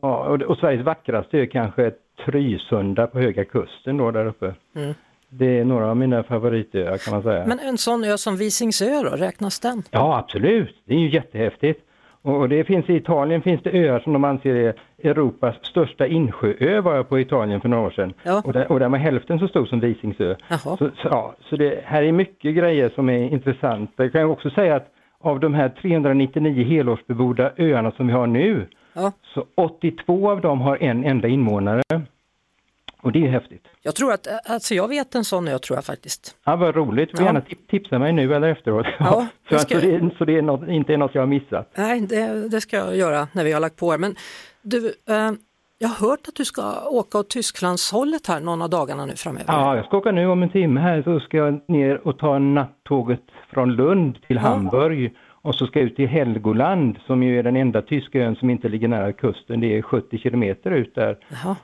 Ja, 0.00 0.24
och, 0.24 0.42
och 0.42 0.58
Sveriges 0.58 0.84
vackraste 0.84 1.38
är 1.38 1.46
kanske 1.46 1.92
Trysunda 2.24 3.06
på 3.06 3.18
Höga 3.18 3.44
Kusten 3.44 3.96
då 3.96 4.10
där 4.10 4.26
uppe. 4.26 4.54
Mm. 4.74 4.94
Det 5.28 5.58
är 5.58 5.64
några 5.64 5.90
av 5.90 5.96
mina 5.96 6.22
favoritöar 6.22 6.98
kan 6.98 7.14
man 7.14 7.22
säga. 7.22 7.46
Men 7.46 7.58
en 7.58 7.78
sån 7.78 8.04
ö 8.04 8.18
som 8.18 8.36
Visingsö 8.36 9.02
då, 9.02 9.10
räknas 9.10 9.60
den? 9.60 9.82
Ja, 9.90 10.18
absolut. 10.18 10.76
Det 10.84 10.94
är 10.94 10.98
ju 10.98 11.10
jättehäftigt. 11.10 11.82
Och 12.22 12.48
det 12.48 12.64
finns 12.64 12.88
i 12.88 12.96
Italien 12.96 13.42
finns 13.42 13.62
det 13.62 13.70
öar 13.70 14.00
som 14.00 14.12
de 14.12 14.24
anser 14.24 14.54
är 14.54 14.74
Europas 14.98 15.56
största 15.62 16.06
insjöö 16.06 16.80
var 16.80 16.94
jag 16.94 17.08
på 17.08 17.20
Italien 17.20 17.60
för 17.60 17.68
några 17.68 17.86
år 17.86 17.90
sedan. 17.90 18.14
Ja. 18.22 18.42
Och, 18.44 18.52
där, 18.52 18.72
och 18.72 18.80
den 18.80 18.92
var 18.92 18.98
hälften 18.98 19.38
så 19.38 19.48
stor 19.48 19.66
som 19.66 19.80
Visingsö. 19.80 20.34
Så, 20.62 20.76
så, 20.76 20.90
ja, 21.02 21.34
så 21.40 21.56
det 21.56 21.80
här 21.84 22.02
är 22.02 22.12
mycket 22.12 22.54
grejer 22.54 22.90
som 22.94 23.08
är 23.08 23.32
intressanta. 23.32 24.02
Jag 24.02 24.12
kan 24.12 24.24
också 24.24 24.50
säga 24.50 24.76
att 24.76 24.92
av 25.26 25.40
de 25.40 25.54
här 25.54 25.68
399 25.68 26.64
helårsbebodda 26.64 27.52
öarna 27.58 27.90
som 27.90 28.06
vi 28.06 28.12
har 28.12 28.26
nu, 28.26 28.68
Ja. 28.92 29.12
så 29.34 29.44
82 29.54 30.30
av 30.30 30.40
dem 30.40 30.60
har 30.60 30.76
en 30.82 31.04
enda 31.04 31.28
invånare. 31.28 31.82
Och 33.02 33.12
det 33.12 33.18
är 33.18 33.20
ju 33.20 33.28
häftigt. 33.28 33.64
Jag 33.82 33.94
tror 33.94 34.12
att, 34.12 34.26
alltså 34.50 34.74
jag 34.74 34.88
vet 34.88 35.14
en 35.14 35.24
sån 35.24 35.48
ö 35.48 35.58
tror 35.58 35.76
jag 35.76 35.84
faktiskt. 35.84 36.36
Ja, 36.44 36.56
vad 36.56 36.76
roligt. 36.76 37.10
Du 37.10 37.16
får 37.16 37.22
Ja. 37.26 37.28
gärna 37.28 37.40
tip- 37.40 37.68
tipsa 37.70 37.98
mig 37.98 38.12
nu 38.12 38.34
eller 38.34 38.48
efteråt. 38.48 38.86
Ja, 38.98 39.26
så, 39.48 39.54
det 39.54 39.58
ska 39.60 39.80
så, 39.80 39.86
det, 39.86 40.10
så 40.18 40.24
det 40.24 40.36
är 40.38 40.42
något, 40.42 40.68
inte 40.68 40.92
är 40.92 40.96
något 40.96 41.14
jag 41.14 41.22
har 41.22 41.26
missat. 41.26 41.72
Nej, 41.74 42.00
det, 42.00 42.48
det 42.48 42.60
ska 42.60 42.76
jag 42.76 42.96
göra 42.96 43.28
när 43.32 43.44
vi 43.44 43.52
har 43.52 43.60
lagt 43.60 43.76
på 43.76 43.94
er. 43.94 43.98
Men 43.98 44.16
du, 44.62 44.86
eh, 44.86 45.30
jag 45.78 45.88
har 45.88 46.08
hört 46.08 46.28
att 46.28 46.34
du 46.34 46.44
ska 46.44 46.88
åka 46.88 47.18
åt 47.18 47.30
Tysklandshållet 47.30 48.26
här 48.26 48.40
någon 48.40 48.62
av 48.62 48.70
dagarna 48.70 49.06
nu 49.06 49.16
framöver. 49.16 49.52
Ja, 49.52 49.76
jag 49.76 49.84
ska 49.84 49.96
åka 49.96 50.12
nu 50.12 50.26
om 50.26 50.42
en 50.42 50.50
timme 50.50 50.80
här 50.80 51.02
så 51.02 51.20
ska 51.20 51.36
jag 51.36 51.60
ner 51.68 52.06
och 52.06 52.18
ta 52.18 52.38
nattåget 52.38 53.22
från 53.50 53.72
Lund 53.72 54.18
till 54.26 54.38
Hamburg 54.38 55.14
och 55.46 55.54
så 55.54 55.66
ska 55.66 55.78
jag 55.78 55.86
ut 55.86 55.96
till 55.96 56.08
Helgoland 56.08 56.98
som 57.06 57.22
ju 57.22 57.38
är 57.38 57.42
den 57.42 57.56
enda 57.56 57.82
tyska 57.82 58.18
ön 58.18 58.36
som 58.36 58.50
inte 58.50 58.68
ligger 58.68 58.88
nära 58.88 59.12
kusten. 59.12 59.60
Det 59.60 59.78
är 59.78 59.82
70 59.82 60.18
kilometer 60.18 60.70
ut 60.70 60.94
där. 60.94 61.18
Jaha. 61.28 61.56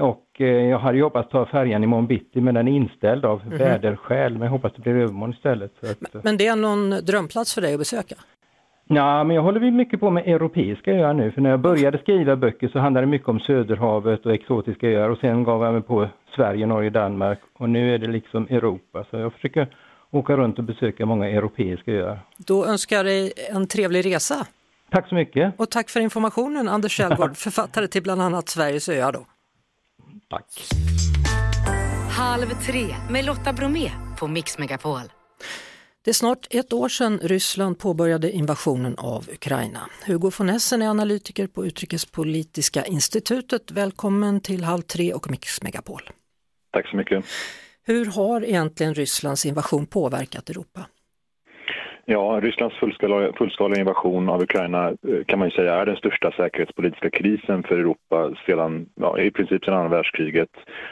Och 0.00 0.40
eh, 0.40 0.46
jag 0.46 0.78
hade 0.78 0.98
ju 0.98 1.02
hoppats 1.02 1.30
ta 1.30 1.46
färjan 1.46 1.84
imorgon 1.84 2.06
bitti 2.06 2.40
men 2.40 2.54
den 2.54 2.68
är 2.68 2.72
inställd 2.72 3.24
av 3.24 3.42
väderskäl 3.48 4.32
men 4.32 4.42
jag 4.42 4.50
hoppas 4.50 4.72
det 4.76 4.82
blir 4.82 4.94
övermorgon 4.94 5.34
istället. 5.34 5.84
Att, 5.84 6.14
eh, 6.14 6.20
Men 6.24 6.36
det 6.36 6.46
är 6.46 6.56
någon 6.56 6.90
drömplats 6.90 7.54
för 7.54 7.60
dig 7.60 7.72
att 7.72 7.78
besöka? 7.78 8.14
Ja, 8.92 9.24
men 9.24 9.36
jag 9.36 9.42
håller 9.42 9.70
mycket 9.70 10.00
på 10.00 10.10
med 10.10 10.26
europeiska 10.26 10.92
öar 10.92 11.14
nu, 11.14 11.30
för 11.30 11.40
när 11.40 11.50
jag 11.50 11.60
började 11.60 11.98
skriva 11.98 12.36
böcker 12.36 12.68
så 12.68 12.78
handlade 12.78 13.06
det 13.06 13.10
mycket 13.10 13.28
om 13.28 13.40
Söderhavet 13.40 14.26
och 14.26 14.34
exotiska 14.34 14.88
öar 14.88 15.08
och 15.08 15.18
sen 15.18 15.44
gav 15.44 15.64
jag 15.64 15.72
mig 15.72 15.82
på 15.82 16.08
Sverige, 16.36 16.66
Norge, 16.66 16.90
Danmark 16.90 17.38
och 17.58 17.68
nu 17.70 17.94
är 17.94 17.98
det 17.98 18.06
liksom 18.06 18.46
Europa. 18.50 19.04
Så 19.10 19.16
jag 19.16 19.32
försöker 19.32 19.76
åka 20.10 20.36
runt 20.36 20.58
och 20.58 20.64
besöka 20.64 21.06
många 21.06 21.28
europeiska 21.28 21.92
öar. 21.92 22.18
Då 22.36 22.66
önskar 22.66 22.96
jag 22.96 23.06
dig 23.06 23.32
en 23.50 23.66
trevlig 23.66 24.06
resa. 24.06 24.46
Tack 24.90 25.08
så 25.08 25.14
mycket. 25.14 25.54
Och 25.56 25.70
tack 25.70 25.90
för 25.90 26.00
informationen 26.00 26.68
Anders 26.68 26.92
Kjellgård, 26.96 27.36
författare 27.36 27.86
till 27.86 28.02
bland 28.02 28.22
annat 28.22 28.48
Sveriges 28.48 28.88
öar 28.88 29.12
då. 29.12 29.26
Tack. 30.30 30.44
Halv 32.18 32.46
tre 32.46 32.86
med 33.10 33.24
Lotta 33.24 33.52
Bromé 33.52 33.90
på 34.18 34.26
Mix 34.26 34.58
Megapol. 34.58 35.00
Det 36.04 36.10
är 36.10 36.14
snart 36.14 36.46
ett 36.50 36.72
år 36.72 36.88
sedan 36.88 37.18
Ryssland 37.22 37.78
påbörjade 37.78 38.32
invasionen 38.32 38.94
av 38.98 39.28
Ukraina. 39.32 39.90
Hugo 40.06 40.30
von 40.38 40.50
Essen 40.50 40.82
är 40.82 40.88
analytiker 40.88 41.46
på 41.46 41.66
Utrikespolitiska 41.66 42.84
institutet. 42.84 43.70
Välkommen 43.70 44.40
till 44.40 44.64
Halv 44.64 44.82
tre 44.82 45.12
och 45.14 45.30
Mix 45.30 45.62
Megapol. 45.62 46.10
Tack 46.72 46.90
så 46.90 46.96
mycket. 46.96 47.24
Hur 47.82 48.06
har 48.06 48.44
egentligen 48.44 48.94
Rysslands 48.94 49.46
invasion 49.46 49.86
påverkat 49.86 50.50
Europa? 50.50 50.86
Ja, 52.12 52.40
Rysslands 52.42 52.76
fullskaliga 53.38 53.80
invasion 53.80 54.28
av 54.28 54.42
Ukraina 54.42 54.88
eh, 54.88 55.24
kan 55.26 55.38
man 55.38 55.48
ju 55.48 55.54
säga 55.54 55.74
är 55.74 55.86
den 55.86 55.96
största 55.96 56.32
säkerhetspolitiska 56.32 57.10
krisen 57.10 57.62
för 57.62 57.78
Europa 57.78 58.30
sedan, 58.46 58.86
ja, 58.94 59.18
i 59.18 59.30
princip 59.30 59.64
sedan 59.64 59.74
andra 59.74 59.88
världskriget. 59.88 60.48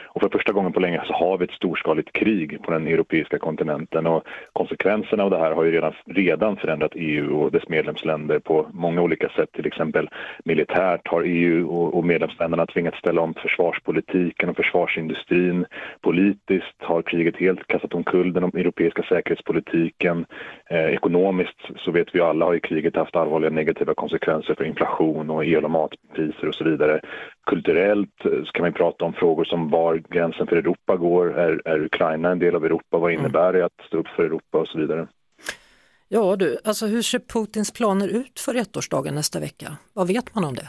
Och 0.07 0.21
för 0.21 0.29
första 0.29 0.51
gången 0.51 0.73
på 0.73 0.79
länge 0.79 1.01
så 1.07 1.13
har 1.13 1.37
vi 1.37 1.45
ett 1.45 1.51
storskaligt 1.51 2.11
krig 2.13 2.63
på 2.63 2.71
den 2.71 2.87
europeiska 2.87 3.39
kontinenten 3.39 4.07
och 4.07 4.23
konsekvenserna 4.53 5.23
av 5.23 5.29
det 5.29 5.37
här 5.37 5.51
har 5.51 5.63
ju 5.63 5.71
redan, 5.71 5.93
redan 6.05 6.57
förändrat 6.57 6.91
EU 6.95 7.39
och 7.39 7.51
dess 7.51 7.69
medlemsländer 7.69 8.39
på 8.39 8.67
många 8.73 9.01
olika 9.01 9.29
sätt. 9.29 9.51
Till 9.51 9.67
exempel 9.67 10.09
militärt 10.45 11.07
har 11.07 11.23
EU 11.23 11.69
och, 11.69 11.97
och 11.97 12.05
medlemsländerna 12.05 12.65
tvingats 12.65 12.97
ställa 12.97 13.21
om 13.21 13.33
försvarspolitiken 13.33 14.49
och 14.49 14.55
försvarsindustrin. 14.55 15.65
Politiskt 16.01 16.75
har 16.79 17.01
kriget 17.01 17.37
helt 17.37 17.67
kastat 17.67 17.93
omkull 17.93 18.33
den 18.33 18.43
europeiska 18.43 19.03
säkerhetspolitiken. 19.03 20.25
Eh, 20.69 20.93
ekonomiskt 21.09 21.59
så 21.85 21.91
vet 21.91 22.07
vi 22.15 22.21
alla 22.21 22.45
har 22.45 22.53
ju 22.53 22.59
kriget 22.59 22.95
haft 22.95 23.15
allvarliga 23.15 23.49
negativa 23.49 23.93
konsekvenser 23.93 24.55
för 24.55 24.63
inflation 24.63 25.29
och 25.29 25.45
el 25.45 25.65
och 25.65 25.71
matpriser 25.71 26.47
och 26.47 26.55
så 26.55 26.63
vidare. 26.63 27.01
Kulturellt 27.49 28.25
eh, 28.25 28.43
så 28.45 28.51
kan 28.51 28.63
man 28.63 28.73
prata 28.73 29.05
om 29.05 29.13
frågor 29.13 29.43
som 29.43 29.69
var 29.69 30.03
gränsen 30.09 30.47
för 30.47 30.55
Europa 30.55 30.95
går. 30.95 31.39
Är, 31.39 31.61
är 31.65 31.85
Ukraina 31.85 32.31
en 32.31 32.39
del 32.39 32.55
av 32.55 32.65
Europa? 32.65 32.97
Vad 32.97 33.11
innebär 33.11 33.53
det 33.53 33.65
att 33.65 33.81
stå 33.87 33.97
upp 33.97 34.07
för 34.07 34.23
Europa 34.23 34.57
och 34.57 34.67
så 34.67 34.77
vidare? 34.77 35.07
Ja 36.07 36.35
du, 36.35 36.57
alltså 36.63 36.85
hur 36.85 37.01
ser 37.01 37.19
Putins 37.19 37.71
planer 37.71 38.07
ut 38.07 38.39
för 38.39 38.55
ettårsdagen 38.55 39.15
nästa 39.15 39.39
vecka? 39.39 39.77
Vad 39.93 40.07
vet 40.07 40.35
man 40.35 40.43
om 40.43 40.55
det? 40.55 40.67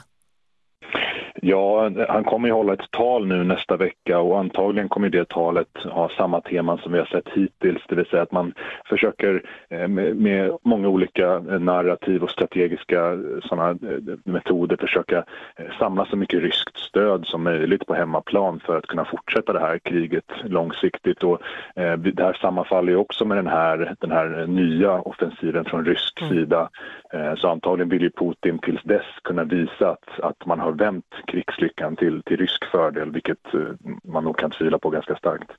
Ja, 1.42 1.90
han 2.09 2.24
kommer 2.24 2.48
ju 2.48 2.55
hålla 2.55 2.72
ett 2.72 2.90
tal 2.90 3.26
nu 3.26 3.44
nästa 3.44 3.76
vecka 3.76 4.18
och 4.18 4.38
antagligen 4.38 4.88
kommer 4.88 5.09
det 5.09 5.29
talet 5.29 5.68
ha 5.85 6.09
samma 6.09 6.40
teman 6.40 6.79
som 6.79 6.92
vi 6.92 6.98
har 6.98 7.07
sett 7.07 7.29
hittills, 7.29 7.83
det 7.88 7.94
vill 7.94 8.07
säga 8.07 8.22
att 8.22 8.33
man 8.33 8.55
försöker 8.88 9.42
eh, 9.68 9.88
med, 9.88 10.57
många 10.62 10.88
olika 10.88 11.35
eh, 11.35 11.61
narrativ 11.61 12.22
och 12.22 12.31
strategiska 12.31 13.18
sådana 13.42 13.79
metoder 14.24 14.76
försöka 14.76 15.24
eh, 15.57 15.79
samla 15.79 16.07
så 16.07 16.16
mycket 16.16 16.42
ryskt 16.42 16.76
stöd 16.90 17.26
som 17.26 17.42
möjligt 17.42 17.87
på 17.87 17.94
hemmaplan 17.94 18.61
för 18.66 18.79
att 18.79 18.87
kunna 18.87 19.05
fortsätta 19.05 19.53
det 19.53 19.61
här 19.61 19.79
kriget 19.79 20.24
långsiktigt. 20.44 21.22
Och 21.22 21.40
eh, 21.76 21.96
det 21.96 22.22
här 22.22 22.38
sammanfaller 22.40 22.92
ju 22.92 22.96
också 22.96 23.24
med 23.24 23.37
den 23.37 23.46
här, 23.46 23.94
den 24.00 24.11
här 24.11 24.46
nya 24.46 24.92
offensiven 25.00 25.64
från 25.64 25.85
rysk 25.85 26.29
sida. 26.29 26.68
Eh, 27.12 27.35
så 27.35 27.48
antagligen 27.48 27.88
vill 27.88 28.03
ju 28.03 28.11
Putin 28.11 28.59
tills 28.59 28.83
dess 28.83 29.07
kunna 29.24 29.44
visa 29.44 29.90
att, 29.90 30.20
att 30.20 30.46
man 30.46 30.61
har 30.61 30.72
vänt 30.72 31.14
krigslyckan 31.30 31.96
till, 31.96 32.22
till 32.22 32.36
rysk 32.36 32.64
fördel, 32.72 33.12
vilket 33.12 33.54
eh, 33.54 33.60
man 34.04 34.24
nog 34.24 34.38
kan 34.38 34.50
tvivla 34.50 34.78
på 34.78 34.90
ganska 34.90 35.16
starkt. 35.16 35.50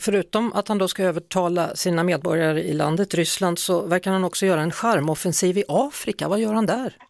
Förutom 0.00 0.52
att 0.52 0.68
han 0.68 0.78
då 0.78 0.88
ska 0.88 1.04
övertala 1.04 1.76
sina 1.76 2.04
medborgare 2.04 2.60
i 2.60 2.72
landet 2.72 3.14
Ryssland 3.14 3.58
så 3.58 3.86
verkar 3.86 4.10
han 4.10 4.24
också 4.24 4.46
göra 4.46 4.60
en 4.60 4.70
charmoffensiv 4.70 5.58
i 5.58 5.64
Afrika. 5.68 6.28
Vad 6.28 6.40
gör 6.40 6.52
han 6.52 6.66
där? 6.66 7.07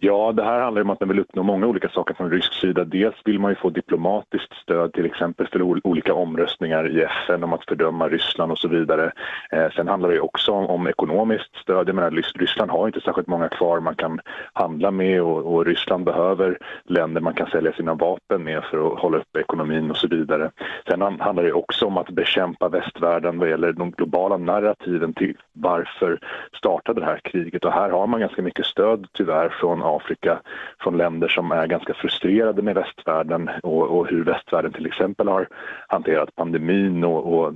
Ja, 0.00 0.32
det 0.32 0.44
här 0.44 0.60
handlar 0.60 0.82
om 0.82 0.90
att 0.90 1.00
man 1.00 1.08
vill 1.08 1.18
uppnå 1.18 1.42
många 1.42 1.66
olika 1.66 1.88
saker 1.88 2.14
från 2.14 2.30
rysk 2.30 2.52
sida. 2.52 2.84
Dels 2.84 3.14
vill 3.24 3.38
man 3.38 3.50
ju 3.50 3.54
få 3.54 3.70
diplomatiskt 3.70 4.52
stöd 4.62 4.92
till 4.92 5.06
exempel 5.06 5.46
för 5.46 5.62
olika 5.62 6.14
omröstningar 6.14 6.88
i 6.88 7.02
FN 7.02 7.44
om 7.44 7.52
att 7.52 7.64
fördöma 7.64 8.08
Ryssland 8.08 8.52
och 8.52 8.58
så 8.58 8.68
vidare. 8.68 9.12
Eh, 9.50 9.70
sen 9.76 9.88
handlar 9.88 10.08
det 10.08 10.14
ju 10.14 10.20
också 10.20 10.52
om, 10.52 10.66
om 10.66 10.86
ekonomiskt 10.86 11.56
stöd. 11.56 11.88
Jag 11.88 11.94
menar, 11.94 12.10
Ryssland 12.10 12.70
har 12.70 12.86
inte 12.86 13.00
särskilt 13.00 13.28
många 13.28 13.48
kvar 13.48 13.80
man 13.80 13.94
kan 13.94 14.20
handla 14.52 14.90
med 14.90 15.22
och, 15.22 15.54
och 15.54 15.66
Ryssland 15.66 16.04
behöver 16.04 16.58
länder 16.84 17.20
man 17.20 17.34
kan 17.34 17.46
sälja 17.46 17.72
sina 17.72 17.94
vapen 17.94 18.44
med 18.44 18.64
för 18.64 18.86
att 18.86 18.98
hålla 18.98 19.18
uppe 19.18 19.40
ekonomin 19.40 19.90
och 19.90 19.96
så 19.96 20.08
vidare. 20.08 20.50
Sen 20.88 21.02
handlar 21.02 21.42
det 21.42 21.52
också 21.52 21.86
om 21.86 21.96
att 21.98 22.10
bekämpa 22.10 22.68
västvärlden 22.68 23.38
vad 23.38 23.48
gäller 23.48 23.72
de 23.72 23.90
globala 23.90 24.36
narrativen 24.36 25.12
till 25.12 25.36
varför 25.52 26.18
startade 26.52 27.00
det 27.00 27.06
här 27.06 27.20
kriget 27.24 27.64
och 27.64 27.72
här 27.72 27.90
har 27.90 28.06
man 28.06 28.20
ganska 28.20 28.42
mycket 28.42 28.66
stöd 28.66 29.06
tyvärr 29.12 29.48
från 29.48 29.85
Afrika, 29.86 30.40
från 30.80 30.96
länder 30.96 31.28
som 31.28 31.52
är 31.52 31.66
ganska 31.66 31.94
frustrerade 31.94 32.62
med 32.62 32.74
västvärlden 32.74 33.50
och, 33.62 33.82
och 33.82 34.06
hur 34.06 34.24
västvärlden 34.24 34.72
till 34.72 34.86
exempel 34.86 35.28
har 35.28 35.48
hanterat 35.88 36.34
pandemin 36.34 37.04
och, 37.04 37.38
och 37.38 37.54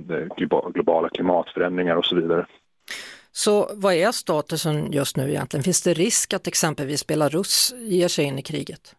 globala 0.73 1.09
klimatförändringar 1.09 1.95
och 1.95 2.05
så 2.05 2.15
vidare. 2.15 2.45
Så 3.31 3.69
vad 3.73 3.93
är 3.93 4.11
statusen 4.11 4.91
just 4.91 5.17
nu 5.17 5.29
egentligen? 5.29 5.63
Finns 5.63 5.81
det 5.81 5.93
risk 5.93 6.33
att 6.33 6.47
exempelvis 6.47 7.07
Belarus 7.07 7.73
ger 7.77 8.07
sig 8.07 8.25
in 8.25 8.39
i 8.39 8.41
kriget? 8.41 8.95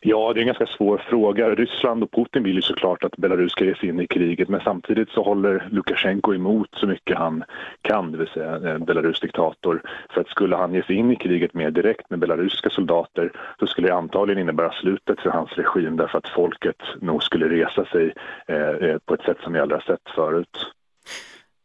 Ja, 0.00 0.32
det 0.32 0.38
är 0.38 0.42
en 0.42 0.46
ganska 0.46 0.66
svår 0.66 1.02
fråga. 1.08 1.50
Ryssland 1.50 2.02
och 2.02 2.12
Putin 2.12 2.42
vill 2.42 2.56
ju 2.56 2.62
såklart 2.62 3.04
att 3.04 3.16
Belarus 3.16 3.52
ska 3.52 3.64
ge 3.64 3.74
sig 3.74 3.88
in 3.88 4.00
i 4.00 4.06
kriget 4.06 4.48
men 4.48 4.60
samtidigt 4.60 5.10
så 5.10 5.22
håller 5.22 5.68
Lukasjenko 5.70 6.34
emot 6.34 6.68
så 6.72 6.86
mycket 6.86 7.18
han 7.18 7.44
kan, 7.82 8.12
det 8.12 8.18
vill 8.18 8.28
säga 8.28 8.72
eh, 8.72 8.78
Belarus 8.78 9.20
diktator. 9.20 9.82
För 10.10 10.20
att 10.20 10.28
skulle 10.28 10.56
han 10.56 10.74
ge 10.74 10.82
sig 10.82 10.96
in 10.96 11.10
i 11.10 11.16
kriget 11.16 11.54
mer 11.54 11.70
direkt 11.70 12.10
med 12.10 12.18
belarusiska 12.18 12.70
soldater 12.70 13.32
så 13.58 13.66
skulle 13.66 13.88
det 13.88 13.94
antagligen 13.94 14.42
innebära 14.42 14.72
slutet 14.72 15.20
för 15.20 15.30
hans 15.30 15.52
regim 15.52 15.96
därför 15.96 16.18
att 16.18 16.28
folket 16.28 16.82
nog 17.00 17.22
skulle 17.22 17.48
resa 17.48 17.84
sig 17.84 18.12
eh, 18.46 18.56
eh 18.56 18.98
på 19.06 19.14
ett 19.14 19.22
sätt 19.22 19.38
som 19.42 19.52
vi 19.52 19.58
aldrig 19.58 19.80
har 19.80 19.86
sett 19.86 20.14
förut. 20.14 20.75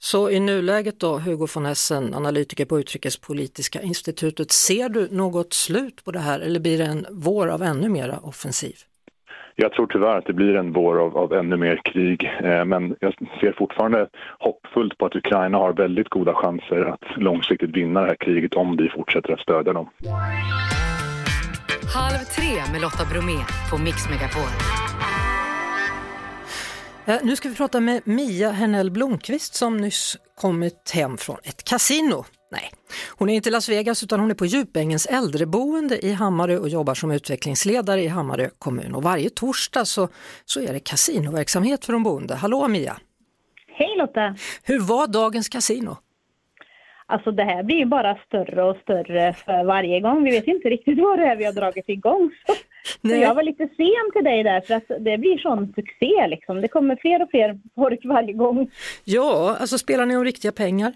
Så 0.03 0.29
i 0.29 0.39
nuläget 0.39 0.99
då, 0.99 1.17
Hugo 1.17 1.47
von 1.55 1.65
Essen, 1.65 2.13
analytiker 2.13 2.65
på 2.65 2.79
Utrikespolitiska 2.79 3.81
institutet, 3.81 4.51
ser 4.51 4.89
du 4.89 5.07
något 5.11 5.53
slut 5.53 6.05
på 6.05 6.11
det 6.11 6.19
här 6.19 6.39
eller 6.39 6.59
blir 6.59 6.77
det 6.77 6.83
en 6.83 7.05
vår 7.11 7.47
av 7.47 7.61
ännu 7.61 7.89
mera 7.89 8.17
offensiv? 8.19 8.75
Jag 9.55 9.73
tror 9.73 9.87
tyvärr 9.87 10.17
att 10.17 10.25
det 10.25 10.33
blir 10.33 10.55
en 10.55 10.73
vår 10.73 10.99
av, 10.99 11.17
av 11.17 11.33
ännu 11.33 11.57
mer 11.57 11.81
krig, 11.83 12.31
eh, 12.43 12.65
men 12.65 12.95
jag 12.99 13.13
ser 13.13 13.55
fortfarande 13.57 14.07
hoppfullt 14.39 14.97
på 14.97 15.05
att 15.05 15.15
Ukraina 15.15 15.57
har 15.57 15.73
väldigt 15.73 16.09
goda 16.09 16.33
chanser 16.33 16.81
att 16.85 17.17
långsiktigt 17.17 17.75
vinna 17.75 18.01
det 18.01 18.07
här 18.07 18.15
kriget 18.15 18.53
om 18.53 18.77
vi 18.77 18.89
fortsätter 18.89 19.33
att 19.33 19.39
stödja 19.39 19.73
dem. 19.73 19.89
Halv 21.95 22.21
tre 22.35 22.71
med 22.71 22.81
Lotta 22.81 23.05
Bromé 23.11 23.39
på 23.71 23.77
Mix 23.77 24.09
Megapol. 24.09 24.51
Eh, 27.05 27.19
nu 27.23 27.35
ska 27.35 27.49
vi 27.49 27.55
prata 27.55 27.79
med 27.79 28.01
Mia 28.05 28.51
Hernell 28.51 28.91
Blomqvist 28.91 29.55
som 29.55 29.77
nyss 29.77 30.17
kommit 30.35 30.91
hem 30.93 31.17
från 31.17 31.37
ett 31.43 31.63
kasino. 31.63 32.25
Nej, 32.51 32.71
hon 33.17 33.29
är 33.29 33.33
inte 33.33 33.49
i 33.49 33.51
Las 33.51 33.69
Vegas 33.69 34.03
utan 34.03 34.19
hon 34.19 34.31
är 34.31 34.35
på 34.35 34.45
Djupängens 34.45 35.05
äldreboende 35.05 36.05
i 36.05 36.13
Hammarö 36.13 36.57
och 36.57 36.69
jobbar 36.69 36.93
som 36.93 37.11
utvecklingsledare 37.11 38.03
i 38.03 38.07
Hammarö 38.07 38.49
kommun. 38.59 38.95
Och 38.95 39.03
varje 39.03 39.29
torsdag 39.29 39.85
så, 39.85 40.09
så 40.45 40.59
är 40.61 40.73
det 40.73 40.79
kasinoverksamhet 40.79 41.85
för 41.85 41.93
de 41.93 42.03
boende. 42.03 42.35
Hallå 42.35 42.67
Mia! 42.67 42.97
Hej 43.67 43.97
Lotta! 43.97 44.35
Hur 44.63 44.79
var 44.79 45.07
dagens 45.07 45.49
kasino? 45.49 45.97
Alltså 47.11 47.31
det 47.31 47.43
här 47.43 47.63
blir 47.63 47.77
ju 47.77 47.85
bara 47.85 48.17
större 48.27 48.63
och 48.63 48.77
större 48.77 49.33
för 49.33 49.63
varje 49.63 49.99
gång. 49.99 50.23
Vi 50.23 50.31
vet 50.31 50.47
inte 50.47 50.69
riktigt 50.69 50.99
vad 50.99 51.19
det 51.19 51.25
är 51.25 51.35
vi 51.35 51.45
har 51.45 51.53
dragit 51.53 51.89
igång. 51.89 52.31
Så 53.01 53.07
jag 53.15 53.35
var 53.35 53.43
lite 53.43 53.67
sen 53.77 54.11
till 54.13 54.23
dig 54.23 54.43
där 54.43 54.61
för 54.61 54.73
att 54.73 54.87
det 54.99 55.17
blir 55.17 55.37
sån 55.37 55.73
succé 55.75 56.27
liksom. 56.27 56.61
Det 56.61 56.67
kommer 56.67 56.95
fler 56.95 57.23
och 57.23 57.29
fler 57.29 57.59
folk 57.75 58.05
varje 58.05 58.33
gång. 58.33 58.69
Ja, 59.03 59.57
alltså 59.59 59.77
spelar 59.77 60.05
ni 60.05 60.17
om 60.17 60.25
riktiga 60.25 60.51
pengar? 60.51 60.93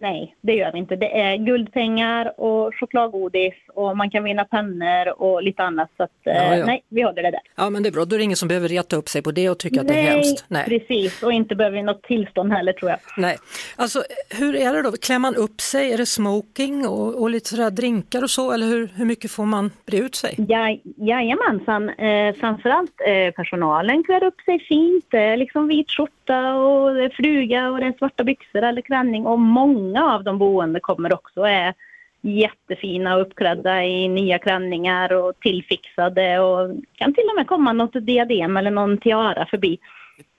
Nej, 0.00 0.36
det 0.40 0.52
gör 0.52 0.72
vi 0.72 0.78
inte. 0.78 0.96
Det 0.96 1.20
är 1.20 1.36
guldpengar 1.36 2.40
och 2.40 2.74
chokladgodis 2.74 3.54
och 3.74 3.96
man 3.96 4.10
kan 4.10 4.24
vinna 4.24 4.44
pennor 4.44 5.22
och 5.22 5.42
lite 5.42 5.62
annat. 5.62 5.90
Så 5.96 6.02
att, 6.02 6.10
ja, 6.22 6.32
ja. 6.32 6.54
Eh, 6.54 6.66
nej, 6.66 6.82
vi 6.88 7.02
håller 7.02 7.22
det 7.22 7.30
där. 7.30 7.40
Ja, 7.56 7.70
men 7.70 7.82
det 7.82 7.88
är 7.88 7.92
bra. 7.92 8.04
Då 8.04 8.16
är 8.16 8.18
det 8.18 8.24
ingen 8.24 8.36
som 8.36 8.48
behöver 8.48 8.68
reta 8.68 8.96
upp 8.96 9.08
sig 9.08 9.22
på 9.22 9.30
det 9.30 9.50
och 9.50 9.58
tycka 9.58 9.80
att 9.80 9.86
nej, 9.86 9.96
det 9.96 10.08
är 10.08 10.14
hemskt. 10.14 10.44
Nej, 10.48 10.64
precis. 10.64 11.22
Och 11.22 11.32
inte 11.32 11.54
behöver 11.54 11.76
vi 11.76 11.82
något 11.82 12.02
tillstånd 12.02 12.52
heller 12.52 12.72
tror 12.72 12.90
jag. 12.90 13.00
Nej. 13.16 13.36
Alltså, 13.76 14.02
hur 14.30 14.56
är 14.56 14.74
det 14.74 14.82
då? 14.82 14.92
Klär 14.92 15.18
man 15.18 15.36
upp 15.36 15.60
sig? 15.60 15.92
Är 15.92 15.98
det 15.98 16.06
smoking 16.06 16.88
och, 16.88 17.22
och 17.22 17.30
lite 17.30 17.48
sådär 17.48 17.70
drinkar 17.70 18.22
och 18.22 18.30
så? 18.30 18.52
Eller 18.52 18.66
hur, 18.66 18.88
hur 18.94 19.04
mycket 19.04 19.30
får 19.30 19.46
man 19.46 19.70
bre 19.86 19.96
ut 19.96 20.14
sig? 20.14 20.34
Ja, 20.48 20.76
jajamensan. 20.96 21.88
Eh, 21.88 22.34
framförallt 22.34 23.00
eh, 23.06 23.34
personalen 23.34 24.04
klär 24.04 24.24
upp 24.24 24.40
sig 24.40 24.58
fint. 24.58 25.14
Är 25.14 25.36
liksom 25.36 25.68
vit 25.68 25.90
skjorta 25.90 26.19
och 26.34 26.94
det 26.94 27.04
är 27.04 27.10
fluga 27.16 27.70
och 27.70 27.80
det 27.80 27.86
är 27.86 27.98
svarta 27.98 28.24
byxor 28.24 28.62
eller 28.62 28.82
klänning 28.82 29.26
och 29.26 29.38
många 29.38 30.14
av 30.14 30.24
de 30.24 30.38
boende 30.38 30.80
kommer 30.80 31.14
också 31.14 31.40
och 31.40 31.48
är 31.48 31.74
jättefina 32.20 33.16
och 33.16 33.22
uppklädda 33.22 33.84
i 33.84 34.08
nya 34.08 34.38
klänningar 34.38 35.12
och 35.12 35.40
tillfixade 35.40 36.40
och 36.40 36.76
kan 36.94 37.14
till 37.14 37.28
och 37.30 37.36
med 37.36 37.46
komma 37.46 37.72
något 37.72 38.06
diadem 38.06 38.56
eller 38.56 38.70
någon 38.70 38.98
tiara 38.98 39.46
förbi. 39.46 39.78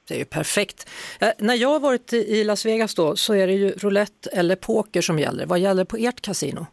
Det 0.07 0.13
är 0.13 0.19
ju 0.19 0.25
perfekt. 0.25 0.89
Eh, 1.19 1.29
när 1.37 1.55
jag 1.55 1.69
har 1.69 1.79
varit 1.79 2.13
i 2.13 2.43
Las 2.43 2.65
Vegas 2.65 2.95
då 2.95 3.15
så 3.15 3.33
är 3.33 3.47
det 3.47 3.53
ju 3.53 3.71
roulette 3.71 4.29
eller 4.29 4.55
poker 4.55 5.01
som 5.01 5.19
gäller. 5.19 5.45
Vad 5.45 5.59
gäller 5.59 5.85
på 5.85 5.97
ert 5.97 6.21
kasino? 6.21 6.65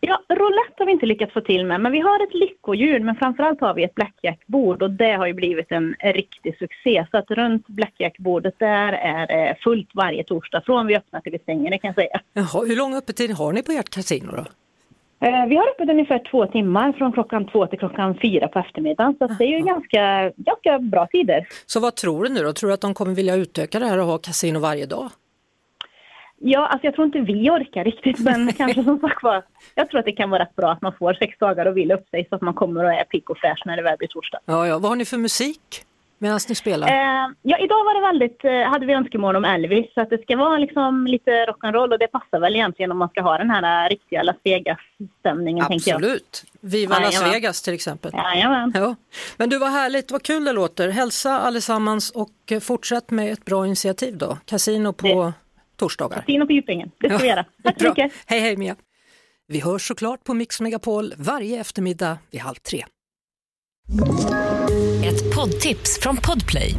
Ja, 0.00 0.22
roulette 0.28 0.74
har 0.78 0.86
vi 0.86 0.92
inte 0.92 1.06
lyckats 1.06 1.32
få 1.32 1.40
till 1.40 1.66
med, 1.66 1.80
men 1.80 1.92
vi 1.92 2.00
har 2.00 2.24
ett 2.24 2.34
lyckohjul, 2.34 3.04
men 3.04 3.16
framförallt 3.16 3.60
har 3.60 3.74
vi 3.74 3.84
ett 3.84 3.94
blackjackbord 3.94 4.82
och 4.82 4.90
det 4.90 5.12
har 5.12 5.26
ju 5.26 5.32
blivit 5.32 5.72
en 5.72 5.94
riktig 6.00 6.58
succé. 6.58 7.06
Så 7.10 7.16
att 7.18 7.30
runt 7.30 7.66
blackjackbordet 7.66 8.54
där 8.58 8.92
är 8.92 9.26
det 9.26 9.56
fullt 9.64 9.90
varje 9.94 10.24
torsdag 10.24 10.62
från 10.66 10.86
vi 10.86 10.96
öppnar 10.96 11.20
till 11.20 11.32
vi 11.32 11.38
stänger, 11.38 11.70
det 11.70 11.78
kan 11.78 11.88
jag 11.88 11.94
säga. 11.94 12.20
Jaha, 12.32 12.64
hur 12.66 12.76
lång 12.76 12.94
öppettid 12.94 13.30
har 13.30 13.52
ni 13.52 13.62
på 13.62 13.72
ert 13.72 13.90
kasino 13.90 14.32
då? 14.32 14.44
Eh, 15.26 15.46
vi 15.48 15.56
har 15.56 15.68
öppet 15.68 15.90
ungefär 15.90 16.30
två 16.30 16.46
timmar 16.46 16.92
från 16.92 17.12
klockan 17.12 17.46
två 17.46 17.66
till 17.66 17.78
klockan 17.78 18.18
fyra 18.22 18.48
på 18.48 18.58
eftermiddagen. 18.58 19.14
Så 19.18 19.26
det 19.26 19.44
är 19.44 19.58
ju 19.58 19.64
ganska, 19.64 20.32
ganska 20.36 20.78
bra 20.78 21.06
tider. 21.06 21.46
Så 21.66 21.80
vad 21.80 21.96
tror 21.96 22.24
du 22.24 22.30
nu 22.30 22.40
då? 22.40 22.52
Tror 22.52 22.68
du 22.68 22.74
att 22.74 22.80
de 22.80 22.94
kommer 22.94 23.14
vilja 23.14 23.34
utöka 23.34 23.78
det 23.78 23.86
här 23.86 23.98
och 23.98 24.06
ha 24.06 24.18
kasino 24.18 24.58
varje 24.58 24.86
dag? 24.86 25.10
Ja, 26.42 26.66
alltså 26.66 26.86
jag 26.86 26.94
tror 26.94 27.06
inte 27.06 27.20
vi 27.20 27.50
orkar 27.50 27.84
riktigt, 27.84 28.18
men 28.18 28.52
kanske 28.58 28.84
som 28.84 29.00
sagt 29.00 29.22
var, 29.22 29.42
jag 29.74 29.90
tror 29.90 29.98
att 29.98 30.06
det 30.06 30.12
kan 30.12 30.30
vara 30.30 30.42
rätt 30.42 30.56
bra 30.56 30.72
att 30.72 30.82
man 30.82 30.92
får 30.92 31.14
sex 31.14 31.38
dagar 31.38 31.66
och 31.66 31.76
vila 31.76 31.94
upp 31.94 32.08
sig 32.08 32.26
så 32.28 32.34
att 32.34 32.42
man 32.42 32.54
kommer 32.54 32.84
och 32.84 32.92
är 32.92 33.04
pigg 33.04 33.30
och 33.30 33.38
fräsch 33.38 33.62
när 33.66 33.76
det 33.76 33.82
väl 33.82 33.96
blir 33.98 34.08
torsdag. 34.08 34.38
Ja, 34.44 34.66
ja. 34.66 34.78
Vad 34.78 34.90
har 34.90 34.96
ni 34.96 35.04
för 35.04 35.16
musik 35.16 35.84
medan 36.18 36.40
ni 36.48 36.54
spelar? 36.54 36.88
Eh, 36.88 37.30
ja, 37.42 37.58
idag 37.58 37.84
var 37.84 37.94
det 37.94 38.06
väldigt, 38.06 38.44
eh, 38.44 38.70
hade 38.72 38.86
vi 38.86 38.92
önskemål 38.92 39.36
om 39.36 39.44
Elvis, 39.44 39.94
så 39.94 40.00
att 40.00 40.10
det 40.10 40.22
ska 40.22 40.36
vara 40.36 40.58
liksom 40.58 41.06
lite 41.06 41.30
rock'n'roll 41.30 41.92
och 41.92 41.98
det 41.98 42.08
passar 42.08 42.40
väl 42.40 42.54
egentligen 42.54 42.92
om 42.92 42.98
man 42.98 43.08
ska 43.08 43.22
ha 43.22 43.38
den 43.38 43.50
här 43.50 43.84
eh, 43.84 43.88
riktiga 43.88 44.22
Las 44.22 44.36
Vegas-stämningen. 44.44 45.66
Absolut. 45.70 46.44
Viva 46.60 46.94
ja, 46.94 47.00
Las 47.00 47.34
Vegas 47.34 47.62
till 47.62 47.74
exempel. 47.74 48.12
Jajamän. 48.14 48.72
Ja. 48.74 48.96
Men 49.36 49.50
du, 49.50 49.58
var 49.58 49.68
härligt, 49.68 50.10
vad 50.10 50.22
kul 50.22 50.44
det 50.44 50.52
låter. 50.52 50.88
Hälsa 50.88 51.38
allesammans 51.38 52.10
och 52.10 52.30
eh, 52.50 52.60
fortsätt 52.60 53.10
med 53.10 53.32
ett 53.32 53.44
bra 53.44 53.66
initiativ 53.66 54.18
då. 54.18 54.38
Casino 54.46 54.92
på 54.92 55.06
det 55.06 55.32
torsdagar. 55.80 56.20
Kasino 56.20 56.46
på 56.46 56.52
Djupängen, 56.52 56.90
det 57.00 57.06
ska 57.06 57.14
ja, 57.14 57.18
vi 57.22 57.28
göra. 57.28 57.44
Tack 57.64 57.80
så 57.80 57.88
mycket. 57.88 58.12
Hej 58.26 58.40
hej 58.40 58.56
Mia. 58.56 58.76
Vi 59.48 59.60
hörs 59.60 59.88
såklart 59.88 60.24
på 60.24 60.34
Mix 60.34 60.60
Megapol 60.60 61.14
varje 61.16 61.60
eftermiddag 61.60 62.18
vid 62.30 62.40
halv 62.40 62.54
tre. 62.54 62.84
Ett 65.04 65.34
poddtips 65.34 66.00
från 66.02 66.16
Podplay. 66.16 66.74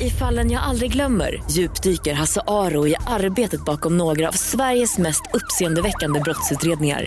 I 0.00 0.10
fallen 0.10 0.50
jag 0.50 0.62
aldrig 0.62 0.92
glömmer 0.92 1.42
djupdyker 1.50 2.14
Hasse 2.14 2.40
Aro 2.46 2.86
i 2.86 2.94
arbetet 3.06 3.64
bakom 3.64 3.96
några 3.96 4.28
av 4.28 4.32
Sveriges 4.32 4.98
mest 4.98 5.22
uppseendeväckande 5.34 6.20
brottsutredningar 6.20 7.06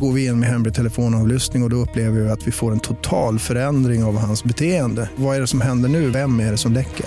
går 0.00 0.12
vi 0.12 0.26
in 0.26 0.40
med 0.40 0.48
hemlig 0.48 0.74
telefonavlyssning 0.74 1.62
och, 1.62 1.66
och 1.66 1.70
då 1.70 1.76
upplever 1.76 2.20
vi 2.20 2.28
att 2.28 2.46
vi 2.46 2.52
får 2.52 2.72
en 2.72 2.80
total 2.80 3.38
förändring 3.38 4.04
av 4.04 4.18
hans 4.18 4.44
beteende. 4.44 5.10
Vad 5.16 5.36
är 5.36 5.40
det 5.40 5.46
som 5.46 5.60
händer 5.60 5.88
nu? 5.88 6.10
Vem 6.10 6.40
är 6.40 6.50
det 6.50 6.56
som 6.56 6.72
läcker? 6.72 7.06